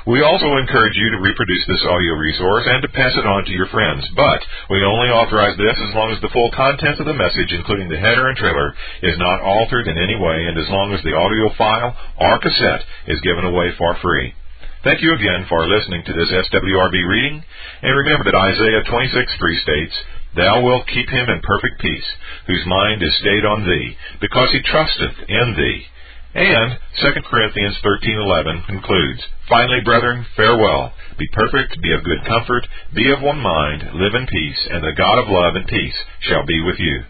We 0.07 0.23
also 0.23 0.55
encourage 0.55 0.95
you 0.95 1.11
to 1.11 1.19
reproduce 1.19 1.67
this 1.67 1.83
audio 1.83 2.15
resource 2.15 2.63
and 2.63 2.79
to 2.79 2.95
pass 2.95 3.11
it 3.19 3.27
on 3.27 3.43
to 3.43 3.51
your 3.51 3.67
friends, 3.67 4.07
but 4.15 4.39
we 4.71 4.79
only 4.79 5.11
authorize 5.11 5.59
this 5.59 5.75
as 5.83 5.91
long 5.99 6.15
as 6.15 6.21
the 6.23 6.31
full 6.31 6.47
content 6.55 7.03
of 7.03 7.11
the 7.11 7.19
message, 7.19 7.51
including 7.51 7.91
the 7.91 7.99
header 7.99 8.31
and 8.31 8.37
trailer, 8.39 8.71
is 9.03 9.19
not 9.19 9.43
altered 9.43 9.83
in 9.83 9.99
any 9.99 10.15
way 10.15 10.47
and 10.47 10.55
as 10.55 10.71
long 10.71 10.95
as 10.95 11.03
the 11.03 11.11
audio 11.11 11.51
file 11.59 11.91
or 12.23 12.39
cassette 12.39 12.87
is 13.11 13.19
given 13.19 13.43
away 13.43 13.75
for 13.75 13.99
free. 13.99 14.31
Thank 14.87 15.03
you 15.03 15.11
again 15.11 15.43
for 15.51 15.67
listening 15.67 16.07
to 16.07 16.13
this 16.15 16.31
SWRB 16.31 17.03
reading, 17.03 17.43
and 17.83 17.91
remember 17.91 18.31
that 18.31 18.39
Isaiah 18.47 18.87
26:3 18.87 19.59
states, 19.59 19.95
Thou 20.39 20.63
wilt 20.63 20.87
keep 20.87 21.09
him 21.09 21.27
in 21.27 21.43
perfect 21.43 21.83
peace, 21.83 22.07
whose 22.47 22.63
mind 22.65 23.03
is 23.03 23.11
stayed 23.19 23.43
on 23.43 23.67
thee, 23.67 23.97
because 24.21 24.55
he 24.55 24.61
trusteth 24.63 25.19
in 25.27 25.55
thee. 25.59 25.83
And 26.37 26.77
2 27.01 27.21
Corinthians 27.31 27.79
13:11 27.83 28.67
concludes, 28.67 29.27
Finally, 29.49 29.81
brethren, 29.81 30.23
farewell. 30.35 30.93
Be 31.17 31.27
perfect, 31.33 31.81
be 31.81 31.91
of 31.93 32.03
good 32.03 32.23
comfort, 32.25 32.67
be 32.93 33.09
of 33.09 33.23
one 33.23 33.39
mind, 33.39 33.89
live 33.95 34.13
in 34.13 34.27
peace, 34.27 34.67
and 34.69 34.83
the 34.83 34.93
God 34.93 35.17
of 35.17 35.29
love 35.29 35.55
and 35.55 35.67
peace 35.67 35.97
shall 36.19 36.45
be 36.45 36.61
with 36.61 36.79
you. 36.79 37.05